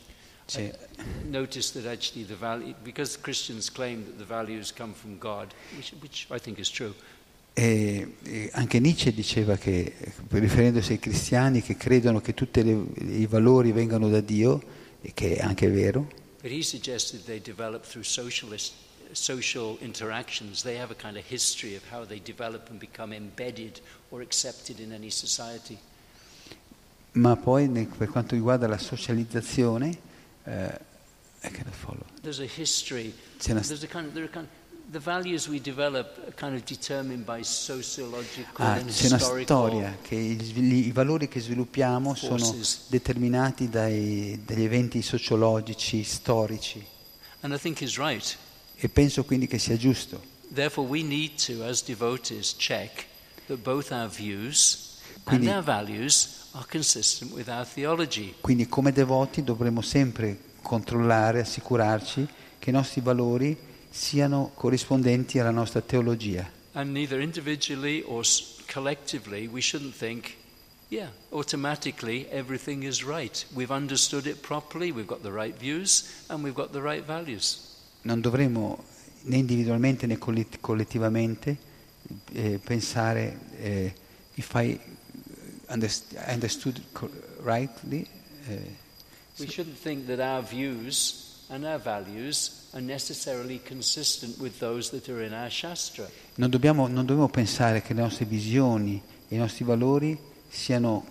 [0.45, 0.71] Sì.
[1.29, 5.93] noticed that actually the value, because Christians claim that the values come from God, which,
[6.01, 6.95] which I think is true,
[7.53, 9.93] E, e anche Nietzsche diceva che,
[10.29, 14.63] riferendosi ai cristiani che credono che tutti i valori vengano da Dio,
[15.03, 16.09] e che è anche vero,
[16.41, 18.75] but he suggested they develop through socialist,
[19.13, 20.63] social interactions.
[20.63, 23.81] They have a kind of history of how they develop and become embedded
[24.11, 25.79] or accepted in any society.
[27.13, 29.99] ma poi per quanto riguarda la socializzazione,
[30.45, 30.81] eh,
[31.43, 32.05] I cannot follow.
[32.23, 33.13] There's a history.
[33.49, 34.47] Una- There's a kind of, there are kind
[34.91, 39.99] the values we develop are kind of determined by sociological Ah, and c'è una storia
[40.01, 42.87] che i, i valori che sviluppiamo sono Forces.
[42.89, 46.83] determinati dai- dagli eventi sociologici, storici
[47.41, 48.37] And I think he's right.
[48.81, 50.23] E penso quindi che sia giusto.
[50.53, 53.07] Therefore, we need to, as devotees, check
[53.47, 58.35] that both our views Quindi- and our values are consistent with our theology.
[58.41, 62.27] Quindi come devoti dovremo sempre controllare, assicurarci
[62.59, 63.57] che i nostri valori
[63.91, 66.51] siano corrispondenti alla nostra teologia.
[66.73, 68.25] And neither individually or
[68.73, 70.35] collectively, we shouldn't think,
[70.89, 73.45] yeah, automatically everything is right.
[73.55, 77.68] We've understood it properly, we've got the right views, and we've got the right values.
[78.03, 78.85] Non dovremo
[79.23, 81.57] né individualmente né collet- collettivamente
[82.33, 83.95] eh, pensare eh,
[84.35, 84.79] if I
[85.69, 86.81] underst- I understood
[87.43, 88.07] rightly.
[88.47, 88.87] eh,
[89.39, 95.09] We shouldn't think that our views and our values are necessarily consistent with those that
[95.09, 96.09] are in our Shastra.
[96.37, 100.19] non, dobbiamo, non dobbiamo pensare che le nostre visioni e i nostri valori
[100.49, 101.07] siano,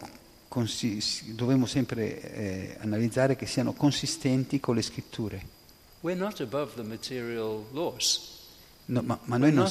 [0.47, 1.01] consi-
[1.35, 5.55] dovremmo sempre eh, analizzare che siano consistenti con le scritture.
[6.01, 8.35] We're not above the material laws.
[8.89, 9.69] No, ma, ma noi non,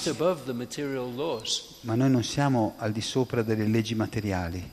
[1.81, 4.70] ma noi non siamo al di sopra delle leggi materiali,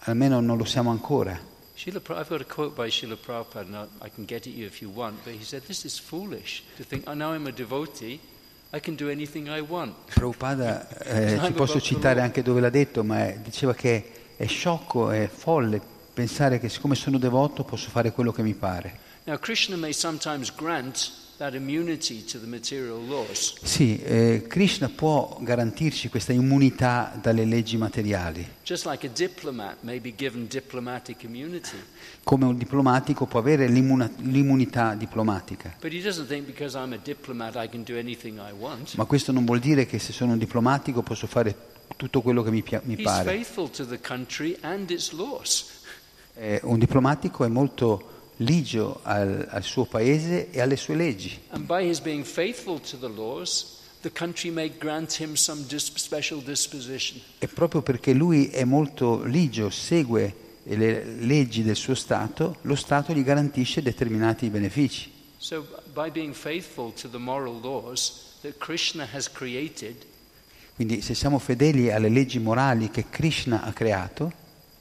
[0.00, 1.40] almeno non lo siamo ancora.
[1.74, 4.54] Srila Pra- I've got a quote by Srila Prabhupada, and I I can get it
[4.54, 7.46] you if you want, but he said, This is foolish to think, oh, now I'm
[7.46, 8.20] a devotee,
[8.72, 9.94] I can do anything I want.
[10.12, 15.28] Prabhupada eh, ci posso citare anche dove l'ha detto, ma diceva che è sciocco, è
[15.28, 15.80] folle
[16.12, 19.10] pensare che siccome sono devoto posso fare quello che mi pare.
[19.24, 25.38] Now, Krishna may sometimes grant that immunity to the material laws, Sì, eh, Krishna può
[25.40, 31.76] garantirci questa immunità dalle leggi materiali, just like a diplomat may be given diplomatic immunity.
[32.24, 35.74] come un diplomatico può avere l'immunità diplomatica.
[35.80, 38.94] But he doesn't think because I'm a diplomat I can do anything I want.
[38.94, 41.54] Ma questo non vuol dire che se sono un diplomatico posso fare
[41.96, 43.24] tutto quello che mi, pia- mi He's pare.
[43.24, 45.66] faithful to the country and its laws.
[46.34, 51.38] Eh, un diplomatico è molto ligio al, al suo paese e alle sue leggi.
[51.50, 55.92] And by his being faithful to the laws, the country may grant him some dis-
[55.94, 57.20] special disposition.
[57.38, 60.34] E proprio perché lui è molto ligio, segue
[60.64, 65.10] le leggi del suo Stato, lo Stato gli garantisce determinati benefici.
[65.38, 70.06] So, by being faithful to the moral laws that Krishna has created,
[70.74, 74.32] Quindi se siamo fedeli alle leggi morali che Krishna ha creato,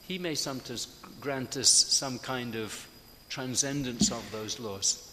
[0.07, 0.87] he may sometimes
[1.19, 2.87] grant us some kind of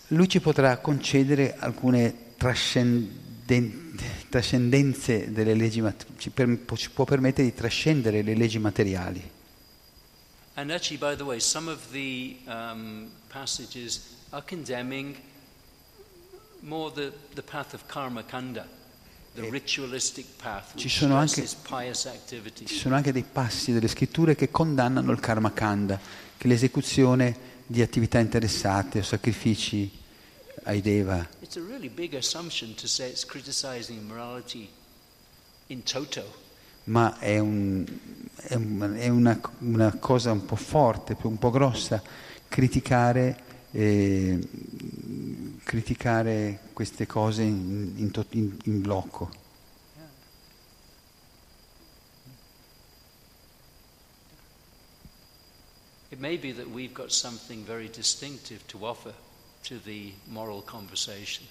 [0.09, 3.97] lui ci potrà concedere alcune trascenden-
[4.29, 5.83] trascendenze delle leggi,
[6.17, 9.37] ci, per- ci può permettere di trascendere le leggi materiali.
[10.55, 14.01] And actually, by the way, some of the um, passages
[14.31, 15.17] are condemning
[16.61, 18.67] more the, the path of karma kanda,
[19.35, 22.65] the ritualistic path, Ci sono anche- stresses pious activity.
[22.65, 25.97] Ci sono anche dei passi delle scritture che condannano il karma kanda,
[26.37, 29.91] che è l'esecuzione di attività interessate o sacrifici
[30.65, 31.29] ai deva.
[31.41, 34.69] It's a really big assumption to say it's criticizing morality
[35.69, 36.47] in toto.
[36.85, 37.85] ma è, un-
[38.37, 42.03] è un- è una, una cosa un po' forte, un po' grossa,
[42.49, 43.39] criticare,
[43.73, 44.39] eh,
[45.63, 47.93] criticare queste cose in,
[48.31, 49.29] in- in blocco.
[56.19, 59.15] It may be that we've got something very distinctive to offer
[59.63, 61.47] to the moral conversation.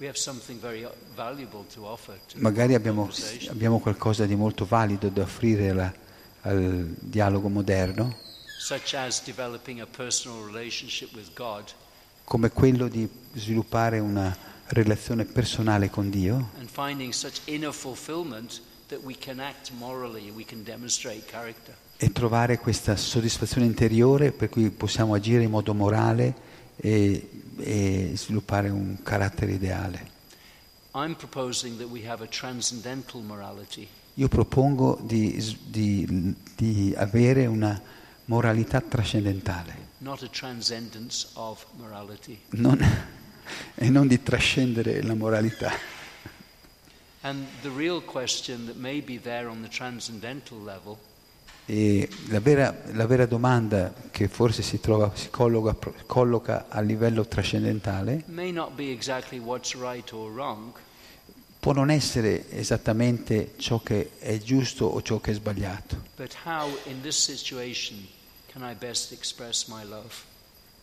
[0.00, 0.84] We have something very
[1.14, 3.52] valuable to offer to the Magari abbiamo, conversation.
[3.54, 5.94] abbiamo qualcosa di molto valido da offrire alla-
[6.40, 8.16] al dialogo moderno,
[8.58, 11.72] such as developing a personal relationship with God.
[12.24, 14.36] Come quello di sviluppare una
[14.70, 16.50] relazione personale con Dio.
[16.58, 16.68] And
[22.02, 26.34] e trovare questa soddisfazione interiore per cui possiamo agire in modo morale
[26.74, 30.10] e, e sviluppare un carattere ideale.
[34.14, 37.80] Io propongo di, di- di avere una
[38.24, 39.90] moralità trascendentale
[42.50, 42.84] non-
[43.76, 45.70] e non di trascendere la moralità.
[47.20, 50.98] And the real question that may be there on the transcendental level
[51.64, 55.76] E la, vera, la vera domanda che forse si, trova, si colloca,
[56.06, 58.24] colloca a livello trascendentale
[58.90, 59.40] exactly
[59.78, 60.72] right wrong,
[61.60, 66.02] può non essere esattamente ciò che è giusto o ciò che è sbagliato,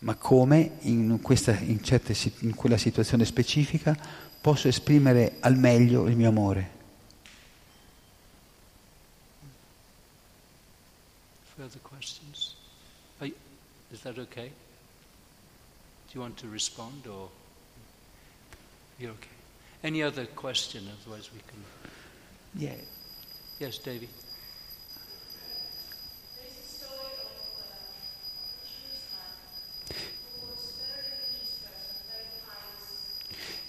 [0.00, 3.96] ma come in, questa, in, certe, in quella situazione specifica
[4.40, 6.78] posso esprimere al meglio il mio amore.
[11.60, 12.54] Further questions?
[13.20, 13.36] Are you-
[13.92, 14.48] is that okay?
[14.48, 17.30] Do you want to respond or
[18.98, 19.36] you're okay?
[19.84, 20.88] Any other question?
[20.88, 21.62] Otherwise, we can.
[23.58, 24.08] Yes, Davy.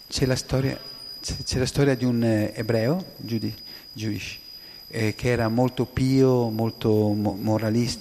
[0.07, 0.77] C'è la storia,
[1.21, 3.53] c'è la storia di un eh, ebreo, giudi-
[3.93, 4.39] Jewish,
[4.91, 7.37] eh, che era molto pio, molto mo-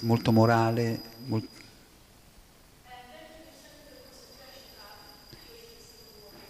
[0.01, 1.47] molto morale, mol-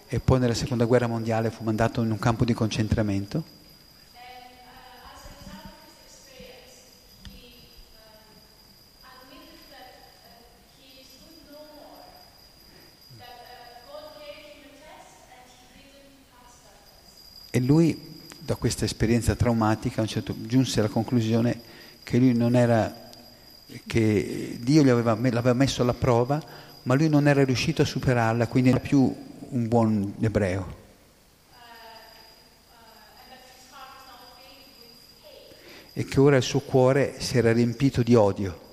[0.08, 3.44] e poi nella seconda guerra mondiale fu mandato in un campo di concentramento.
[17.52, 18.11] E lui,
[18.52, 21.62] da questa esperienza traumatica, un certo, giunse alla conclusione
[22.04, 23.10] che lui non era,
[23.88, 26.44] che Dio gli aveva, l'aveva messo alla prova,
[26.84, 29.16] ma lui non era riuscito a superarla, quindi era più
[29.52, 30.80] un buon ebreo.
[35.94, 38.71] E che ora il suo cuore si era riempito di odio.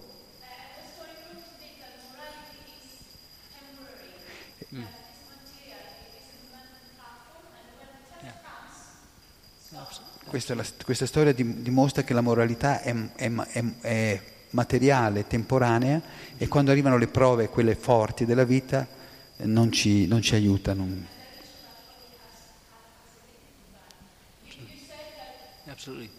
[10.29, 16.01] Questa, la- questa storia dim- dimostra che la moralità è, è è- è materiale, temporanea
[16.37, 18.87] e quando arrivano le prove, quelle forti della vita,
[19.37, 20.87] eh, non ci, non ci aiutano.
[25.67, 26.11] Absolutely.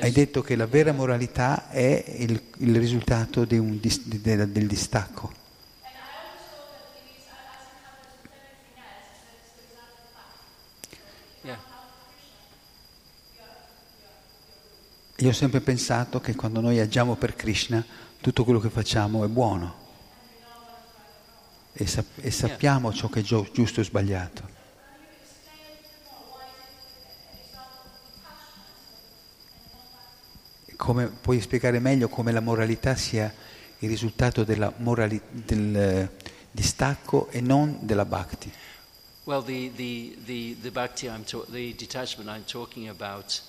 [0.00, 4.66] Hai, detto che la vera moralità è il, il risultato di un di- del- del
[4.66, 5.32] distacco.
[11.42, 11.56] Yeah.
[15.18, 17.84] Io ho sempre pensato che quando noi agiamo per Krishna,
[18.20, 19.84] tutto quello che facciamo è buono
[21.72, 24.54] e, sap- e sappiamo ciò che è giusto e sbagliato.
[30.76, 33.32] Come, puoi spiegare meglio come la moralità sia
[33.78, 34.44] il risultato
[34.78, 36.10] morali- del
[36.50, 38.52] distacco e non della bhakti?
[39.24, 43.42] Well, the, the, the, the bhakti, I'm ta- the detachment I'm talking about,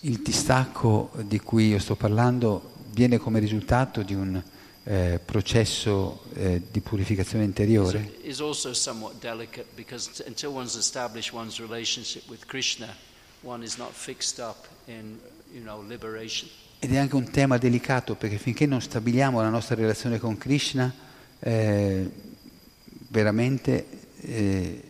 [0.00, 4.42] Il distacco di cui io sto parlando viene come risultato di un
[4.88, 11.32] eh, processo eh, di purificazione interiore is also somewhat delicate because t- until one's established
[11.34, 12.94] one's relationship with Krishna,
[13.42, 15.18] one is not fixed up in,
[15.52, 16.48] you know, liberation.
[16.78, 20.92] ed è anche un tema delicato perché finché non stabiliamo la nostra relazione con Krishna,
[21.40, 22.08] eh,
[23.08, 23.86] veramente
[24.20, 24.82] eh,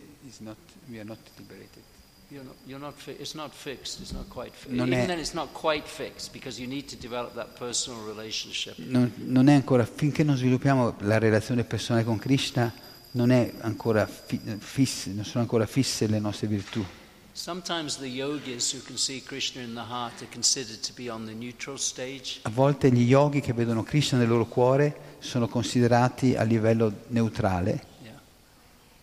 [0.89, 1.83] we are not liberated.
[2.29, 4.75] You're not, you're not it's not fixed, it's not quite fixed.
[4.75, 8.03] Non Even è- then, it's not quite fixed because you need to develop that personal
[8.05, 8.75] relationship.
[8.77, 12.73] Non, non è ancora, finché non sviluppiamo la relazione personale con Krishna,
[13.11, 16.83] non, è ancora fi- fisse, non sono ancora fisse le nostre virtù.
[17.31, 21.25] Sometimes the yogis who can see Krishna in the heart are considered to be on
[21.25, 22.39] the neutral stage.
[22.41, 27.85] A volte gli yogi che vedono Krishna nel loro cuore sono considerati a livello neutrale,
[28.03, 28.19] Yeah.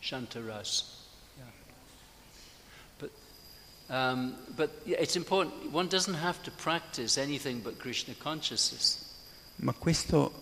[0.01, 0.93] Shantaras.
[3.87, 8.99] Um, but it's important, one doesn't have to practice anything but Krishna consciousness.
[9.57, 10.33] ma questo...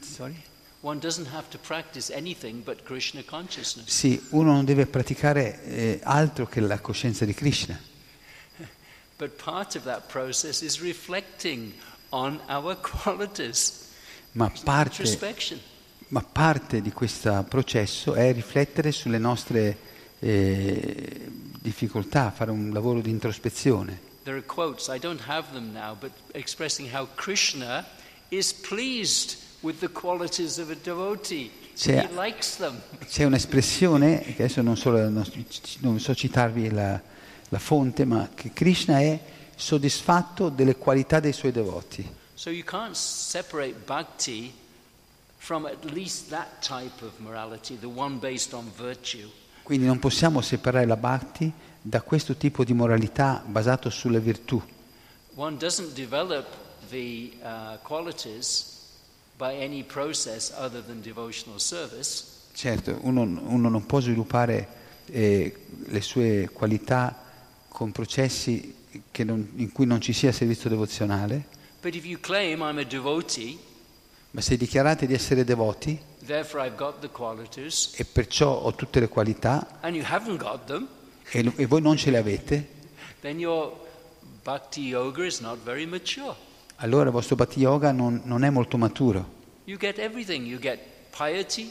[0.00, 0.36] sorry?
[0.82, 3.88] One doesn't have to practice anything but Krishna consciousness.
[3.88, 7.80] Sì, uno non deve praticare eh, altro che la coscienza di Krishna,
[9.16, 11.72] But part of that process is reflecting
[12.10, 13.88] on our qualities.
[14.32, 15.18] ma parte,
[16.08, 19.90] ma parte di questo processo è riflettere sulle nostre
[20.24, 21.28] eh,
[21.60, 24.10] difficoltà, fare un lavoro di introspezione.
[24.22, 27.84] There are quotes, I don't have them now, but expressing how Krishna
[28.28, 31.50] is pleased with the qualities of a devotee.
[31.74, 32.80] C'è- He likes them.
[33.08, 35.26] C'è un'espressione, che adesso non so, non-
[35.80, 37.00] non so citarvi la,
[37.48, 39.18] la fonte, ma che Krishna è
[39.56, 42.08] soddisfatto delle qualità dei suoi devoti.
[42.34, 44.52] So you can't separate bhakti
[45.38, 49.28] from at least that type of morality, the one based on virtue.
[49.62, 54.60] Quindi non possiamo separare la bhakti da questo tipo di moralità basato sulle virtù.
[55.34, 56.46] One doesn't develop
[56.90, 58.66] the uh, qualities
[59.36, 62.24] by any process other than devotional service.
[62.54, 64.68] Certo, uno, uno non può sviluppare
[65.06, 65.56] eh,
[65.86, 67.18] le sue qualità
[67.68, 68.74] con processi
[69.24, 73.58] non- in cui non ci sia servizio devozionale, But if you claim I'm a devotee,
[74.32, 79.00] ma se dichiarate di essere devoti therefore I've got the qualities, e perciò ho tutte
[79.00, 80.86] le qualità and you haven't got them,
[81.30, 82.68] e, e voi non ce le avete,
[83.20, 83.72] then your
[84.42, 86.34] bhakti yoga is not very mature.
[86.76, 89.40] allora il vostro Bhakti Yoga non, non è molto maturo.
[89.64, 90.44] You get everything.
[90.46, 90.80] You get
[91.16, 91.70] piety,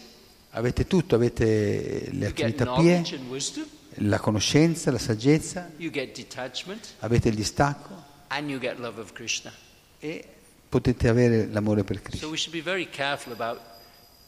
[0.51, 3.65] Avete tutto, avete le attività pie, wisdom,
[3.95, 9.11] la conoscenza, la saggezza, you get detachment, avete il distacco and you get love of
[9.13, 9.51] Krishna.
[9.99, 10.25] e
[10.69, 12.51] potete avere l'amore per So Krishna.
[12.53, 12.61] we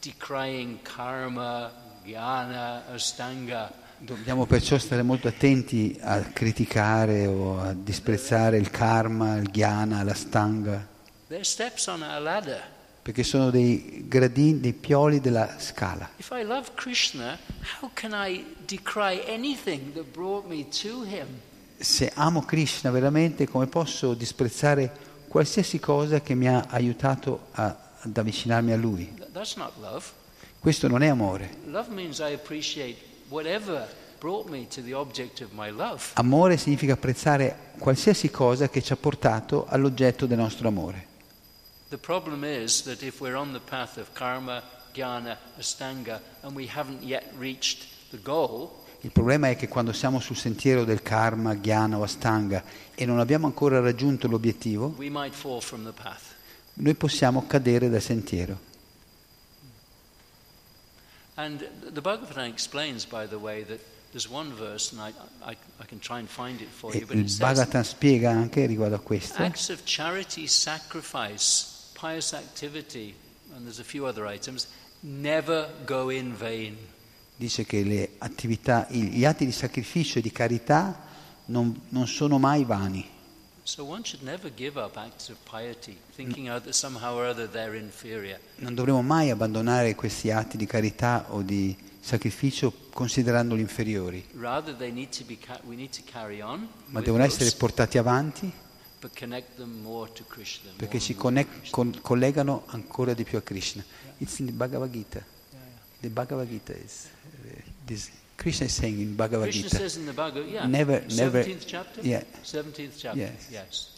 [0.04, 1.72] decrying karma,
[2.04, 3.72] jnana, astanga.
[3.96, 10.12] Dobbiamo perciò stare molto attenti a criticare o a disprezzare il karma, il jnana, la
[10.14, 10.86] stanga,
[13.00, 16.10] perché sono dei gradini, dei pioli della scala.
[16.74, 17.38] Krishna?
[21.78, 24.92] Se amo Krishna veramente, come posso disprezzare
[25.28, 29.22] qualsiasi cosa che mi ha aiutato a- ad avvicinarmi a Lui?
[30.60, 31.56] Questo non è amore.
[36.12, 41.06] Amore significa apprezzare qualsiasi cosa che ci ha portato all'oggetto del nostro amore.
[41.88, 44.62] The problem is that if we're on the path of karma,
[44.92, 50.18] jnana, astanga, and we haven't yet reached the goal, Il problema è che quando siamo
[50.18, 54.94] sul sentiero del karma, jnana o astanga e non abbiamo ancora raggiunto l'obiettivo,
[56.74, 58.72] noi possiamo cadere dal sentiero.
[61.36, 63.80] And the Bhagavatam explains, by the way, that
[64.12, 65.12] there's one verse, and I,
[65.44, 68.30] I, I can try and find it for you, but il it says, Bhagavatam spiega
[68.30, 73.14] anche riguardo a questo acts of charity, sacrifice, pious activity,
[73.56, 74.68] and there's a few other items,
[75.02, 76.76] never go in vain.
[77.36, 81.02] dice che le attività, gli atti di sacrificio e di carità
[81.46, 83.10] non, non sono mai vani.
[88.56, 94.22] Non dovremo mai abbandonare questi atti di carità o di sacrificio considerandoli inferiori,
[96.88, 98.52] ma devono essere portati avanti
[100.76, 103.82] perché ci connect- con- collegano ancora di più a Krishna.
[104.18, 105.22] It's in the Bhagavad Gita.
[106.00, 107.06] The Bhagavad Gita is
[107.42, 108.10] uh, this.
[108.44, 109.76] Krishna is saying in Bhagavad Krishna Gita.
[109.76, 112.22] says in the Bhagavad, yeah, Never- never- 17th chapter, yeah.
[112.42, 113.48] 17th chapter, Yes.
[113.50, 113.88] yes,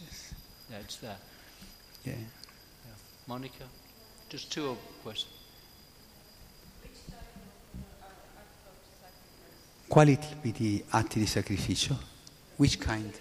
[0.71, 1.17] yeah, it's there.
[2.05, 2.13] Yeah.
[3.27, 3.65] Monica,
[4.29, 5.33] just two questions.
[9.89, 11.99] Quali tipi di atti di sacrificio?
[12.55, 13.13] Which kind?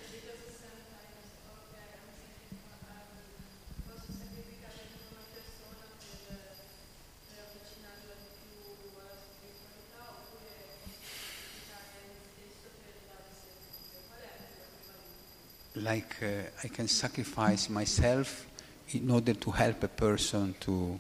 [15.77, 16.27] like uh,
[16.65, 18.47] I can sacrifice myself
[18.93, 20.99] in order to help a person to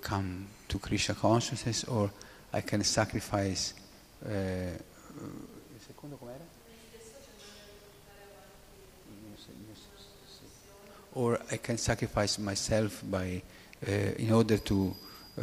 [0.00, 2.10] come to Krishna consciousness, or
[2.52, 3.74] I can sacrifice.
[4.24, 4.30] Uh,
[11.12, 13.42] or I can sacrifice myself by,
[13.86, 14.94] uh, in order to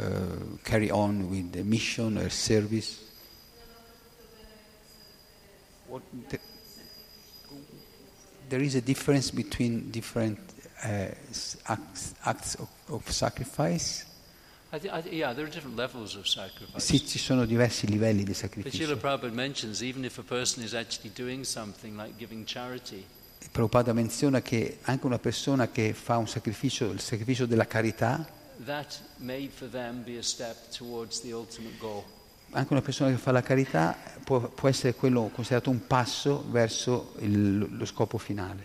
[0.64, 3.04] carry on with the mission or service.
[5.88, 6.38] What the,
[8.48, 10.38] there is a difference between different
[10.84, 11.08] uh,
[11.64, 14.06] acts, acts of, of sacrifice.
[14.70, 16.80] I thi- I thi- yeah, there are different levels of sacrifice.
[16.84, 18.96] Sì, ci sono diversi livelli di But Srila sacrificio.
[18.98, 23.04] Prabhupada mentions even if a person is actually doing something like giving charity,
[23.50, 28.28] Prabhupada menziona che anche una persona che fa un sacrificio, il sacrificio della carità,
[28.66, 32.04] that may for them be a step towards the ultimate goal.
[32.52, 37.12] Anche una persona che fa la carità può, può essere quello considerato un passo verso
[37.20, 38.64] il- lo scopo finale.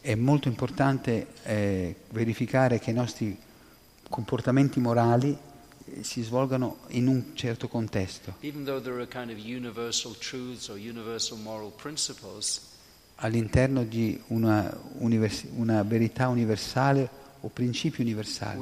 [0.00, 3.36] È molto importante eh, verificare che i nostri
[4.08, 5.36] comportamenti morali
[5.84, 8.34] eh, si svolgano in un certo contesto.
[13.20, 17.10] All'interno di una, univers- una verità universale
[17.40, 18.58] o principi universali.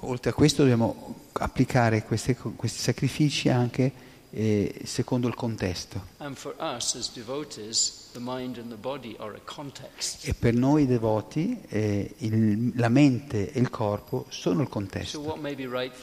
[0.00, 6.08] Oltre a questo dobbiamo applicare queste questi sacrifici anche eh, secondo il contesto.
[7.14, 8.10] Devotees.
[10.24, 15.20] E per noi devoti eh, il- la mente e il corpo sono il So contesto.
[15.54, 15.94] be right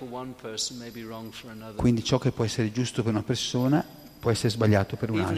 [1.62, 1.76] person.
[1.76, 3.86] Quindi ciò che può essere giusto per una persona
[4.20, 5.36] può essere sbagliato per un'altra.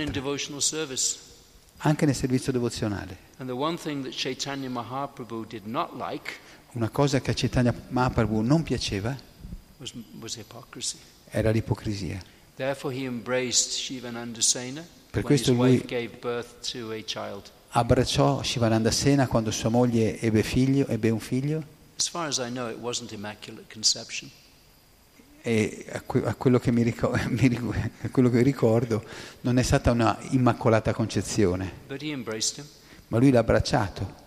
[1.78, 3.18] Anche nel servizio devozionale.
[3.38, 6.34] And the one thing that Chaitanya Mahaprabhu did not like
[6.74, 9.16] Una cosa che a Chaitanya Mahaprabhu non piaceva
[9.78, 10.38] was, was
[11.30, 12.22] era l'ipocrisia.
[12.56, 12.78] Per
[15.22, 17.52] questo lui- wife gave birth to a child.
[17.70, 21.64] Abbracciò Shivananda Sena quando sua moglie ebbe, figlio, ebbe un figlio
[21.98, 24.30] As far as I know, it wasn't immaculate conception.
[25.48, 29.04] E a, que- a quello che mi ricor- mi ric- a quello che ricordo
[29.42, 31.72] non è stata una immacolata concezione,
[33.10, 34.24] ma lui l'ha abbracciato.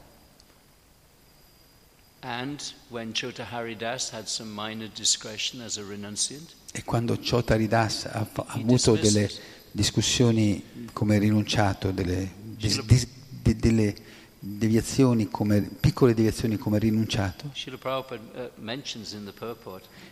[6.73, 9.29] E quando Chota Haridas ha, fa- ha avuto delle
[9.73, 10.63] discussioni
[10.93, 13.07] come rinunciato, delle, dis- dis-
[13.43, 13.95] de- delle
[14.41, 18.51] deviazioni come, piccole deviazioni come rinunciato Prabhupada uh,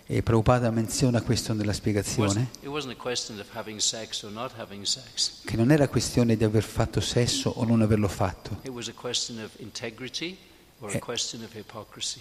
[0.06, 2.96] e Prabhupada menziona questo nella it spiegazione wasn't, it wasn't
[5.44, 8.60] che non era questione di aver fatto sesso o non averlo fatto,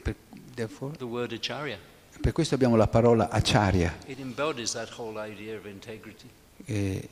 [2.21, 6.29] per, questo abbiamo la parola acharya, It embodies that whole idea of integrity.
[6.67, 7.09] eh,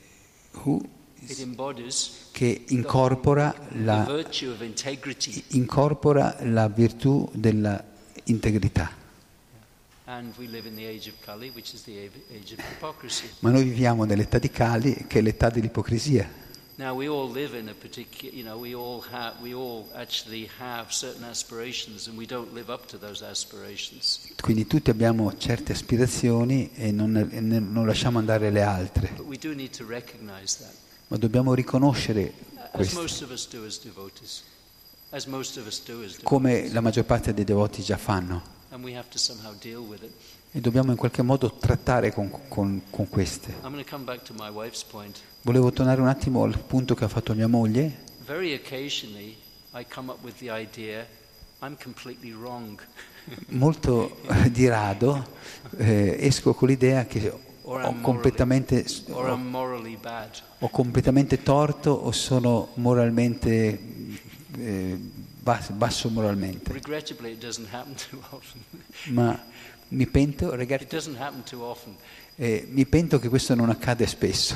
[2.31, 4.05] che incorpora la,
[5.49, 7.83] incorpora la virtù della
[10.05, 11.51] Kali.
[13.39, 16.43] Ma noi viviamo nell'età di Kali, che è l'età dell'ipocrisia.
[16.77, 20.49] Now we all live in a particular, you know, we all have, we all actually
[20.59, 24.33] have certain aspirations, and we don't live up to those aspirations.
[24.41, 29.37] Quindi tutti abbiamo certe aspirazioni e non, e non lasciamo andare le altre, But we
[29.37, 30.73] do need to recognize that,
[31.07, 34.43] ma dobbiamo riconoscere as questo, most of us do as devotees,
[35.11, 38.54] as most of us do as come la maggior parte dei devoti già fanno.
[38.75, 40.11] And we have to somehow deal with it.
[40.51, 43.55] E dobbiamo in qualche modo trattare con, con- con queste.
[45.41, 48.03] Volevo tornare un attimo al punto che ha fatto mia moglie.
[53.49, 55.25] Molto eh, di rado
[55.77, 57.31] eh, esco con l'idea che
[57.67, 59.23] ho completamente, ho,
[60.59, 63.79] ho completamente torto o sono moralmente
[64.57, 64.99] eh,
[65.45, 66.71] bas- basso moralmente.
[69.09, 69.39] Ma
[69.89, 70.87] mi pento, ragazzi,
[72.37, 74.55] eh, mi pento che questo non accade spesso,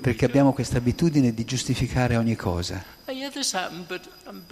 [0.00, 2.84] perché abbiamo questa abitudine di giustificare ogni cosa.
[3.06, 3.12] Oh,
[4.28, 4.42] um.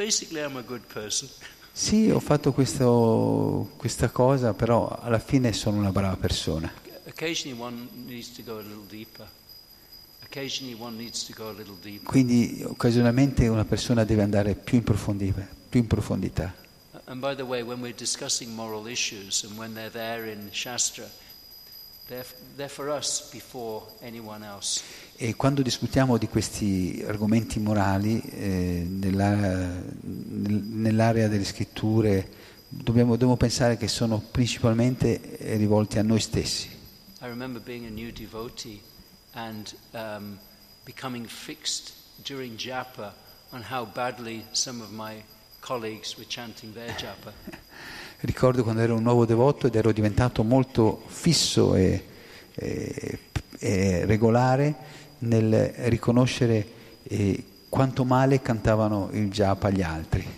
[1.70, 6.72] Sì, ho fatto questo- questa cosa, però alla fine sono una brava persona.
[7.06, 9.28] Occasionally one needs to go a little deeper.
[12.04, 15.48] Quindi occasionalmente una persona deve andare più in profondità.
[15.68, 16.54] Più in profondità.
[17.04, 21.08] And by the way, when we're discussing moral issues and when they're there in Shastra,
[22.06, 22.26] they're,
[22.56, 24.82] they're for us before anyone else.
[25.16, 32.28] E quando discutiamo di questi argomenti morali eh, nella- nel- nell'area delle scritture,
[32.68, 36.68] dobbiamo, dobbiamo pensare che sono principalmente eh, rivolti a noi stessi.
[37.20, 38.80] I remember being a new devotee
[39.38, 40.38] and um,
[40.84, 41.92] becoming fixed
[42.24, 43.12] during japa
[43.52, 45.22] on how badly some of my
[45.60, 47.32] colleagues were chanting their japa.
[48.20, 52.04] Ricordo quando ero un nuovo devoto ed ero diventato molto fisso e,
[52.54, 53.18] e-
[53.60, 54.74] e regolare
[55.18, 56.66] nel riconoscere
[57.04, 60.26] eh, quanto male cantavano il japa gli altri.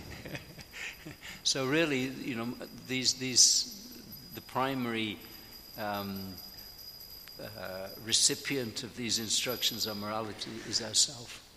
[1.43, 2.55] So really, you know,
[2.87, 3.65] these these
[4.35, 5.17] the primary
[5.75, 6.35] um,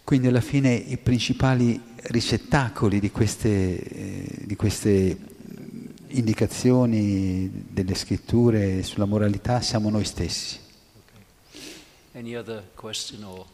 [0.05, 5.16] Quindi alla fine i principali ricettacoli di queste, eh, di queste
[6.09, 10.59] indicazioni delle scritture sulla moralità siamo noi stessi.
[12.12, 13.44] Any other question or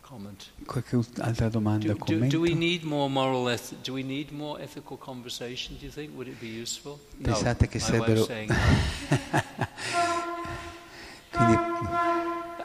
[0.00, 0.44] comment?
[0.64, 2.54] Qualche altra domanda Do, o do, do we commento?
[2.54, 5.76] need more moral eth- do we need more ethical conversation?
[5.76, 6.98] Do you think would it be useful?
[7.20, 8.26] Pensate che sarebbero-.
[11.36, 11.54] Quindi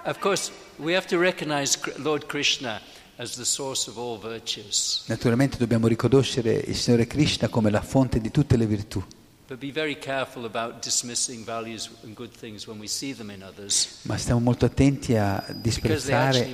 [0.03, 2.81] Of course, we have to recognize Lord Krishna
[3.17, 8.19] as the source of all virtues, naturalmente dobbiamo riconoscere il Signore Krishna come la fonte
[8.19, 9.03] di tutte le virtù,
[9.47, 13.43] but be very careful about dismissing values and good things when we see them in
[13.43, 16.49] others, ma stiamo molto attenti a disprezzare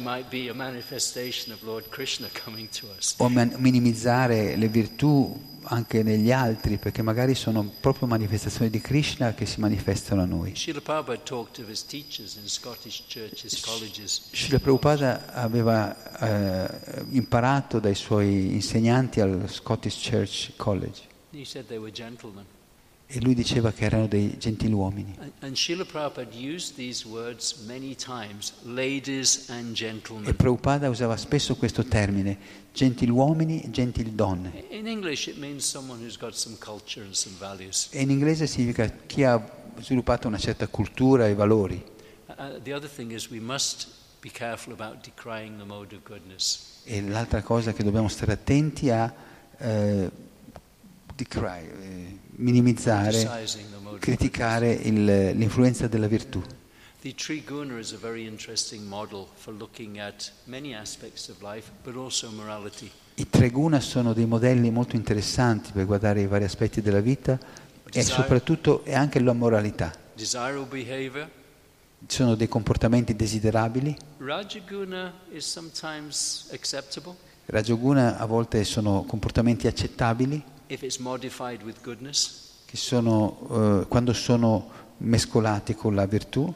[3.18, 9.46] o minimizzare le virtù anche negli altri, perché magari sono proprio manifestazioni di Krishna che
[9.46, 10.54] si manifestano a noi.
[10.56, 10.82] Srila
[14.60, 21.92] Prabhupada aveva eh, imparato dai suoi insegnanti al Scottish Church College He said they were
[21.92, 22.46] gentlemen.
[23.10, 25.18] E lui diceva che erano dei gentiluomini.
[30.26, 30.34] E.
[30.34, 32.38] Prabhupada usava spesso questo termine,
[32.74, 34.68] gentiluomini e gentildonne.
[37.94, 39.42] E in inglese significa chi ha
[39.80, 41.82] sviluppato una certa cultura e valori.
[46.84, 49.14] E l'altra cosa che dobbiamo stare attenti a
[49.60, 50.12] eh,
[51.16, 53.48] decry, eh, minimizzare,
[54.00, 56.42] criticare il- l'influenza della virtù.
[57.02, 61.96] The Triguna is a very interesting model for looking at many aspects of life, but
[61.96, 62.90] also morality.
[63.16, 67.40] I tre guna sono dei modelli molto interessanti per guardare i vari aspetti della vita
[67.92, 69.94] e soprattutto e anche la moralità.
[70.14, 71.30] Desirable behavior.
[72.06, 73.96] Sono dei comportamenti desiderabili.
[77.46, 84.14] Rajaguna a volte sono comportamenti accettabili if it's modified with goodness, che sono, eh, quando
[84.14, 86.54] sono mescolati con la virtù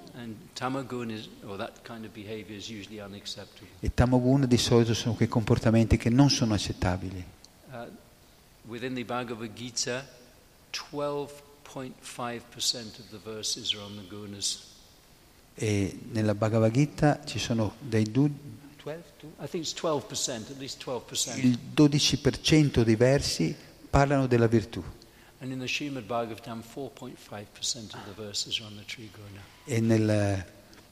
[1.10, 3.68] is, or that kind of behavior is usually unacceptable.
[3.80, 7.24] e tamoguna di solito sono quei comportamenti che non sono accettabili.
[7.72, 7.88] Uh,
[8.68, 10.08] within the Bhagavad Gita,
[10.72, 14.68] 12.5% of the verses are on the gunas.
[15.56, 18.30] E nella Bhagavad Gita ci sono dei du-
[18.84, 21.38] I think it's 12%, at least 12%.
[21.38, 23.56] il 12% dei versi
[23.92, 24.84] parlano della virtù
[25.40, 29.42] And in the Srimad Bhagavatam, 4.5% of the verses are on the Triguna.
[29.66, 30.46] e nel,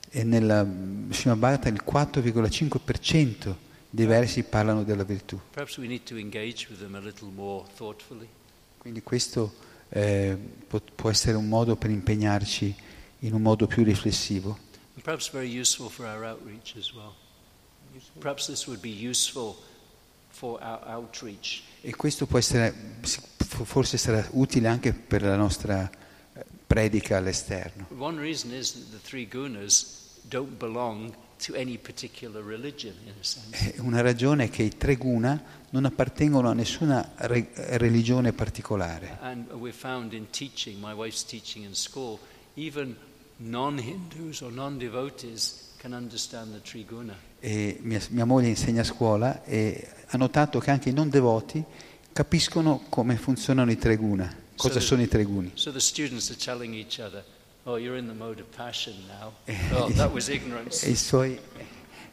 [0.09, 0.65] e nella
[1.11, 3.55] Srimad Bhagavatam il 4,5%
[3.91, 5.39] dei versi parlano della virtù.
[5.51, 8.27] Perhaps we need to engage with them a little more thoughtfully.
[8.79, 9.53] Quindi questo
[9.89, 10.35] eh,
[10.67, 12.75] può, può essere un modo per impegnarci
[13.19, 14.57] in un modo più riflessivo.
[14.95, 17.13] And perhaps very useful for our outreach as well.
[18.19, 19.55] Perhaps this would be useful.
[21.81, 25.89] E questo può essere, forse sarà utile anche per la nostra
[26.33, 27.87] eh, predica all'esterno.
[27.97, 31.13] One reason is that the three gunas don't belong
[31.45, 33.73] to any particular religion, in a sense.
[33.75, 35.41] Eh, Una ragione è che i tre guna
[35.71, 39.17] non appartengono a nessuna re- religione particolare.
[39.21, 42.19] And we found in teaching, my wife's teaching in school,
[42.55, 42.95] even
[43.37, 47.15] non-Hindus or non-devotees can understand the Triguna.
[47.39, 51.63] E mia, mia moglie insegna a scuola e ha notato che anche i non devoti
[52.11, 54.85] capiscono come funzionano i tre guna, cosa Sì.
[54.87, 55.51] sono i.
[55.53, 55.79] So the
[56.29, 57.23] are telling each other,
[57.63, 57.77] oh,
[59.71, 59.87] Oh.
[60.85, 61.39] E i, suoi,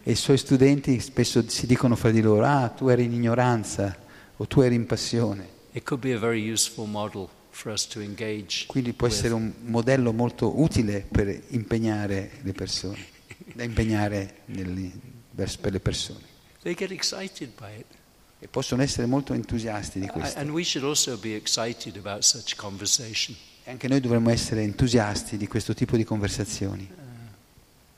[0.03, 3.97] e i suoi studenti spesso si dicono fra di loro, ah, tu eri in ignoranza
[4.36, 5.48] o tu eri in passione.
[8.66, 9.16] Quindi può with.
[9.16, 13.05] essere un modello molto utile per impegnare le persone,
[13.55, 14.93] da impegnare nel-
[15.61, 16.25] per le persone.
[18.39, 20.39] E possono essere molto entusiasti di questo.
[23.65, 26.89] E anche noi dovremmo essere entusiasti di questo tipo di conversazioni.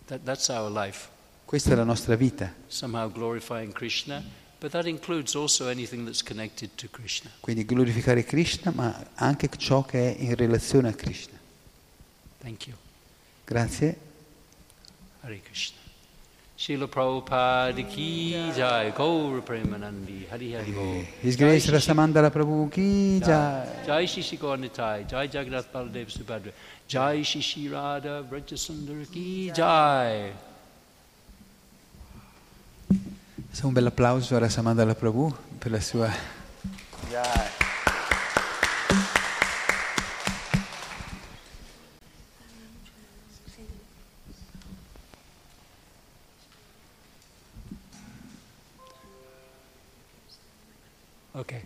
[0.07, 0.21] That,
[0.51, 1.09] our life.
[1.45, 4.47] Questa è la nostra vita, Somehow glorifying Krishna that.
[7.41, 11.39] Quindi glorificare Krishna, ma anche ciò che è in relazione a Krishna.
[13.45, 13.99] Grazie.
[15.21, 15.77] Hare Krishna.
[16.59, 21.05] Srila Prabhupada ki jai, Gaura Premanandi, Hari Hari Bol.
[21.23, 23.85] His Jai Grace Rasamandala Prabhu ki Jai jai.
[23.87, 26.51] Jai Shri Shri Gauranitai, Jai Jagannath Baladev Subhadra,
[26.89, 30.33] Jai Shri Shri Radha Vrajasundara ki jai.
[33.63, 36.11] Un bel applauso a Rasamandala Prabhu per la sua...
[51.39, 51.63] Okay,